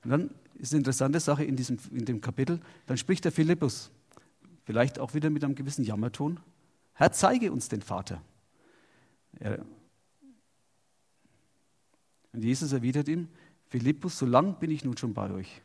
Und 0.05 0.11
dann 0.11 0.31
ist 0.55 0.73
eine 0.73 0.79
interessante 0.79 1.19
Sache 1.19 1.43
in, 1.43 1.57
diesem, 1.57 1.81
in 1.91 2.05
dem 2.05 2.21
Kapitel, 2.21 2.61
dann 2.87 2.97
spricht 2.97 3.25
der 3.25 3.33
Philippus, 3.33 3.91
vielleicht 4.67 5.01
auch 5.01 5.13
wieder 5.13 5.31
mit 5.31 5.43
einem 5.43 5.57
gewissen 5.57 5.85
Jammerton, 5.85 6.39
Herr, 6.95 7.11
zeige 7.11 7.51
uns 7.51 7.69
den 7.69 7.83
Vater. 7.83 8.23
Er, 9.41 9.65
und 12.33 12.45
Jesus 12.45 12.73
erwidert 12.73 13.09
ihm, 13.09 13.27
Philippus, 13.67 14.17
so 14.17 14.27
lang 14.27 14.61
bin 14.61 14.71
ich 14.71 14.85
nun 14.85 14.97
schon 14.97 15.13
bei 15.13 15.29
euch. 15.33 15.63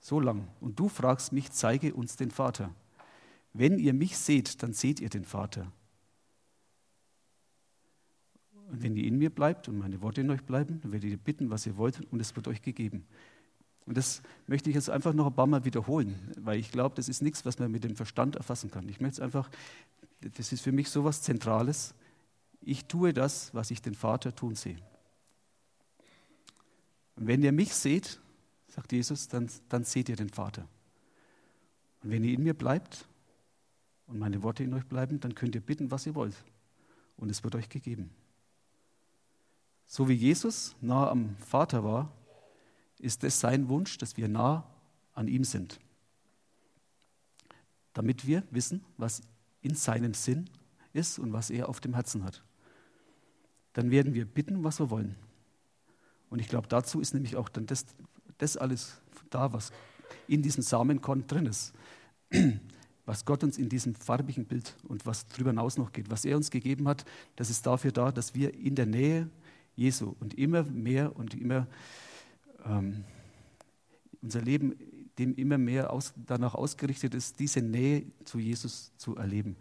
So 0.00 0.20
lang. 0.20 0.48
Und 0.62 0.80
du 0.80 0.88
fragst 0.88 1.32
mich, 1.32 1.50
zeige 1.52 1.92
uns 1.92 2.16
den 2.16 2.30
Vater. 2.30 2.74
Wenn 3.52 3.78
ihr 3.78 3.92
mich 3.92 4.16
seht, 4.16 4.62
dann 4.62 4.72
seht 4.72 5.00
ihr 5.00 5.10
den 5.10 5.26
Vater. 5.26 5.70
Und 8.70 8.82
wenn 8.82 8.96
ihr 8.96 9.04
in 9.04 9.18
mir 9.18 9.30
bleibt 9.30 9.68
und 9.68 9.78
meine 9.78 10.00
Worte 10.02 10.20
in 10.20 10.30
euch 10.30 10.42
bleiben, 10.42 10.80
dann 10.80 10.92
werdet 10.92 11.10
ihr 11.10 11.16
bitten, 11.16 11.50
was 11.50 11.66
ihr 11.66 11.76
wollt, 11.76 12.00
und 12.10 12.20
es 12.20 12.34
wird 12.34 12.48
euch 12.48 12.62
gegeben. 12.62 13.06
Und 13.86 13.96
das 13.96 14.20
möchte 14.48 14.68
ich 14.68 14.74
jetzt 14.74 14.90
einfach 14.90 15.12
noch 15.12 15.26
ein 15.26 15.34
paar 15.34 15.46
Mal 15.46 15.64
wiederholen, 15.64 16.32
weil 16.40 16.58
ich 16.58 16.72
glaube, 16.72 16.96
das 16.96 17.08
ist 17.08 17.22
nichts, 17.22 17.44
was 17.44 17.60
man 17.60 17.70
mit 17.70 17.84
dem 17.84 17.94
Verstand 17.94 18.34
erfassen 18.34 18.70
kann. 18.70 18.88
Ich 18.88 19.00
möchte 19.00 19.14
es 19.14 19.20
einfach, 19.20 19.48
das 20.20 20.52
ist 20.52 20.62
für 20.62 20.72
mich 20.72 20.90
so 20.90 21.00
etwas 21.00 21.22
Zentrales. 21.22 21.94
Ich 22.60 22.86
tue 22.86 23.12
das, 23.12 23.54
was 23.54 23.70
ich 23.70 23.80
den 23.80 23.94
Vater 23.94 24.34
tun 24.34 24.56
sehe. 24.56 24.76
Und 27.14 27.28
wenn 27.28 27.42
ihr 27.42 27.52
mich 27.52 27.72
seht, 27.72 28.20
sagt 28.66 28.90
Jesus, 28.90 29.28
dann, 29.28 29.48
dann 29.68 29.84
seht 29.84 30.08
ihr 30.08 30.16
den 30.16 30.30
Vater. 30.30 30.68
Und 32.02 32.10
wenn 32.10 32.24
ihr 32.24 32.34
in 32.34 32.42
mir 32.42 32.54
bleibt 32.54 33.06
und 34.08 34.18
meine 34.18 34.42
Worte 34.42 34.64
in 34.64 34.74
euch 34.74 34.86
bleiben, 34.86 35.20
dann 35.20 35.36
könnt 35.36 35.54
ihr 35.54 35.60
bitten, 35.60 35.92
was 35.92 36.06
ihr 36.06 36.16
wollt. 36.16 36.36
Und 37.16 37.30
es 37.30 37.44
wird 37.44 37.54
euch 37.54 37.68
gegeben. 37.68 38.10
So 39.86 40.08
wie 40.08 40.14
Jesus 40.14 40.74
nah 40.80 41.08
am 41.08 41.36
Vater 41.36 41.84
war, 41.84 42.12
ist 42.98 43.24
es 43.24 43.40
sein 43.40 43.68
Wunsch, 43.68 43.98
dass 43.98 44.16
wir 44.16 44.28
nah 44.28 44.66
an 45.14 45.28
ihm 45.28 45.44
sind. 45.44 45.78
Damit 47.92 48.26
wir 48.26 48.42
wissen, 48.50 48.84
was 48.96 49.22
in 49.62 49.74
seinem 49.74 50.12
Sinn 50.14 50.50
ist 50.92 51.18
und 51.18 51.32
was 51.32 51.50
er 51.50 51.68
auf 51.68 51.80
dem 51.80 51.94
Herzen 51.94 52.24
hat. 52.24 52.42
Dann 53.72 53.90
werden 53.90 54.14
wir 54.14 54.24
bitten, 54.24 54.64
was 54.64 54.80
wir 54.80 54.90
wollen. 54.90 55.16
Und 56.30 56.40
ich 56.40 56.48
glaube, 56.48 56.68
dazu 56.68 57.00
ist 57.00 57.14
nämlich 57.14 57.36
auch 57.36 57.48
dann 57.48 57.66
das, 57.66 57.86
das 58.38 58.56
alles 58.56 59.00
da, 59.30 59.52
was 59.52 59.70
in 60.26 60.42
diesem 60.42 60.62
Samenkorn 60.62 61.26
drin 61.26 61.46
ist. 61.46 61.72
Was 63.08 63.24
Gott 63.24 63.44
uns 63.44 63.56
in 63.56 63.68
diesem 63.68 63.94
farbigen 63.94 64.46
Bild 64.46 64.74
und 64.88 65.06
was 65.06 65.28
darüber 65.28 65.50
hinaus 65.50 65.78
noch 65.78 65.92
geht, 65.92 66.10
was 66.10 66.24
er 66.24 66.36
uns 66.36 66.50
gegeben 66.50 66.88
hat, 66.88 67.04
das 67.36 67.50
ist 67.50 67.64
dafür 67.64 67.92
da, 67.92 68.10
dass 68.10 68.34
wir 68.34 68.52
in 68.52 68.74
der 68.74 68.86
Nähe 68.86 69.30
Jesu 69.76 70.16
und 70.18 70.34
immer 70.34 70.64
mehr 70.64 71.14
und 71.14 71.34
immer 71.34 71.68
ähm, 72.64 73.04
unser 74.22 74.42
Leben 74.42 74.74
dem 75.18 75.34
immer 75.34 75.58
mehr 75.58 75.92
aus, 75.92 76.12
danach 76.26 76.54
ausgerichtet 76.54 77.14
ist, 77.14 77.38
diese 77.38 77.62
Nähe 77.62 78.04
zu 78.24 78.38
Jesus 78.38 78.92
zu 78.96 79.16
erleben. 79.16 79.56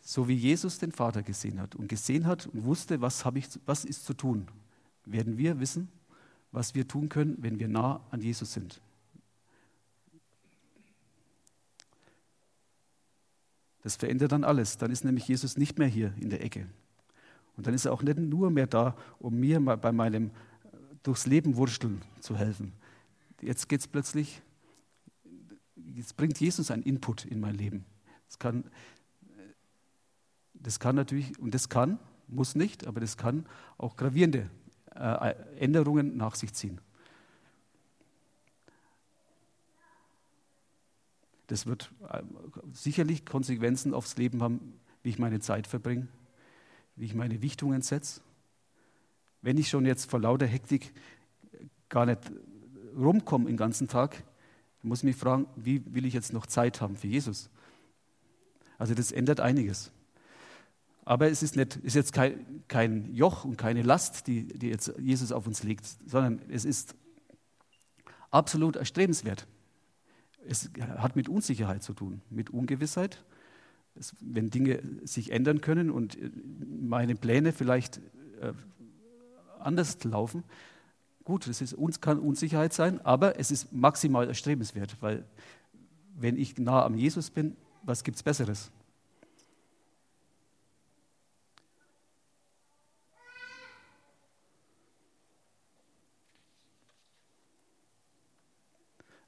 So 0.00 0.28
wie 0.28 0.34
Jesus 0.34 0.78
den 0.78 0.92
Vater 0.92 1.22
gesehen 1.22 1.60
hat 1.60 1.74
und 1.74 1.88
gesehen 1.88 2.26
hat 2.26 2.46
und 2.46 2.64
wusste, 2.64 3.00
was, 3.00 3.24
ich, 3.34 3.48
was 3.66 3.84
ist 3.84 4.04
zu 4.04 4.14
tun, 4.14 4.46
werden 5.04 5.38
wir 5.38 5.58
wissen, 5.58 5.88
was 6.52 6.74
wir 6.74 6.86
tun 6.86 7.08
können, 7.08 7.36
wenn 7.40 7.58
wir 7.58 7.68
nah 7.68 8.00
an 8.10 8.20
Jesus 8.20 8.52
sind. 8.52 8.80
Das 13.82 13.96
verändert 13.96 14.32
dann 14.32 14.44
alles. 14.44 14.76
Dann 14.76 14.90
ist 14.90 15.04
nämlich 15.04 15.26
Jesus 15.28 15.56
nicht 15.56 15.78
mehr 15.78 15.88
hier 15.88 16.12
in 16.20 16.30
der 16.30 16.44
Ecke. 16.44 16.66
Und 17.58 17.66
dann 17.66 17.74
ist 17.74 17.84
er 17.86 17.92
auch 17.92 18.02
nicht 18.02 18.18
nur 18.18 18.50
mehr 18.50 18.68
da, 18.68 18.96
um 19.18 19.38
mir 19.38 19.58
bei 19.60 19.90
meinem 19.90 20.30
durchs 21.02 21.26
Leben 21.26 21.56
wursteln 21.56 22.00
zu 22.20 22.36
helfen. 22.36 22.72
Jetzt 23.40 23.68
geht 23.68 23.80
es 23.80 23.88
plötzlich, 23.88 24.40
jetzt 25.74 26.16
bringt 26.16 26.38
Jesus 26.38 26.70
einen 26.70 26.84
Input 26.84 27.24
in 27.24 27.40
mein 27.40 27.56
Leben. 27.56 27.84
Das 28.28 28.38
kann, 28.38 28.64
das 30.54 30.78
kann 30.78 30.94
natürlich, 30.94 31.36
und 31.40 31.52
das 31.52 31.68
kann, 31.68 31.98
muss 32.28 32.54
nicht, 32.54 32.86
aber 32.86 33.00
das 33.00 33.16
kann 33.16 33.44
auch 33.76 33.96
gravierende 33.96 34.48
äh, 34.94 35.34
Änderungen 35.58 36.16
nach 36.16 36.36
sich 36.36 36.54
ziehen. 36.54 36.80
Das 41.48 41.66
wird 41.66 41.90
äh, 42.08 42.22
sicherlich 42.72 43.26
Konsequenzen 43.26 43.94
aufs 43.94 44.16
Leben 44.16 44.44
haben, 44.44 44.74
wie 45.02 45.08
ich 45.08 45.18
meine 45.18 45.40
Zeit 45.40 45.66
verbringe, 45.66 46.06
wie 46.98 47.06
ich 47.06 47.14
meine 47.14 47.42
Wichtungen 47.42 47.82
setze 47.82 48.20
wenn 49.42 49.58
ich 49.58 49.68
schon 49.68 49.86
jetzt 49.86 50.10
vor 50.10 50.20
lauter 50.20 50.46
Hektik 50.46 50.92
gar 51.88 52.06
nicht 52.06 52.20
rumkomme 52.96 53.46
den 53.46 53.56
ganzen 53.56 53.88
Tag, 53.88 54.22
muss 54.82 54.98
ich 54.98 55.04
mich 55.04 55.16
fragen, 55.16 55.46
wie 55.56 55.82
will 55.94 56.06
ich 56.06 56.14
jetzt 56.14 56.32
noch 56.32 56.46
Zeit 56.46 56.80
haben 56.80 56.96
für 56.96 57.06
Jesus? 57.06 57.50
Also 58.78 58.94
das 58.94 59.12
ändert 59.12 59.40
einiges. 59.40 59.90
Aber 61.04 61.30
es 61.30 61.42
ist, 61.42 61.56
nicht, 61.56 61.76
ist 61.76 61.94
jetzt 61.94 62.12
kein, 62.12 62.62
kein 62.68 63.14
Joch 63.14 63.44
und 63.44 63.56
keine 63.56 63.82
Last, 63.82 64.26
die, 64.26 64.46
die 64.46 64.68
jetzt 64.68 64.92
Jesus 64.98 65.32
auf 65.32 65.46
uns 65.46 65.62
legt, 65.62 65.86
sondern 66.06 66.42
es 66.48 66.64
ist 66.64 66.94
absolut 68.30 68.76
erstrebenswert. 68.76 69.46
Es 70.46 70.70
hat 70.98 71.16
mit 71.16 71.28
Unsicherheit 71.28 71.82
zu 71.82 71.94
tun, 71.94 72.20
mit 72.30 72.50
Ungewissheit. 72.50 73.24
Wenn 74.20 74.50
Dinge 74.50 74.80
sich 75.04 75.32
ändern 75.32 75.60
können 75.60 75.90
und 75.90 76.18
meine 76.80 77.14
Pläne 77.14 77.52
vielleicht 77.52 77.98
äh, 78.40 78.52
anders 79.58 80.02
laufen. 80.04 80.44
Gut, 81.24 81.46
es 81.46 81.60
ist, 81.60 81.74
uns 81.74 82.00
kann 82.00 82.18
Unsicherheit 82.18 82.72
sein, 82.72 83.00
aber 83.04 83.38
es 83.38 83.50
ist 83.50 83.72
maximal 83.72 84.26
erstrebenswert, 84.26 84.96
weil 85.00 85.24
wenn 86.16 86.36
ich 86.36 86.58
nah 86.58 86.84
am 86.84 86.96
Jesus 86.96 87.30
bin, 87.30 87.56
was 87.82 88.02
gibt 88.02 88.16
es 88.16 88.22
Besseres? 88.22 88.70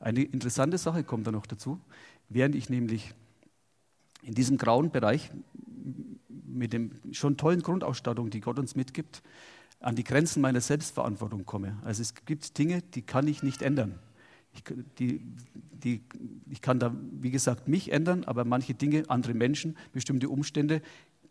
Eine 0.01 0.23
interessante 0.23 0.79
Sache 0.79 1.05
kommt 1.05 1.27
da 1.27 1.33
noch 1.33 1.45
dazu. 1.45 1.79
Während 2.31 2.55
ich 2.55 2.71
nämlich 2.71 3.13
in 4.23 4.35
diesem 4.35 4.59
grauen 4.59 4.91
Bereich 4.91 5.31
mit 6.47 6.73
dem 6.73 6.93
schon 7.13 7.37
tollen 7.37 7.63
Grundausstattung, 7.63 8.31
die 8.31 8.41
Gott 8.41 8.59
uns 8.59 8.75
mitgibt, 8.77 9.23
an 9.81 9.97
die 9.97 10.05
Grenzen 10.05 10.41
meiner 10.43 10.61
Selbstverantwortung 10.61 11.47
komme. 11.47 11.79
Also 11.85 12.03
es 12.03 12.15
gibt 12.27 12.59
Dinge, 12.59 12.83
die 12.83 13.03
kann 13.03 13.27
ich 13.27 13.43
nicht 13.43 13.63
ändern. 13.63 13.99
Ich, 14.53 14.65
die, 14.99 15.21
die, 15.73 16.03
ich 16.51 16.61
kann 16.61 16.79
da, 16.79 16.95
wie 17.13 17.31
gesagt, 17.31 17.69
mich 17.69 17.93
ändern, 17.93 18.25
aber 18.25 18.45
manche 18.45 18.75
Dinge, 18.75 19.05
andere 19.09 19.33
Menschen, 19.33 19.77
bestimmte 19.93 20.29
Umstände 20.29 20.83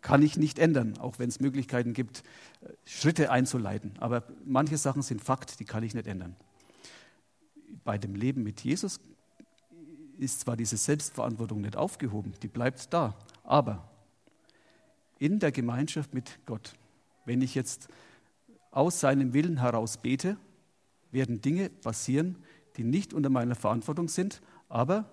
kann 0.01 0.21
ich 0.21 0.37
nicht 0.37 0.57
ändern, 0.57 0.97
auch 0.97 1.19
wenn 1.19 1.29
es 1.29 1.41
Möglichkeiten 1.41 1.93
gibt, 1.93 2.23
Schritte 2.85 3.31
einzuleiten. 3.31 3.91
Aber 3.99 4.23
manche 4.45 4.77
Sachen 4.77 5.01
sind 5.01 5.21
Fakt, 5.21 5.59
die 5.59 5.65
kann 5.65 5.83
ich 5.83 5.93
nicht 5.93 6.07
ändern. 6.07 6.35
Bei 7.83 7.97
dem 7.97 8.15
Leben 8.15 8.43
mit 8.43 8.61
Jesus 8.61 8.99
ist 10.19 10.41
zwar 10.41 10.57
diese 10.57 10.77
Selbstverantwortung 10.77 11.61
nicht 11.61 11.75
aufgehoben, 11.75 12.33
die 12.41 12.47
bleibt 12.47 12.93
da, 12.93 13.15
aber 13.43 13.89
in 15.17 15.39
der 15.39 15.51
Gemeinschaft 15.51 16.13
mit 16.13 16.39
Gott, 16.45 16.73
wenn 17.25 17.41
ich 17.41 17.55
jetzt 17.55 17.87
aus 18.71 18.99
seinem 18.99 19.33
Willen 19.33 19.59
heraus 19.59 19.97
bete, 19.97 20.37
werden 21.11 21.41
Dinge 21.41 21.69
passieren, 21.69 22.37
die 22.77 22.83
nicht 22.83 23.13
unter 23.13 23.29
meiner 23.29 23.55
Verantwortung 23.55 24.07
sind, 24.07 24.41
aber 24.67 25.09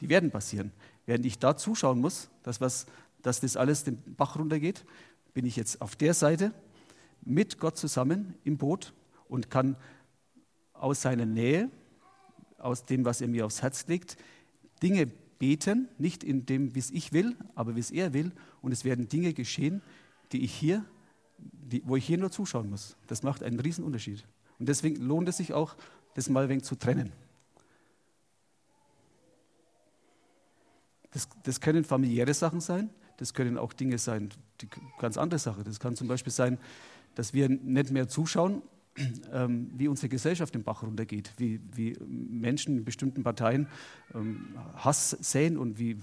die 0.00 0.08
werden 0.08 0.30
passieren. 0.30 0.72
Während 1.06 1.24
ich 1.24 1.38
da 1.38 1.56
zuschauen 1.56 2.00
muss, 2.00 2.28
dass, 2.42 2.60
was, 2.60 2.86
dass 3.22 3.40
das 3.40 3.56
alles 3.56 3.84
den 3.84 4.02
Bach 4.16 4.36
runtergeht, 4.36 4.84
bin 5.32 5.46
ich 5.46 5.56
jetzt 5.56 5.80
auf 5.80 5.96
der 5.96 6.14
Seite 6.14 6.52
mit 7.22 7.58
Gott 7.58 7.76
zusammen 7.76 8.34
im 8.44 8.58
Boot 8.58 8.92
und 9.28 9.50
kann 9.50 9.76
aus 10.72 11.02
seiner 11.02 11.26
Nähe, 11.26 11.70
aus 12.58 12.84
dem, 12.84 13.04
was 13.04 13.20
er 13.20 13.28
mir 13.28 13.46
aufs 13.46 13.62
Herz 13.62 13.86
legt, 13.86 14.16
Dinge 14.82 15.06
beten, 15.38 15.88
nicht 15.98 16.24
in 16.24 16.46
dem, 16.46 16.74
wie 16.74 16.78
es 16.78 16.90
ich 16.90 17.12
will, 17.12 17.36
aber 17.54 17.76
wie 17.76 17.80
es 17.80 17.90
er 17.90 18.12
will. 18.12 18.32
Und 18.62 18.72
es 18.72 18.84
werden 18.84 19.08
Dinge 19.08 19.34
geschehen, 19.34 19.82
die 20.32 20.44
ich 20.44 20.54
hier 20.54 20.84
die, 21.38 21.82
wo 21.84 21.96
ich 21.96 22.06
hier 22.06 22.18
nur 22.18 22.30
zuschauen 22.30 22.70
muss. 22.70 22.96
Das 23.06 23.22
macht 23.22 23.42
einen 23.42 23.60
riesen 23.60 23.84
Unterschied. 23.84 24.24
Und 24.58 24.68
deswegen 24.68 24.96
lohnt 24.96 25.28
es 25.28 25.38
sich 25.38 25.52
auch, 25.52 25.76
das 26.14 26.28
mal 26.28 26.44
ein 26.44 26.48
wenig 26.48 26.64
zu 26.64 26.76
trennen. 26.76 27.12
Das, 31.10 31.28
das 31.42 31.60
können 31.60 31.84
familiäre 31.84 32.34
Sachen 32.34 32.60
sein, 32.60 32.90
das 33.18 33.32
können 33.32 33.58
auch 33.58 33.72
Dinge 33.72 33.98
sein, 33.98 34.30
die 34.60 34.68
ganz 34.98 35.16
andere 35.16 35.38
Sachen. 35.38 35.64
Das 35.64 35.80
kann 35.80 35.96
zum 35.96 36.08
Beispiel 36.08 36.32
sein, 36.32 36.58
dass 37.14 37.32
wir 37.32 37.48
nicht 37.48 37.90
mehr 37.90 38.08
zuschauen, 38.08 38.62
ähm, 39.32 39.70
wie 39.76 39.88
unsere 39.88 40.08
Gesellschaft 40.08 40.54
den 40.54 40.62
Bach 40.62 40.82
runtergeht, 40.82 41.32
wie, 41.36 41.60
wie 41.72 41.96
Menschen 42.06 42.78
in 42.78 42.84
bestimmten 42.84 43.22
Parteien 43.22 43.68
ähm, 44.14 44.54
Hass 44.74 45.10
säen 45.10 45.58
und 45.58 45.78
wie, 45.78 45.98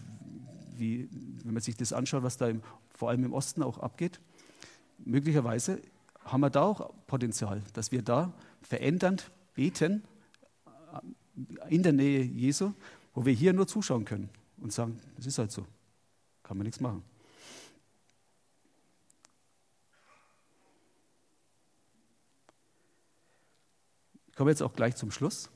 wie, 0.78 1.10
wenn 1.44 1.54
man 1.54 1.62
sich 1.62 1.76
das 1.76 1.94
anschaut, 1.94 2.24
was 2.24 2.38
da 2.38 2.48
im, 2.48 2.62
vor 2.96 3.10
allem 3.10 3.24
im 3.24 3.34
Osten 3.34 3.64
auch 3.64 3.80
abgeht 3.80 4.20
möglicherweise 5.06 5.82
haben 6.26 6.42
wir 6.42 6.50
da 6.50 6.64
auch 6.64 6.94
Potenzial, 7.08 7.62
dass 7.74 7.92
wir 7.92 8.02
da 8.02 8.34
verändernd 8.62 9.32
beten 9.54 10.04
äh, 10.96 11.76
in 11.76 11.84
der 11.84 11.94
Nähe 11.94 12.24
Jesu, 12.24 12.74
wo 13.14 13.26
wir 13.26 13.34
hier 13.34 13.54
nur 13.54 13.68
zuschauen 13.68 14.06
können 14.06 14.30
und 14.58 14.72
sagen, 14.72 15.00
das 15.18 15.26
ist 15.26 15.38
halt 15.38 15.52
so, 15.52 15.66
kann 16.44 16.58
man 16.58 16.66
nichts 16.66 16.80
machen. 16.80 17.04
Ich 24.34 24.36
komme 24.36 24.50
jetzt 24.50 24.64
auch 24.64 24.74
gleich 24.74 24.96
zum 24.96 25.12
Schluss. 25.12 25.52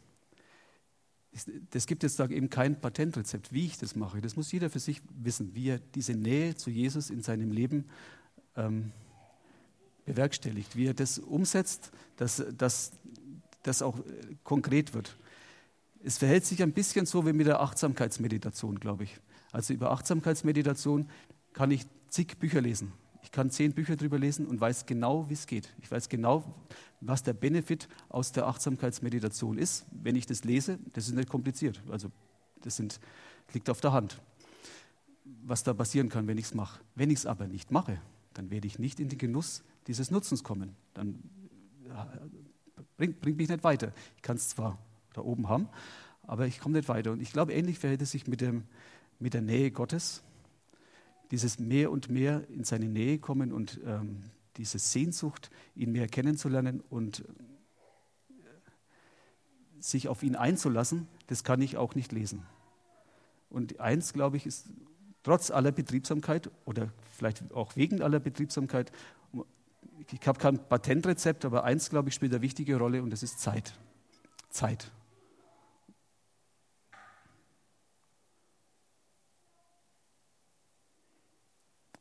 Das 1.71 1.87
gibt 1.87 2.03
jetzt 2.03 2.19
da 2.19 2.27
eben 2.27 2.51
kein 2.51 2.79
Patentrezept, 2.79 3.51
wie 3.51 3.65
ich 3.65 3.79
das 3.79 3.95
mache. 3.95 4.21
Das 4.21 4.35
muss 4.35 4.51
jeder 4.51 4.69
für 4.69 4.77
sich 4.77 5.01
wissen, 5.09 5.55
wie 5.55 5.69
er 5.69 5.79
diese 5.79 6.13
Nähe 6.13 6.53
zu 6.53 6.69
Jesus 6.69 7.09
in 7.09 7.23
seinem 7.23 7.51
Leben 7.51 7.85
ähm, 8.55 8.91
bewerkstelligt, 10.05 10.75
wie 10.75 10.85
er 10.85 10.93
das 10.93 11.17
umsetzt, 11.17 11.91
dass, 12.17 12.43
dass, 12.55 12.91
das 13.63 13.81
auch 13.81 13.97
äh, 13.97 14.03
konkret 14.43 14.93
wird. 14.93 15.17
Es 16.03 16.19
verhält 16.19 16.45
sich 16.45 16.61
ein 16.61 16.73
bisschen 16.73 17.07
so 17.07 17.25
wie 17.25 17.33
mit 17.33 17.47
der 17.47 17.61
Achtsamkeitsmeditation, 17.61 18.79
glaube 18.79 19.05
ich. 19.05 19.17
Also 19.51 19.73
über 19.73 19.89
Achtsamkeitsmeditation 19.89 21.09
kann 21.53 21.71
ich 21.71 21.87
zig 22.09 22.37
Bücher 22.37 22.61
lesen. 22.61 22.93
Ich 23.27 23.31
kann 23.33 23.49
zehn 23.49 23.73
Bücher 23.73 23.97
drüber 23.97 24.17
lesen 24.17 24.45
und 24.45 24.61
weiß 24.61 24.85
genau, 24.85 25.29
wie 25.29 25.33
es 25.33 25.47
geht. 25.47 25.73
Ich 25.81 25.91
weiß 25.91 26.07
genau, 26.07 26.45
was 27.01 27.23
der 27.23 27.33
Benefit 27.33 27.89
aus 28.07 28.31
der 28.31 28.47
Achtsamkeitsmeditation 28.47 29.57
ist. 29.57 29.85
Wenn 29.91 30.15
ich 30.15 30.25
das 30.25 30.45
lese, 30.45 30.79
das 30.93 31.09
ist 31.09 31.13
nicht 31.13 31.27
kompliziert. 31.27 31.83
Also 31.89 32.09
das 32.61 32.77
sind, 32.77 33.01
liegt 33.53 33.69
auf 33.69 33.81
der 33.81 33.91
Hand, 33.91 34.21
was 35.43 35.63
da 35.63 35.73
passieren 35.73 36.07
kann, 36.07 36.25
wenn 36.25 36.37
ich 36.37 36.45
es 36.45 36.53
mache. 36.53 36.79
Wenn 36.95 37.09
ich 37.09 37.17
es 37.17 37.25
aber 37.25 37.47
nicht 37.47 37.69
mache, 37.69 37.99
dann 38.33 38.49
werde 38.49 38.65
ich 38.65 38.79
nicht 38.79 38.97
in 39.01 39.09
den 39.09 39.17
Genuss 39.17 39.61
dieses 39.87 40.09
Nutzens 40.09 40.45
kommen. 40.45 40.77
Dann 40.93 41.21
bringt, 42.95 43.19
bringt 43.19 43.37
mich 43.37 43.49
nicht 43.49 43.65
weiter. 43.65 43.91
Ich 44.15 44.21
kann 44.21 44.37
es 44.37 44.47
zwar 44.47 44.79
da 45.11 45.19
oben 45.19 45.49
haben, 45.49 45.67
aber 46.23 46.47
ich 46.47 46.61
komme 46.61 46.77
nicht 46.77 46.87
weiter. 46.87 47.11
Und 47.11 47.21
ich 47.21 47.33
glaube, 47.33 47.51
ähnlich 47.51 47.77
verhält 47.77 48.01
es 48.01 48.11
sich 48.11 48.25
mit, 48.25 48.39
dem, 48.39 48.63
mit 49.19 49.33
der 49.33 49.41
Nähe 49.41 49.69
Gottes 49.71 50.23
dieses 51.31 51.59
mehr 51.59 51.91
und 51.91 52.09
mehr 52.09 52.47
in 52.49 52.63
seine 52.63 52.87
Nähe 52.87 53.19
kommen 53.19 53.51
und 53.51 53.79
ähm, 53.85 54.23
diese 54.57 54.79
Sehnsucht, 54.79 55.49
ihn 55.75 55.91
mehr 55.91 56.07
kennenzulernen 56.07 56.81
und 56.89 57.19
äh, 57.19 58.33
sich 59.79 60.07
auf 60.07 60.23
ihn 60.23 60.35
einzulassen, 60.35 61.07
das 61.27 61.43
kann 61.43 61.61
ich 61.61 61.77
auch 61.77 61.95
nicht 61.95 62.11
lesen. 62.11 62.43
Und 63.49 63.79
eins, 63.79 64.13
glaube 64.13 64.37
ich, 64.37 64.45
ist 64.45 64.67
trotz 65.23 65.51
aller 65.51 65.71
Betriebsamkeit 65.71 66.49
oder 66.65 66.91
vielleicht 67.15 67.51
auch 67.53 67.75
wegen 67.75 68.01
aller 68.01 68.19
Betriebsamkeit, 68.19 68.91
ich 70.11 70.27
habe 70.27 70.39
kein 70.39 70.57
Patentrezept, 70.57 71.43
aber 71.43 71.63
eins, 71.63 71.89
glaube 71.89 72.09
ich, 72.09 72.15
spielt 72.15 72.31
eine 72.33 72.41
wichtige 72.41 72.77
Rolle 72.77 73.01
und 73.01 73.09
das 73.09 73.23
ist 73.23 73.39
Zeit. 73.39 73.73
Zeit. 74.49 74.91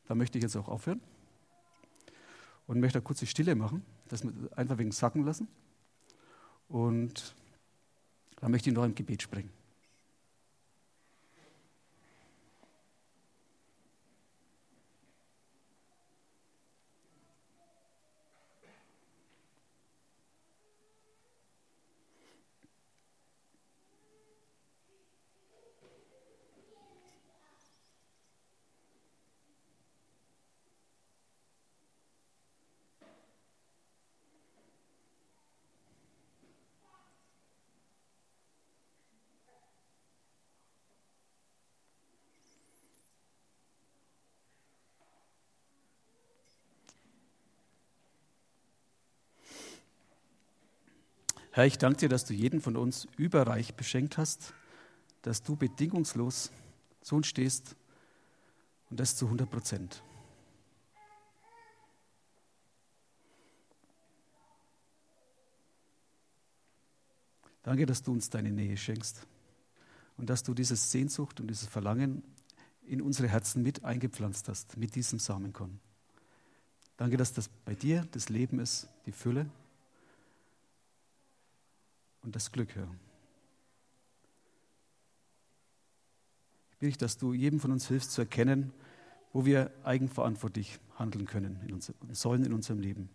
Da 0.07 0.15
möchte 0.15 0.37
ich 0.37 0.43
jetzt 0.43 0.55
auch 0.55 0.67
aufhören 0.67 1.01
und 2.67 2.79
möchte 2.79 2.99
eine 2.99 3.03
kurze 3.03 3.25
Stille 3.25 3.55
machen, 3.55 3.83
das 4.07 4.23
einfach 4.55 4.77
wegen 4.77 4.91
sacken 4.91 5.23
lassen. 5.23 5.47
Und 6.69 7.35
da 8.39 8.49
möchte 8.49 8.69
ich 8.69 8.75
noch 8.75 8.83
im 8.83 8.95
Gebet 8.95 9.21
springen. 9.21 9.49
Herr, 51.57 51.65
ich 51.65 51.79
danke 51.79 52.01
dir, 52.01 52.09
dass 52.09 52.23
du 52.23 52.35
jeden 52.35 52.61
von 52.61 52.77
uns 52.77 53.07
überreich 53.17 53.73
beschenkt 53.73 54.19
hast, 54.19 54.53
dass 55.23 55.41
du 55.41 55.55
bedingungslos 55.55 56.51
zu 57.01 57.15
uns 57.15 57.25
stehst 57.25 57.75
und 58.91 58.99
das 58.99 59.15
zu 59.15 59.25
100 59.25 59.49
Prozent. 59.49 60.03
Danke, 67.63 67.87
dass 67.87 68.03
du 68.03 68.11
uns 68.11 68.29
deine 68.29 68.51
Nähe 68.51 68.77
schenkst 68.77 69.25
und 70.17 70.29
dass 70.29 70.43
du 70.43 70.53
diese 70.53 70.75
Sehnsucht 70.75 71.39
und 71.39 71.47
dieses 71.47 71.67
Verlangen 71.67 72.21
in 72.85 73.01
unsere 73.01 73.29
Herzen 73.29 73.63
mit 73.63 73.83
eingepflanzt 73.83 74.47
hast, 74.47 74.77
mit 74.77 74.93
diesem 74.93 75.17
Samenkorn. 75.17 75.79
Danke, 76.97 77.17
dass 77.17 77.33
das 77.33 77.49
bei 77.65 77.73
dir 77.73 78.07
das 78.11 78.29
Leben 78.29 78.59
ist, 78.59 78.87
die 79.07 79.11
Fülle 79.11 79.49
und 82.21 82.35
das 82.35 82.51
Glück, 82.51 82.75
Herr. 82.75 82.89
Ich 86.71 86.77
bitte 86.77 86.85
dich, 86.85 86.97
dass 86.97 87.17
du 87.17 87.33
jedem 87.33 87.59
von 87.59 87.71
uns 87.71 87.87
hilfst 87.87 88.11
zu 88.11 88.21
erkennen, 88.21 88.71
wo 89.33 89.45
wir 89.45 89.71
eigenverantwortlich 89.83 90.79
handeln 90.95 91.25
können 91.25 91.59
in 91.67 91.73
uns, 91.73 91.91
sollen 92.11 92.43
in 92.43 92.53
unserem 92.53 92.79
Leben. 92.79 93.09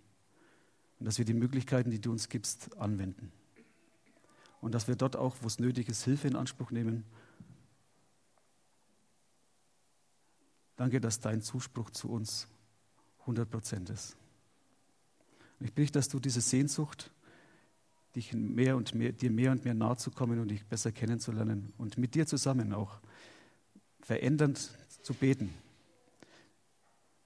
Und 0.99 1.07
dass 1.07 1.19
wir 1.19 1.25
die 1.25 1.35
Möglichkeiten, 1.35 1.91
die 1.91 2.01
du 2.01 2.13
uns 2.13 2.29
gibst, 2.29 2.77
anwenden. 2.79 3.33
Und 4.61 4.73
dass 4.73 4.87
wir 4.87 4.95
dort 4.95 5.17
auch, 5.17 5.37
wo 5.41 5.47
es 5.47 5.59
nötig 5.59 5.89
ist, 5.89 6.05
Hilfe 6.05 6.29
in 6.29 6.37
Anspruch 6.37 6.71
nehmen. 6.71 7.05
Danke, 10.77 11.01
dass 11.01 11.21
dein 11.21 11.43
Zuspruch 11.43 11.91
zu 11.91 12.09
uns 12.09 12.47
100 13.21 13.51
Prozent 13.51 13.91
ist. 13.91 14.17
Und 15.59 15.67
ich 15.67 15.73
bitte 15.73 15.83
dich, 15.83 15.93
dass 15.93 16.09
du 16.09 16.21
diese 16.21 16.41
Sehnsucht, 16.41 17.13
dich 18.15 18.33
mehr 18.33 18.77
und 18.77 18.95
mehr, 18.95 19.13
dir 19.13 19.31
mehr 19.31 19.53
und 19.53 19.65
mehr 19.65 19.75
nahe 19.75 19.97
zu 19.97 20.11
kommen 20.11 20.39
und 20.39 20.49
dich 20.49 20.65
besser 20.67 20.93
kennenzulernen 20.93 21.73
und 21.79 21.99
mit 21.99 22.15
dir 22.15 22.27
zusammen 22.27 22.73
auch 22.73 23.01
verändernd 24.01 24.77
zu 25.03 25.15
beten. 25.15 25.55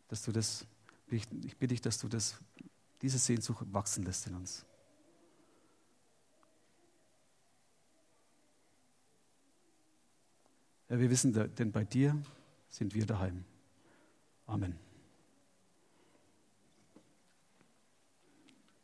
Dass 0.09 0.23
du 0.23 0.33
das, 0.33 0.67
ich, 1.09 1.25
ich 1.45 1.57
bitte 1.57 1.75
dich, 1.75 1.81
dass 1.81 1.99
du 1.99 2.09
das, 2.09 2.37
diese 3.03 3.19
Sehnsucht 3.19 3.67
wachsen 3.73 4.05
lässt 4.05 4.27
in 4.27 4.35
uns. 4.35 4.65
Ja, 10.89 11.01
wir 11.01 11.11
wissen, 11.11 11.33
denn 11.33 11.73
bei 11.73 11.85
dir 11.85 12.17
sind 12.69 12.95
wir 12.95 13.07
daheim. 13.07 13.45
Amen. 14.47 14.86